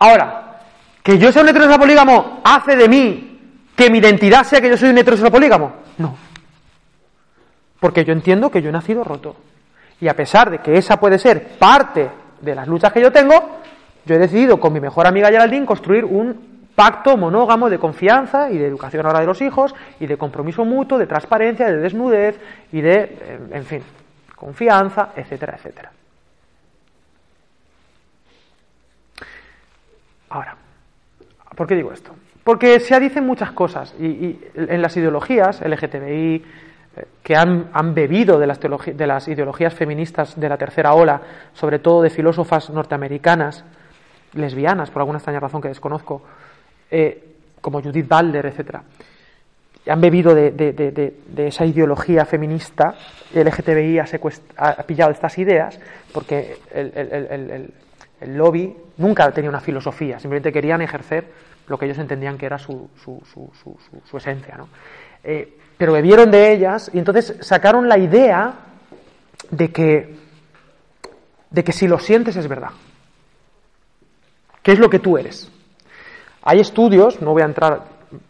Ahora, 0.01 0.59
que 1.05 1.19
yo 1.19 1.31
sea 1.31 1.43
un 1.43 1.51
heterosexual 1.51 1.79
polígamo 1.79 2.41
hace 2.43 2.75
de 2.75 2.89
mí 2.89 3.41
que 3.77 3.89
mi 3.89 3.99
identidad 3.99 4.43
sea 4.43 4.61
que 4.61 4.69
yo 4.69 4.77
soy 4.77 4.91
un 4.91 4.99
heterosexual 4.99 5.31
polígamo. 5.31 5.73
No. 5.99 6.17
Porque 7.79 8.05
yo 8.05 8.13
entiendo 8.13 8.51
que 8.51 8.61
yo 8.61 8.71
he 8.71 8.73
nacido 8.73 9.05
roto. 9.05 9.37
Y 10.01 10.09
a 10.09 10.17
pesar 10.17 10.51
de 10.51 10.59
que 10.59 10.77
esa 10.77 10.99
puede 10.99 11.21
ser 11.21 11.59
parte 11.59 12.11
de 12.41 12.55
las 12.57 12.67
luchas 12.67 12.93
que 12.93 13.01
yo 13.01 13.13
tengo, 13.13 13.61
yo 14.05 14.17
he 14.17 14.19
decidido 14.19 14.59
con 14.59 14.73
mi 14.73 14.81
mejor 14.81 15.07
amiga 15.07 15.29
Geraldine 15.31 15.65
construir 15.65 16.05
un 16.05 16.52
pacto 16.75 17.17
monógamo 17.17 17.69
de 17.71 17.79
confianza 17.79 18.51
y 18.51 18.59
de 18.59 18.67
educación 18.67 19.07
ahora 19.07 19.21
de 19.21 19.27
los 19.27 19.41
hijos 19.43 19.75
y 20.01 20.07
de 20.07 20.17
compromiso 20.17 20.65
mutuo, 20.65 20.99
de 20.99 21.07
transparencia, 21.07 21.67
de 21.67 21.79
desnudez 21.79 22.41
y 22.73 22.81
de, 22.81 23.39
en 23.51 23.65
fin, 23.65 23.83
confianza, 24.37 25.11
etcétera, 25.17 25.57
etcétera. 25.57 25.93
Ahora, 30.31 30.57
¿por 31.55 31.67
qué 31.67 31.75
digo 31.75 31.93
esto? 31.93 32.15
Porque 32.43 32.81
se 32.81 32.99
dicen 32.99 33.27
muchas 33.27 33.53
cosas 33.53 33.95
y, 34.01 34.41
en 34.55 34.83
las 34.83 34.97
ideologías 34.97 35.61
LGTBI 35.61 36.45
eh, 36.97 37.05
que 37.23 37.37
han, 37.37 37.69
han 37.73 37.95
bebido 37.95 38.39
de 38.39 38.47
las, 38.47 38.59
de 38.59 39.07
las 39.07 39.29
ideologías 39.29 39.75
feministas 39.75 40.41
de 40.41 40.49
la 40.49 40.57
tercera 40.57 40.95
ola, 40.95 41.21
sobre 41.53 41.79
todo 41.79 42.03
de 42.03 42.11
filósofas 42.11 42.71
norteamericanas, 42.71 43.65
lesbianas, 44.33 44.91
por 44.91 45.03
alguna 45.03 45.19
extraña 45.19 45.41
razón 45.41 45.61
que 45.61 45.69
desconozco, 45.69 46.23
eh, 46.93 47.25
como 47.63 47.81
Judith 47.81 48.07
Balder, 48.07 48.45
etc. 48.45 48.77
Han 49.87 50.01
bebido 50.01 50.35
de, 50.35 51.15
esa 51.39 51.65
ideología 51.65 52.27
feminista, 52.27 52.95
el 53.33 53.47
LGTBI 53.47 53.99
ha, 53.99 54.07
ha 54.57 54.83
pillado 54.83 55.11
estas 55.11 55.39
ideas, 55.39 55.81
porque 56.13 56.59
el, 56.71 57.73
lobby 58.37 58.77
nunca 58.99 59.33
tenía 59.33 59.49
una 59.49 59.61
filosofía, 59.61 60.21
simplemente 60.21 60.53
querían 60.53 60.83
ejercer 60.83 61.25
lo 61.67 61.79
que 61.79 61.87
ellos 61.87 61.99
entendían 61.99 62.37
que 62.37 62.45
era 62.45 62.59
su, 62.59 62.91
esencia. 64.15 64.59
Eh, 65.25 65.57
pero 65.79 65.95
bebieron 65.95 66.31
de 66.31 66.53
ellas 66.53 66.91
y 66.93 66.99
entonces 66.99 67.37
sacaron 67.41 67.89
la 67.89 67.97
idea 67.97 68.55
de 69.51 69.73
que, 69.73 70.15
de 71.51 71.65
que 71.65 71.73
si 71.73 71.89
lo 71.89 71.99
sientes 71.99 72.37
es 72.37 72.47
verdad. 72.47 72.71
¿Qué 74.63 74.73
es 74.73 74.79
lo 74.79 74.91
que 74.91 74.99
tú 74.99 75.17
eres? 75.17 75.51
Hay 76.43 76.61
estudios, 76.61 77.21
no 77.23 77.33
voy 77.33 77.43
a 77.43 77.47
entrar 77.47 77.83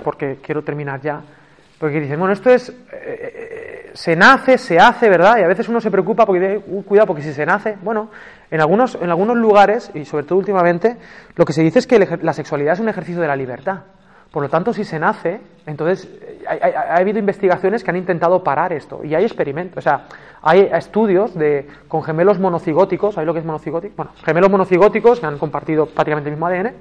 porque 0.02 0.38
quiero 0.42 0.62
terminar 0.62 1.00
ya, 1.00 1.22
porque 1.78 2.00
dicen, 2.00 2.18
bueno, 2.18 2.32
esto 2.32 2.50
es, 2.50 2.68
eh, 2.68 2.74
eh, 2.92 3.90
se 3.94 4.14
nace, 4.14 4.58
se 4.58 4.78
hace, 4.78 5.08
¿verdad? 5.08 5.38
Y 5.38 5.42
a 5.42 5.48
veces 5.48 5.68
uno 5.68 5.80
se 5.80 5.90
preocupa 5.90 6.24
porque 6.24 6.40
dice, 6.40 6.64
uh, 6.68 6.82
cuidado, 6.84 7.08
porque 7.08 7.22
si 7.22 7.32
se 7.32 7.44
nace, 7.44 7.76
bueno, 7.82 8.10
en 8.50 8.60
algunos, 8.60 8.94
en 8.94 9.10
algunos 9.10 9.36
lugares, 9.36 9.90
y 9.94 10.04
sobre 10.04 10.24
todo 10.24 10.38
últimamente, 10.38 10.96
lo 11.34 11.44
que 11.44 11.52
se 11.52 11.62
dice 11.62 11.80
es 11.80 11.86
que 11.86 11.98
la 12.20 12.32
sexualidad 12.32 12.74
es 12.74 12.80
un 12.80 12.88
ejercicio 12.88 13.20
de 13.20 13.28
la 13.28 13.36
libertad. 13.36 13.80
Por 14.30 14.42
lo 14.42 14.48
tanto, 14.48 14.72
si 14.72 14.84
se 14.84 14.98
nace, 14.98 15.40
entonces 15.66 16.08
ha 16.46 16.96
habido 16.96 17.18
investigaciones 17.18 17.84
que 17.84 17.90
han 17.90 17.98
intentado 17.98 18.42
parar 18.42 18.72
esto 18.72 19.04
y 19.04 19.14
hay 19.14 19.24
experimentos, 19.24 19.78
o 19.78 19.82
sea, 19.82 20.06
hay 20.40 20.70
estudios 20.72 21.34
de 21.34 21.66
con 21.86 22.02
gemelos 22.02 22.38
monocigóticos, 22.38 23.14
¿sabéis 23.14 23.26
lo 23.26 23.34
que 23.34 23.40
es 23.40 23.44
monocigótico? 23.44 23.94
Bueno, 23.94 24.12
gemelos 24.24 24.50
monocigóticos 24.50 25.20
que 25.20 25.26
han 25.26 25.38
compartido 25.38 25.84
prácticamente 25.86 26.30
el 26.30 26.36
mismo 26.36 26.46
ADN 26.46 26.72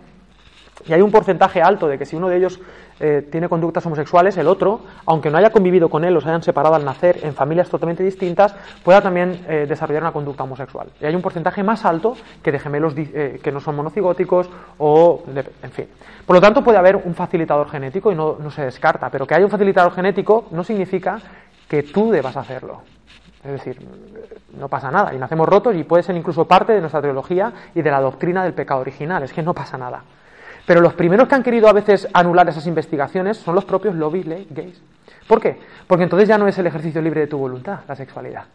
y 0.87 0.93
hay 0.93 1.01
un 1.01 1.11
porcentaje 1.11 1.61
alto 1.61 1.87
de 1.87 1.97
que 1.97 2.05
si 2.05 2.15
uno 2.15 2.29
de 2.29 2.37
ellos 2.37 2.59
eh, 2.99 3.27
tiene 3.31 3.49
conductas 3.49 3.85
homosexuales, 3.85 4.37
el 4.37 4.47
otro, 4.47 4.81
aunque 5.05 5.29
no 5.29 5.37
haya 5.37 5.49
convivido 5.49 5.89
con 5.89 6.05
él, 6.05 6.13
los 6.13 6.25
hayan 6.25 6.43
separado 6.43 6.75
al 6.75 6.85
nacer 6.85 7.19
en 7.23 7.33
familias 7.33 7.69
totalmente 7.69 8.03
distintas, 8.03 8.55
pueda 8.83 9.01
también 9.01 9.43
eh, 9.47 9.65
desarrollar 9.67 10.03
una 10.03 10.11
conducta 10.11 10.43
homosexual. 10.43 10.89
Y 10.99 11.05
hay 11.05 11.15
un 11.15 11.21
porcentaje 11.21 11.63
más 11.63 11.83
alto 11.85 12.15
que 12.43 12.51
de 12.51 12.59
gemelos 12.59 12.93
eh, 12.97 13.39
que 13.43 13.51
no 13.51 13.59
son 13.59 13.75
monocigóticos 13.75 14.49
o, 14.77 15.23
en 15.63 15.71
fin. 15.71 15.87
Por 16.25 16.35
lo 16.35 16.41
tanto, 16.41 16.63
puede 16.63 16.77
haber 16.77 16.95
un 16.95 17.15
facilitador 17.15 17.69
genético 17.69 18.11
y 18.11 18.15
no, 18.15 18.37
no 18.39 18.51
se 18.51 18.63
descarta, 18.63 19.09
pero 19.09 19.25
que 19.25 19.35
haya 19.35 19.45
un 19.45 19.51
facilitador 19.51 19.93
genético 19.93 20.45
no 20.51 20.63
significa 20.63 21.19
que 21.67 21.83
tú 21.83 22.11
debas 22.11 22.37
hacerlo. 22.37 22.81
Es 23.43 23.51
decir, 23.51 23.77
no 24.55 24.67
pasa 24.67 24.91
nada 24.91 25.13
y 25.15 25.17
nacemos 25.17 25.49
rotos 25.49 25.75
y 25.75 25.83
puede 25.83 26.03
ser 26.03 26.15
incluso 26.15 26.45
parte 26.45 26.73
de 26.73 26.79
nuestra 26.79 27.01
teología 27.01 27.51
y 27.73 27.81
de 27.81 27.89
la 27.89 27.99
doctrina 27.99 28.43
del 28.43 28.53
pecado 28.53 28.81
original. 28.81 29.23
Es 29.23 29.33
que 29.33 29.41
no 29.41 29.53
pasa 29.53 29.77
nada. 29.77 30.03
Pero 30.65 30.81
los 30.81 30.93
primeros 30.93 31.27
que 31.27 31.35
han 31.35 31.43
querido 31.43 31.67
a 31.67 31.73
veces 31.73 32.07
anular 32.13 32.47
esas 32.49 32.67
investigaciones 32.67 33.37
son 33.37 33.55
los 33.55 33.65
propios 33.65 33.95
lobbies 33.95 34.25
gays. 34.49 34.81
¿Por 35.27 35.41
qué? 35.41 35.57
Porque 35.87 36.03
entonces 36.03 36.27
ya 36.27 36.37
no 36.37 36.47
es 36.47 36.57
el 36.57 36.67
ejercicio 36.67 37.01
libre 37.01 37.21
de 37.21 37.27
tu 37.27 37.37
voluntad, 37.37 37.79
la 37.87 37.95
sexualidad, 37.95 38.45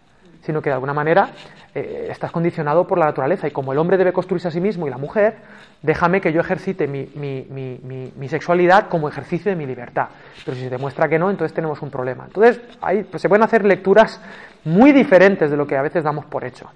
sino 0.43 0.61
que 0.61 0.71
de 0.71 0.75
alguna 0.75 0.93
manera 0.93 1.31
eh, 1.75 2.09
estás 2.11 2.31
condicionado 2.31 2.87
por 2.87 2.99
la 2.99 3.07
naturaleza 3.07 3.49
y 3.49 3.51
como 3.51 3.73
el 3.73 3.79
hombre 3.79 3.97
debe 3.97 4.13
construirse 4.13 4.49
a 4.49 4.51
sí 4.51 4.61
mismo 4.61 4.87
y 4.87 4.91
la 4.91 4.99
mujer, 4.99 5.37
déjame 5.83 6.21
que 6.21 6.33
yo 6.33 6.41
ejercite 6.41 6.87
mi, 6.87 7.11
mi, 7.15 7.47
mi, 7.51 8.13
mi 8.15 8.29
sexualidad 8.29 8.89
como 8.89 9.09
ejercicio 9.09 9.51
de 9.51 9.57
mi 9.57 9.67
libertad. 9.67 10.09
Pero 10.45 10.57
si 10.57 10.65
se 10.65 10.71
demuestra 10.71 11.09
que 11.09 11.19
no, 11.19 11.31
entonces 11.31 11.55
tenemos 11.55 11.83
un 11.83 11.91
problema. 11.91 12.25
Entonces 12.27 12.61
ahí 12.81 13.05
pues, 13.05 13.23
se 13.23 13.29
pueden 13.29 13.43
hacer 13.43 13.65
lecturas 13.65 14.21
muy 14.65 14.93
diferentes 14.93 15.51
de 15.51 15.57
lo 15.57 15.67
que 15.67 15.77
a 15.77 15.83
veces 15.83 16.05
damos 16.05 16.25
por 16.27 16.45
hecho. 16.45 16.71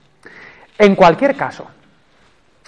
En 0.78 0.94
cualquier 0.94 1.36
caso, 1.36 1.66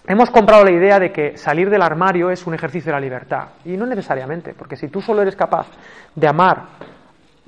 hemos 0.06 0.30
comprado 0.30 0.64
la 0.64 0.72
idea 0.72 0.98
de 0.98 1.12
que 1.12 1.36
salir 1.36 1.70
del 1.70 1.82
armario 1.82 2.30
es 2.30 2.46
un 2.46 2.54
ejercicio 2.54 2.90
de 2.90 2.96
la 2.96 3.00
libertad. 3.00 3.48
Y 3.64 3.76
no 3.76 3.86
necesariamente, 3.86 4.54
porque 4.54 4.76
si 4.76 4.88
tú 4.88 5.00
solo 5.00 5.22
eres 5.22 5.36
capaz 5.36 5.66
de 6.14 6.26
amar 6.26 6.64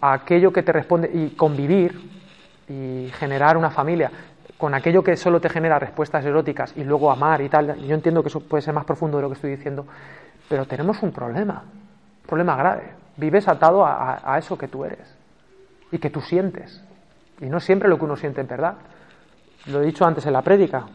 a 0.00 0.12
aquello 0.12 0.52
que 0.52 0.62
te 0.62 0.72
responde 0.72 1.10
y 1.12 1.30
convivir 1.30 1.98
y 2.68 3.10
generar 3.18 3.56
una 3.56 3.70
familia 3.70 4.10
con 4.58 4.74
aquello 4.74 5.02
que 5.02 5.16
solo 5.16 5.40
te 5.40 5.48
genera 5.48 5.78
respuestas 5.78 6.24
eróticas 6.24 6.72
y 6.76 6.84
luego 6.84 7.10
amar 7.10 7.40
y 7.42 7.48
tal, 7.48 7.76
yo 7.80 7.94
entiendo 7.94 8.22
que 8.22 8.28
eso 8.28 8.40
puede 8.40 8.62
ser 8.62 8.72
más 8.72 8.84
profundo 8.84 9.18
de 9.18 9.22
lo 9.22 9.28
que 9.28 9.34
estoy 9.34 9.50
diciendo, 9.50 9.86
pero 10.48 10.66
tenemos 10.66 11.02
un 11.02 11.12
problema, 11.12 11.64
un 12.22 12.26
problema 12.26 12.56
grave. 12.56 12.92
Vives 13.16 13.46
atado 13.48 13.84
a, 13.84 14.36
eso 14.38 14.58
que 14.58 14.68
tú 14.68 14.84
eres 14.84 15.16
y 15.92 15.98
que 15.98 16.10
tú 16.10 16.20
sientes. 16.20 16.82
Y 17.40 17.46
no 17.46 17.60
siempre 17.60 17.88
lo 17.88 17.98
que 17.98 18.04
uno 18.04 18.16
siente 18.16 18.40
en 18.40 18.48
verdad. 18.48 18.74
Lo 19.66 19.82
he 19.82 19.86
dicho 19.86 20.04
antes 20.04 20.26
en 20.26 20.32
la 20.32 20.42
prédica. 20.42 20.86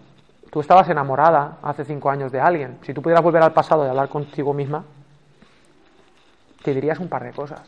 Tú 0.50 0.62
estabas 0.62 0.90
enamorada 0.90 1.58
hace 1.62 1.86
cinco 1.86 2.10
años 2.10 2.32
de 2.32 2.40
alguien. 2.40 2.80
Si 2.82 2.94
tú 2.94 3.02
pudieras 3.02 3.24
volver 3.24 3.44
al 3.44 3.54
pasado 3.54 3.86
y 3.86 3.90
hablar 3.90 4.10
contigo 4.10 4.54
misma, 4.54 4.84
te 6.64 6.74
dirías 6.74 7.00
un 7.00 7.08
par 7.08 7.24
de 7.24 7.32
cosas. 7.32 7.62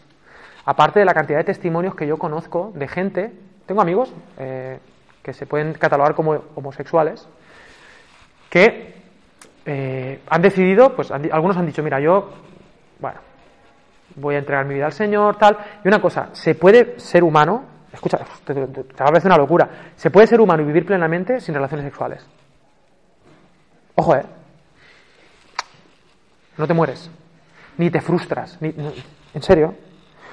Aparte 0.66 1.00
de 1.00 1.06
la 1.06 1.14
cantidad 1.14 1.40
de 1.40 1.46
testimonios 1.46 1.96
que 1.96 2.08
yo 2.08 2.18
conozco 2.18 2.72
de 2.76 2.88
gente, 2.88 3.32
tengo 3.66 3.82
amigos 3.82 4.14
eh, 4.38 4.80
que 5.24 5.34
se 5.34 5.46
pueden 5.46 5.74
catalogar 5.74 6.16
como 6.16 6.34
homosexuales, 6.56 7.28
que 8.50 8.96
eh, 9.66 10.22
han 10.28 10.42
decidido, 10.42 10.96
pues 10.96 11.12
algunos 11.12 11.58
han 11.58 11.66
dicho, 11.66 11.84
mira, 11.84 12.00
yo, 12.00 12.32
bueno, 13.00 13.20
voy 14.16 14.36
a 14.36 14.40
entregar 14.40 14.66
mi 14.66 14.74
vida 14.74 14.88
al 14.88 14.94
Señor, 14.94 15.38
tal. 15.38 15.58
Y 15.84 15.88
una 15.88 16.02
cosa, 16.02 16.30
se 16.34 16.56
puede 16.56 17.00
ser 17.00 17.24
humano 17.24 17.72
Escucha, 17.94 18.20
te, 18.46 18.54
te, 18.54 18.68
te 18.68 19.04
va 19.04 19.10
a 19.10 19.12
parecer 19.12 19.30
una 19.30 19.38
locura. 19.38 19.70
Se 19.96 20.10
puede 20.10 20.28
ser 20.28 20.40
humano 20.40 20.64
y 20.64 20.66
vivir 20.66 20.86
plenamente 20.86 21.40
sin 21.40 21.54
relaciones 21.54 21.86
sexuales. 21.86 22.26
Ojo, 23.96 24.16
¿eh? 24.16 24.26
No 26.58 26.68
te 26.68 26.74
mueres. 26.74 27.10
Ni 27.78 27.90
te 27.90 28.02
frustras. 28.02 28.58
Ni, 28.62 28.70
no, 28.70 28.92
en 29.34 29.42
serio. 29.42 29.76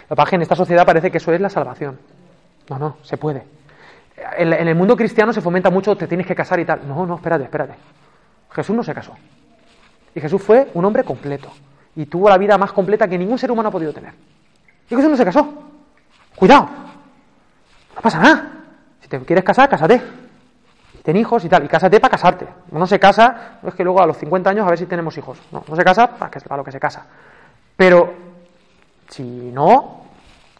Lo 0.09 0.25
que 0.25 0.37
en 0.37 0.43
esta 0.43 0.55
sociedad 0.55 0.87
parece 0.87 1.11
que 1.11 1.19
eso 1.19 1.33
es 1.33 1.41
la 1.41 1.51
salvación. 1.51 1.99
No, 2.69 2.79
no, 2.79 2.97
se 3.03 3.17
puede. 3.17 3.45
En, 4.37 4.53
en 4.53 4.69
el 4.69 4.75
mundo 4.75 4.97
cristiano 4.97 5.33
se 5.33 5.41
fomenta 5.41 5.71
mucho, 5.71 5.97
te 5.97 6.07
tienes 6.07 6.27
que 6.27 6.35
casar 6.35 6.59
y 6.61 6.65
tal. 6.65 6.87
No, 6.87 7.07
no, 7.07 7.17
espérate, 7.17 7.45
espérate. 7.45 7.75
Jesús 8.51 8.75
no 8.75 8.83
se 8.83 8.95
casó. 8.95 9.15
Y 10.15 10.21
Jesús 10.21 10.43
fue 10.43 10.71
un 10.75 10.85
hombre 10.85 11.05
completo. 11.05 11.51
Y 11.95 12.07
tuvo 12.07 12.29
la 12.29 12.39
vida 12.39 12.57
más 12.59 12.73
completa 12.73 13.09
que 13.09 13.19
ningún 13.19 13.39
ser 13.39 13.51
humano 13.51 13.69
ha 13.69 13.73
podido 13.73 13.93
tener. 13.93 14.13
Y 14.89 14.95
Jesús 14.95 15.11
no 15.11 15.17
se 15.17 15.25
casó. 15.25 15.53
Cuidado. 16.35 16.69
No 17.95 18.01
pasa 18.01 18.21
nada. 18.21 18.53
Si 19.01 19.09
te 19.09 19.19
quieres 19.21 19.45
casar, 19.45 19.69
cásate. 19.69 20.01
Ten 21.09 21.17
hijos 21.17 21.43
y 21.43 21.49
tal. 21.49 21.65
Y 21.65 21.69
cásate 21.69 22.01
para 22.01 22.11
casarte. 22.11 22.47
Uno 22.71 22.87
se 22.87 22.99
casa, 22.99 23.57
no 23.63 23.71
es 23.71 23.75
que 23.75 23.83
luego 23.83 24.03
a 24.03 24.07
los 24.07 24.19
50 24.19 24.51
años 24.51 24.67
a 24.67 24.69
ver 24.69 24.79
si 24.79 24.85
tenemos 24.85 25.17
hijos. 25.17 25.39
No, 25.51 25.65
no 25.67 25.75
se 25.75 25.83
casa 25.83 26.07
para, 26.07 26.31
que, 26.31 26.39
para 26.41 26.59
lo 26.59 26.65
que 26.65 26.71
se 26.71 26.79
casa. 26.79 27.07
Pero 27.75 28.13
si 29.09 29.23
no, 29.23 30.03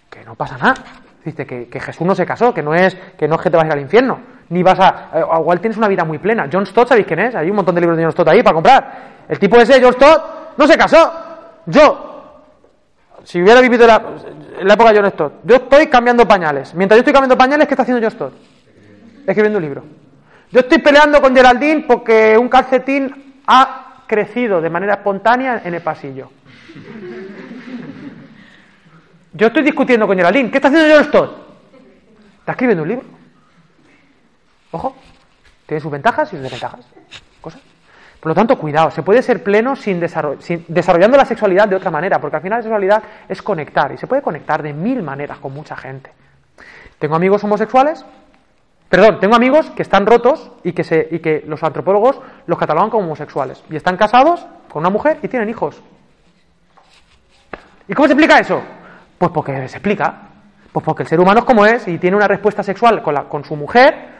que 0.09 0.25
no 0.25 0.37
pasa 0.37 0.57
nada. 0.57 0.77
Dice 1.23 1.47
que, 1.47 1.69
que, 1.69 1.81
Jesús 1.81 2.07
no 2.07 2.15
se 2.15 2.25
casó, 2.25 2.55
que 2.55 2.63
no 2.63 2.73
es 2.73 2.97
que 3.19 3.29
no 3.29 3.35
es 3.35 3.43
que 3.43 3.51
te 3.51 3.59
vas 3.59 3.65
a 3.65 3.67
ir 3.67 3.73
al 3.75 3.81
infierno, 3.81 4.21
ni 4.49 4.63
vas 4.63 4.81
a. 4.81 5.11
Eh, 5.17 5.23
igual 5.39 5.61
tienes 5.61 5.77
una 5.77 5.87
vida 5.87 6.05
muy 6.05 6.17
plena. 6.17 6.49
John 6.51 6.65
Stott, 6.65 6.89
¿sabéis 6.89 7.07
quién 7.07 7.19
es? 7.19 7.35
Hay 7.35 7.51
un 7.51 7.57
montón 7.57 7.75
de 7.75 7.83
libros 7.83 7.99
de 7.99 8.05
John 8.05 8.13
Stott 8.13 8.29
ahí 8.29 8.43
para 8.43 8.55
comprar. 8.55 9.03
El 9.29 9.39
tipo 9.39 9.59
ese, 9.59 9.83
John 9.83 9.93
Stott, 9.93 10.57
no 10.57 10.67
se 10.67 10.79
casó. 10.79 11.13
Yo, 11.67 12.41
si 13.23 13.43
hubiera 13.43 13.61
vivido 13.61 13.87
la, 13.87 14.03
la 14.63 14.73
época 14.73 14.93
de 14.95 14.99
John 14.99 15.11
Stott, 15.11 15.33
yo 15.45 15.57
estoy 15.57 15.89
cambiando 15.89 16.27
pañales. 16.27 16.75
Mientras 16.75 16.97
yo 16.97 17.01
estoy 17.01 17.13
cambiando 17.13 17.37
pañales, 17.37 17.69
¿qué 17.69 17.75
está 17.75 17.83
haciendo 17.83 18.01
John 18.03 18.13
Stott? 18.13 18.35
Escribiendo 19.27 19.59
un 19.59 19.63
libro. 19.63 20.08
Yo 20.51 20.61
estoy 20.61 20.79
peleando 20.79 21.21
con 21.21 21.35
Geraldine 21.35 21.85
porque 21.87 22.39
un 22.39 22.49
calcetín 22.49 23.43
ha 23.47 24.05
crecido 24.07 24.61
de 24.61 24.71
manera 24.71 24.95
espontánea 24.95 25.63
en 25.65 25.75
el 25.75 25.83
pasillo. 25.83 26.31
Yo 29.33 29.49
estoy 29.49 29.63
discutiendo 29.63 30.07
con 30.07 30.17
Geraldine. 30.17 30.51
¿Qué 30.51 30.59
está 30.59 30.69
haciendo 30.69 30.95
John 30.95 31.05
Stott? 31.05 31.49
Está 32.41 32.53
escribiendo 32.53 32.83
un 32.83 32.89
libro. 32.89 33.05
Ojo, 34.71 34.97
tiene 35.67 35.81
sus 35.81 35.93
ventajas 35.93 36.29
y 36.29 36.37
sus 36.37 36.43
desventajas. 36.43 36.87
Cosas. 37.41 37.61
Por 38.21 38.31
lo 38.31 38.35
tanto, 38.35 38.59
cuidado, 38.59 38.91
se 38.91 39.03
puede 39.03 39.23
ser 39.23 39.45
pleno 39.45 39.77
sin, 39.77 40.01
desarroll 40.01 40.43
sin 40.43 40.65
desarrollando 40.67 41.17
la 41.17 41.25
sexualidad 41.25 41.69
de 41.69 41.77
otra 41.77 41.91
manera, 41.91 42.21
porque 42.21 42.37
al 42.37 42.43
final 42.43 42.59
la 42.59 42.63
sexualidad 42.63 43.03
es 43.29 43.43
conectar 43.43 43.93
y 43.93 43.97
se 43.97 44.07
puede 44.07 44.23
conectar 44.23 44.63
de 44.63 44.73
mil 44.73 45.03
maneras 45.03 45.39
con 45.39 45.53
mucha 45.53 45.77
gente. 45.77 46.11
Tengo 46.99 47.15
amigos 47.15 47.45
homosexuales, 47.45 48.05
perdón, 48.89 49.21
tengo 49.21 49.35
amigos 49.35 49.71
que 49.71 49.83
están 49.83 50.07
rotos 50.07 50.51
y 50.65 50.73
que, 50.73 50.85
se, 50.85 51.09
y 51.11 51.19
que 51.21 51.45
los 51.47 51.63
antropólogos 51.63 52.21
los 52.47 52.59
catalogan 52.59 52.91
como 52.91 53.05
homosexuales 53.05 53.63
y 53.71 53.77
están 53.77 53.97
casados 53.97 54.47
con 54.71 54.81
una 54.81 54.91
mujer 54.91 55.19
y 55.23 55.29
tienen 55.29 55.49
hijos. 55.49 55.81
¿Y 57.87 57.95
cómo 57.95 58.07
se 58.07 58.15
explica 58.15 58.39
eso? 58.39 58.61
Pues 59.17 59.31
porque 59.33 59.69
se 59.69 59.77
explica. 59.77 60.23
Pues 60.73 60.85
porque 60.85 61.03
el 61.03 61.09
ser 61.09 61.19
humano 61.19 61.41
es 61.41 61.47
como 61.47 61.65
es 61.65 61.89
y 61.89 61.99
tiene 61.99 62.17
una 62.17 62.29
respuesta 62.29 62.63
sexual 62.63 63.03
con, 63.03 63.15
con 63.25 63.45
su 63.45 63.57
mujer 63.57 64.19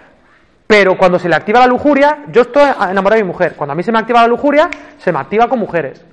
pero 0.69 0.99
cuando 0.99 1.19
se 1.19 1.31
le 1.31 1.35
activa 1.35 1.61
la 1.61 1.67
lujuria, 1.67 2.25
yo 2.29 2.43
estoy 2.43 2.63
enamorado 2.63 3.17
de 3.17 3.25
mi 3.25 3.29
mujer. 3.29 3.55
Cuando 3.57 3.73
a 3.73 3.75
mí 3.75 3.83
se 3.83 3.91
me 3.91 3.99
activa 3.99 4.21
la 4.21 4.29
lujuria, 4.29 4.69
se 4.99 5.11
me 5.11 5.19
activa 5.19 5.49
con 5.49 5.59
mujeres. 5.59 6.05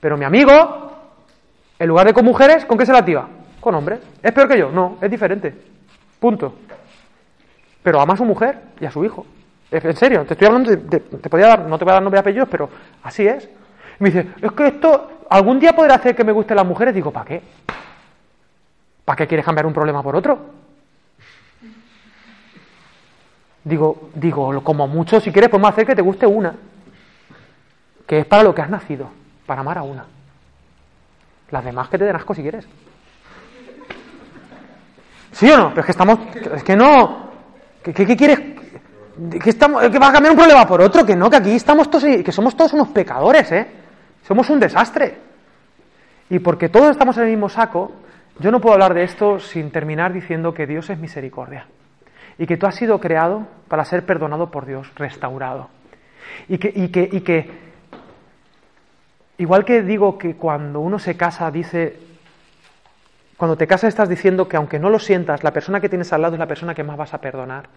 Pero 0.00 0.16
mi 0.16 0.24
amigo, 0.24 0.90
en 1.78 1.88
lugar 1.88 2.04
de 2.08 2.12
con 2.12 2.24
mujeres, 2.24 2.64
¿con 2.64 2.76
qué 2.76 2.86
se 2.86 2.92
la 2.92 2.98
activa? 2.98 3.28
Con 3.60 3.72
hombres. 3.76 4.00
¿Es 4.20 4.32
peor 4.32 4.48
que 4.48 4.58
yo? 4.58 4.72
No, 4.72 4.98
es 5.00 5.08
diferente. 5.08 5.54
Punto. 6.18 6.56
Pero 7.84 8.00
ama 8.00 8.14
a 8.14 8.16
su 8.16 8.24
mujer 8.24 8.58
y 8.80 8.86
a 8.86 8.90
su 8.90 9.04
hijo. 9.04 9.26
En 9.70 9.96
serio, 9.96 10.24
te 10.24 10.32
estoy 10.32 10.46
hablando, 10.46 10.70
de, 10.70 10.76
de, 10.78 11.00
te 11.00 11.28
podía 11.28 11.48
dar, 11.48 11.60
no 11.60 11.78
te 11.78 11.84
voy 11.84 11.90
a 11.90 11.94
dar 11.94 12.02
nombre 12.02 12.18
y 12.18 12.20
apellidos, 12.20 12.48
pero 12.50 12.70
así 13.02 13.26
es. 13.26 13.48
Me 13.98 14.10
dice, 14.10 14.30
es 14.40 14.52
que 14.52 14.66
esto 14.68 15.26
algún 15.28 15.60
día 15.60 15.74
podrá 15.74 15.96
hacer 15.96 16.16
que 16.16 16.24
me 16.24 16.32
gusten 16.32 16.56
las 16.56 16.66
mujeres. 16.66 16.94
Digo, 16.94 17.10
¿para 17.10 17.26
qué? 17.26 17.42
¿Para 19.04 19.16
qué 19.16 19.26
quieres 19.26 19.44
cambiar 19.44 19.66
un 19.66 19.74
problema 19.74 20.02
por 20.02 20.16
otro? 20.16 20.38
Digo, 23.64 24.08
digo, 24.14 24.64
como 24.64 24.88
mucho, 24.88 25.20
si 25.20 25.30
quieres, 25.30 25.50
podemos 25.50 25.70
hacer 25.70 25.86
que 25.86 25.94
te 25.94 26.02
guste 26.02 26.26
una, 26.26 26.54
que 28.06 28.20
es 28.20 28.26
para 28.26 28.42
lo 28.42 28.54
que 28.54 28.62
has 28.62 28.70
nacido, 28.70 29.10
para 29.44 29.60
amar 29.60 29.76
a 29.76 29.82
una. 29.82 30.06
Las 31.50 31.64
demás 31.64 31.90
que 31.90 31.98
te 31.98 32.04
den 32.04 32.16
asco 32.16 32.34
si 32.34 32.40
quieres. 32.40 32.66
¿Sí 35.32 35.50
o 35.50 35.58
no? 35.58 35.68
Pero 35.70 35.80
es 35.80 35.86
que 35.86 35.92
estamos, 35.92 36.18
es 36.54 36.62
que 36.62 36.76
no, 36.76 37.23
¿qué, 37.84 37.92
qué, 37.92 38.06
qué 38.06 38.16
quieres? 38.16 38.40
Que, 39.40 39.50
estamos, 39.50 39.82
que 39.88 39.98
vas 39.98 40.10
a 40.10 40.12
cambiar 40.14 40.32
un 40.32 40.38
problema 40.38 40.66
por 40.66 40.80
otro, 40.80 41.06
que 41.06 41.14
no, 41.14 41.30
que 41.30 41.36
aquí 41.36 41.52
estamos 41.52 41.88
todos, 41.88 42.04
que 42.04 42.32
somos 42.32 42.56
todos 42.56 42.72
unos 42.72 42.88
pecadores, 42.88 43.52
¿eh? 43.52 43.66
Somos 44.26 44.50
un 44.50 44.58
desastre. 44.58 45.18
Y 46.30 46.40
porque 46.40 46.68
todos 46.68 46.90
estamos 46.90 47.16
en 47.18 47.24
el 47.24 47.30
mismo 47.30 47.48
saco, 47.48 47.92
yo 48.40 48.50
no 48.50 48.60
puedo 48.60 48.74
hablar 48.74 48.94
de 48.94 49.04
esto 49.04 49.38
sin 49.38 49.70
terminar 49.70 50.12
diciendo 50.12 50.52
que 50.52 50.66
Dios 50.66 50.90
es 50.90 50.98
misericordia 50.98 51.66
y 52.38 52.46
que 52.46 52.56
tú 52.56 52.66
has 52.66 52.74
sido 52.74 52.98
creado 52.98 53.46
para 53.68 53.84
ser 53.84 54.04
perdonado 54.04 54.50
por 54.50 54.66
Dios, 54.66 54.90
restaurado. 54.96 55.68
Y 56.48 56.58
que, 56.58 56.72
y 56.74 56.88
que, 56.88 57.08
y 57.12 57.20
que 57.20 57.50
igual 59.38 59.64
que 59.64 59.82
digo 59.82 60.18
que 60.18 60.34
cuando 60.34 60.80
uno 60.80 60.98
se 60.98 61.16
casa 61.16 61.50
dice, 61.50 61.96
cuando 63.36 63.56
te 63.56 63.66
casas 63.66 63.88
estás 63.88 64.08
diciendo 64.08 64.48
que 64.48 64.56
aunque 64.56 64.78
no 64.78 64.90
lo 64.90 64.98
sientas, 64.98 65.42
la 65.42 65.52
persona 65.52 65.80
que 65.80 65.88
tienes 65.88 66.12
al 66.12 66.22
lado 66.22 66.34
es 66.34 66.38
la 66.38 66.46
persona 66.46 66.74
que 66.74 66.84
más 66.84 66.96
vas 66.96 67.14
a 67.14 67.20
perdonar. 67.20 67.68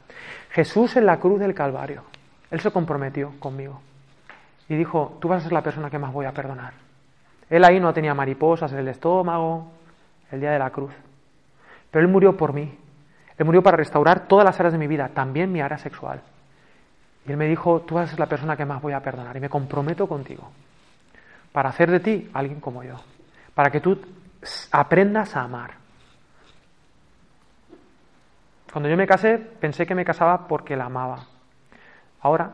Jesús 0.52 0.96
en 0.96 1.06
la 1.06 1.20
cruz 1.20 1.40
del 1.40 1.54
Calvario, 1.54 2.04
Él 2.52 2.60
se 2.60 2.72
comprometió 2.72 3.34
conmigo 3.40 3.82
y 4.70 4.76
dijo, 4.76 5.18
tú 5.20 5.30
vas 5.30 5.42
a 5.42 5.44
ser 5.44 5.54
la 5.54 5.64
persona 5.64 5.90
que 5.90 6.00
más 6.00 6.14
voy 6.14 6.26
a 6.26 6.32
perdonar. 6.32 6.74
Él 7.50 7.64
ahí 7.64 7.80
no 7.80 7.94
tenía 7.94 8.14
mariposas 8.14 8.72
en 8.74 8.80
el 8.80 8.88
estómago, 8.90 9.72
el 10.32 10.42
día 10.42 10.52
de 10.52 10.60
la 10.60 10.70
cruz, 10.70 10.92
pero 11.90 12.06
Él 12.06 12.12
murió 12.12 12.36
por 12.36 12.54
mí 12.54 12.78
él 13.38 13.46
murió 13.46 13.62
para 13.62 13.78
restaurar 13.78 14.28
todas 14.28 14.46
las 14.46 14.60
áreas 14.60 14.74
de 14.74 14.80
mi 14.80 14.88
vida, 14.88 15.10
también 15.10 15.52
mi 15.52 15.62
área 15.62 15.78
sexual. 15.78 16.22
Y 17.26 17.32
Él 17.32 17.38
me 17.38 17.48
dijo, 17.48 17.82
tú 17.82 17.96
vas 17.96 18.08
a 18.08 18.12
ser 18.12 18.20
la 18.20 18.26
persona 18.26 18.58
que 18.58 18.66
más 18.66 18.82
voy 18.82 18.94
a 18.94 19.02
perdonar 19.02 19.36
y 19.38 19.40
me 19.40 19.50
comprometo 19.50 20.08
contigo 20.08 20.50
para 21.52 21.70
hacer 21.70 21.92
de 21.92 22.00
ti 22.00 22.30
alguien 22.34 22.60
como 22.60 22.84
yo, 22.84 22.96
para 23.54 23.70
que 23.70 23.80
tú 23.80 24.00
aprendas 24.72 25.36
a 25.36 25.44
amar. 25.44 25.72
Cuando 28.72 28.90
yo 28.90 28.98
me 28.98 29.08
casé, 29.08 29.38
pensé 29.38 29.86
que 29.86 29.96
me 29.96 30.06
casaba 30.06 30.48
porque 30.48 30.76
la 30.76 30.86
amaba. 30.86 31.26
Ahora 32.22 32.52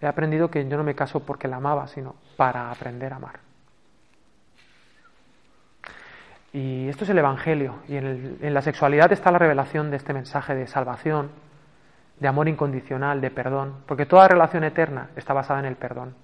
he 0.00 0.06
aprendido 0.06 0.50
que 0.50 0.66
yo 0.66 0.76
no 0.76 0.84
me 0.84 0.94
caso 0.94 1.20
porque 1.20 1.48
la 1.48 1.56
amaba, 1.56 1.86
sino 1.86 2.16
para 2.36 2.70
aprender 2.70 3.12
a 3.12 3.16
amar. 3.16 3.40
Y 6.52 6.88
esto 6.88 7.04
es 7.04 7.10
el 7.10 7.18
Evangelio. 7.18 7.76
Y 7.88 7.96
en, 7.96 8.54
la 8.54 8.62
sexualidad 8.62 9.12
está 9.12 9.30
la 9.30 9.38
revelación 9.38 9.90
de 9.90 9.96
este 9.96 10.12
mensaje 10.12 10.54
de 10.54 10.66
salvación, 10.66 11.30
de 12.18 12.28
amor 12.28 12.48
incondicional, 12.48 13.20
de 13.20 13.30
perdón. 13.30 13.76
Porque 13.86 14.06
toda 14.06 14.26
relación 14.26 14.64
eterna 14.64 15.10
está 15.14 15.32
basada 15.32 15.60
en 15.60 15.66
el 15.66 15.76
perdón. 15.76 16.14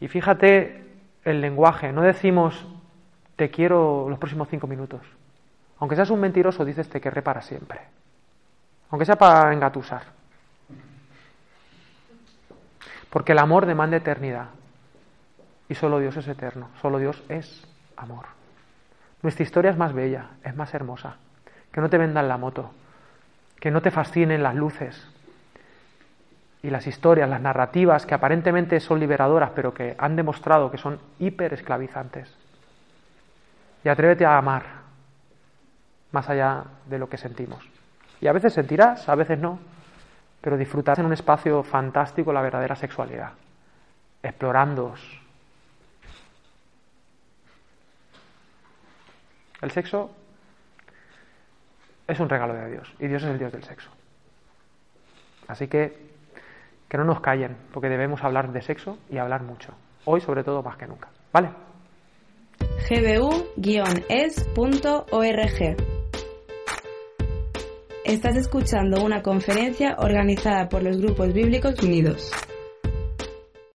Y 0.00 0.08
fíjate 0.08 0.84
el 1.24 1.40
lenguaje. 1.40 1.92
No 1.92 2.02
decimos 2.02 2.66
te 3.38 3.52
quiero 3.52 4.08
los 4.10 4.18
próximos 4.18 4.48
cinco 4.50 4.66
minutos. 4.66 5.00
Aunque 5.78 5.94
seas 5.94 6.10
un 6.10 6.18
mentiroso, 6.18 6.64
dices 6.64 6.88
te 6.88 7.00
querré 7.00 7.22
para 7.22 7.40
siempre. 7.40 7.78
Aunque 8.90 9.06
sea 9.06 9.14
para 9.14 9.52
engatusar. 9.52 10.02
Porque 13.08 13.30
el 13.30 13.38
amor 13.38 13.64
demanda 13.64 13.96
eternidad. 13.96 14.48
Y 15.68 15.76
solo 15.76 16.00
Dios 16.00 16.16
es 16.16 16.26
eterno. 16.26 16.70
Solo 16.82 16.98
Dios 16.98 17.22
es 17.28 17.64
amor. 17.96 18.26
Nuestra 19.22 19.44
historia 19.44 19.70
es 19.70 19.76
más 19.76 19.92
bella, 19.92 20.30
es 20.42 20.56
más 20.56 20.74
hermosa. 20.74 21.14
Que 21.70 21.80
no 21.80 21.88
te 21.88 21.96
vendan 21.96 22.26
la 22.26 22.38
moto. 22.38 22.72
Que 23.60 23.70
no 23.70 23.82
te 23.82 23.92
fascinen 23.92 24.42
las 24.42 24.56
luces. 24.56 25.00
Y 26.64 26.70
las 26.70 26.88
historias, 26.88 27.30
las 27.30 27.40
narrativas 27.40 28.04
que 28.04 28.14
aparentemente 28.14 28.80
son 28.80 28.98
liberadoras, 28.98 29.52
pero 29.54 29.72
que 29.72 29.94
han 29.96 30.16
demostrado 30.16 30.72
que 30.72 30.78
son 30.78 30.98
hiper 31.20 31.54
esclavizantes. 31.54 32.47
Y 33.88 33.90
atrévete 33.90 34.26
a 34.26 34.36
amar 34.36 34.64
más 36.12 36.28
allá 36.28 36.62
de 36.84 36.98
lo 36.98 37.08
que 37.08 37.16
sentimos. 37.16 37.66
Y 38.20 38.26
a 38.26 38.34
veces 38.34 38.52
sentirás, 38.52 39.08
a 39.08 39.14
veces 39.14 39.38
no, 39.38 39.58
pero 40.42 40.58
disfrutarás 40.58 40.98
en 40.98 41.06
un 41.06 41.14
espacio 41.14 41.62
fantástico 41.62 42.30
la 42.30 42.42
verdadera 42.42 42.76
sexualidad, 42.76 43.30
explorándoos. 44.22 45.00
El 49.62 49.70
sexo 49.70 50.10
es 52.06 52.20
un 52.20 52.28
regalo 52.28 52.52
de 52.52 52.70
Dios 52.70 52.92
y 52.98 53.06
Dios 53.06 53.22
es 53.22 53.30
el 53.30 53.38
Dios 53.38 53.52
del 53.52 53.64
sexo. 53.64 53.88
Así 55.46 55.66
que 55.66 56.10
que 56.90 56.98
no 56.98 57.04
nos 57.04 57.22
callen, 57.22 57.56
porque 57.72 57.88
debemos 57.88 58.22
hablar 58.22 58.52
de 58.52 58.60
sexo 58.60 58.98
y 59.08 59.16
hablar 59.16 59.44
mucho. 59.44 59.72
Hoy, 60.04 60.20
sobre 60.20 60.44
todo, 60.44 60.62
más 60.62 60.76
que 60.76 60.86
nunca. 60.86 61.08
¿Vale? 61.32 61.67
gbu-es.org. 62.88 64.06
Estás 68.04 68.36
escuchando 68.36 69.02
una 69.04 69.22
conferencia 69.22 69.96
organizada 69.98 70.68
por 70.68 70.82
los 70.82 70.96
Grupos 70.98 71.32
Bíblicos 71.34 71.82
Unidos. 71.82 72.32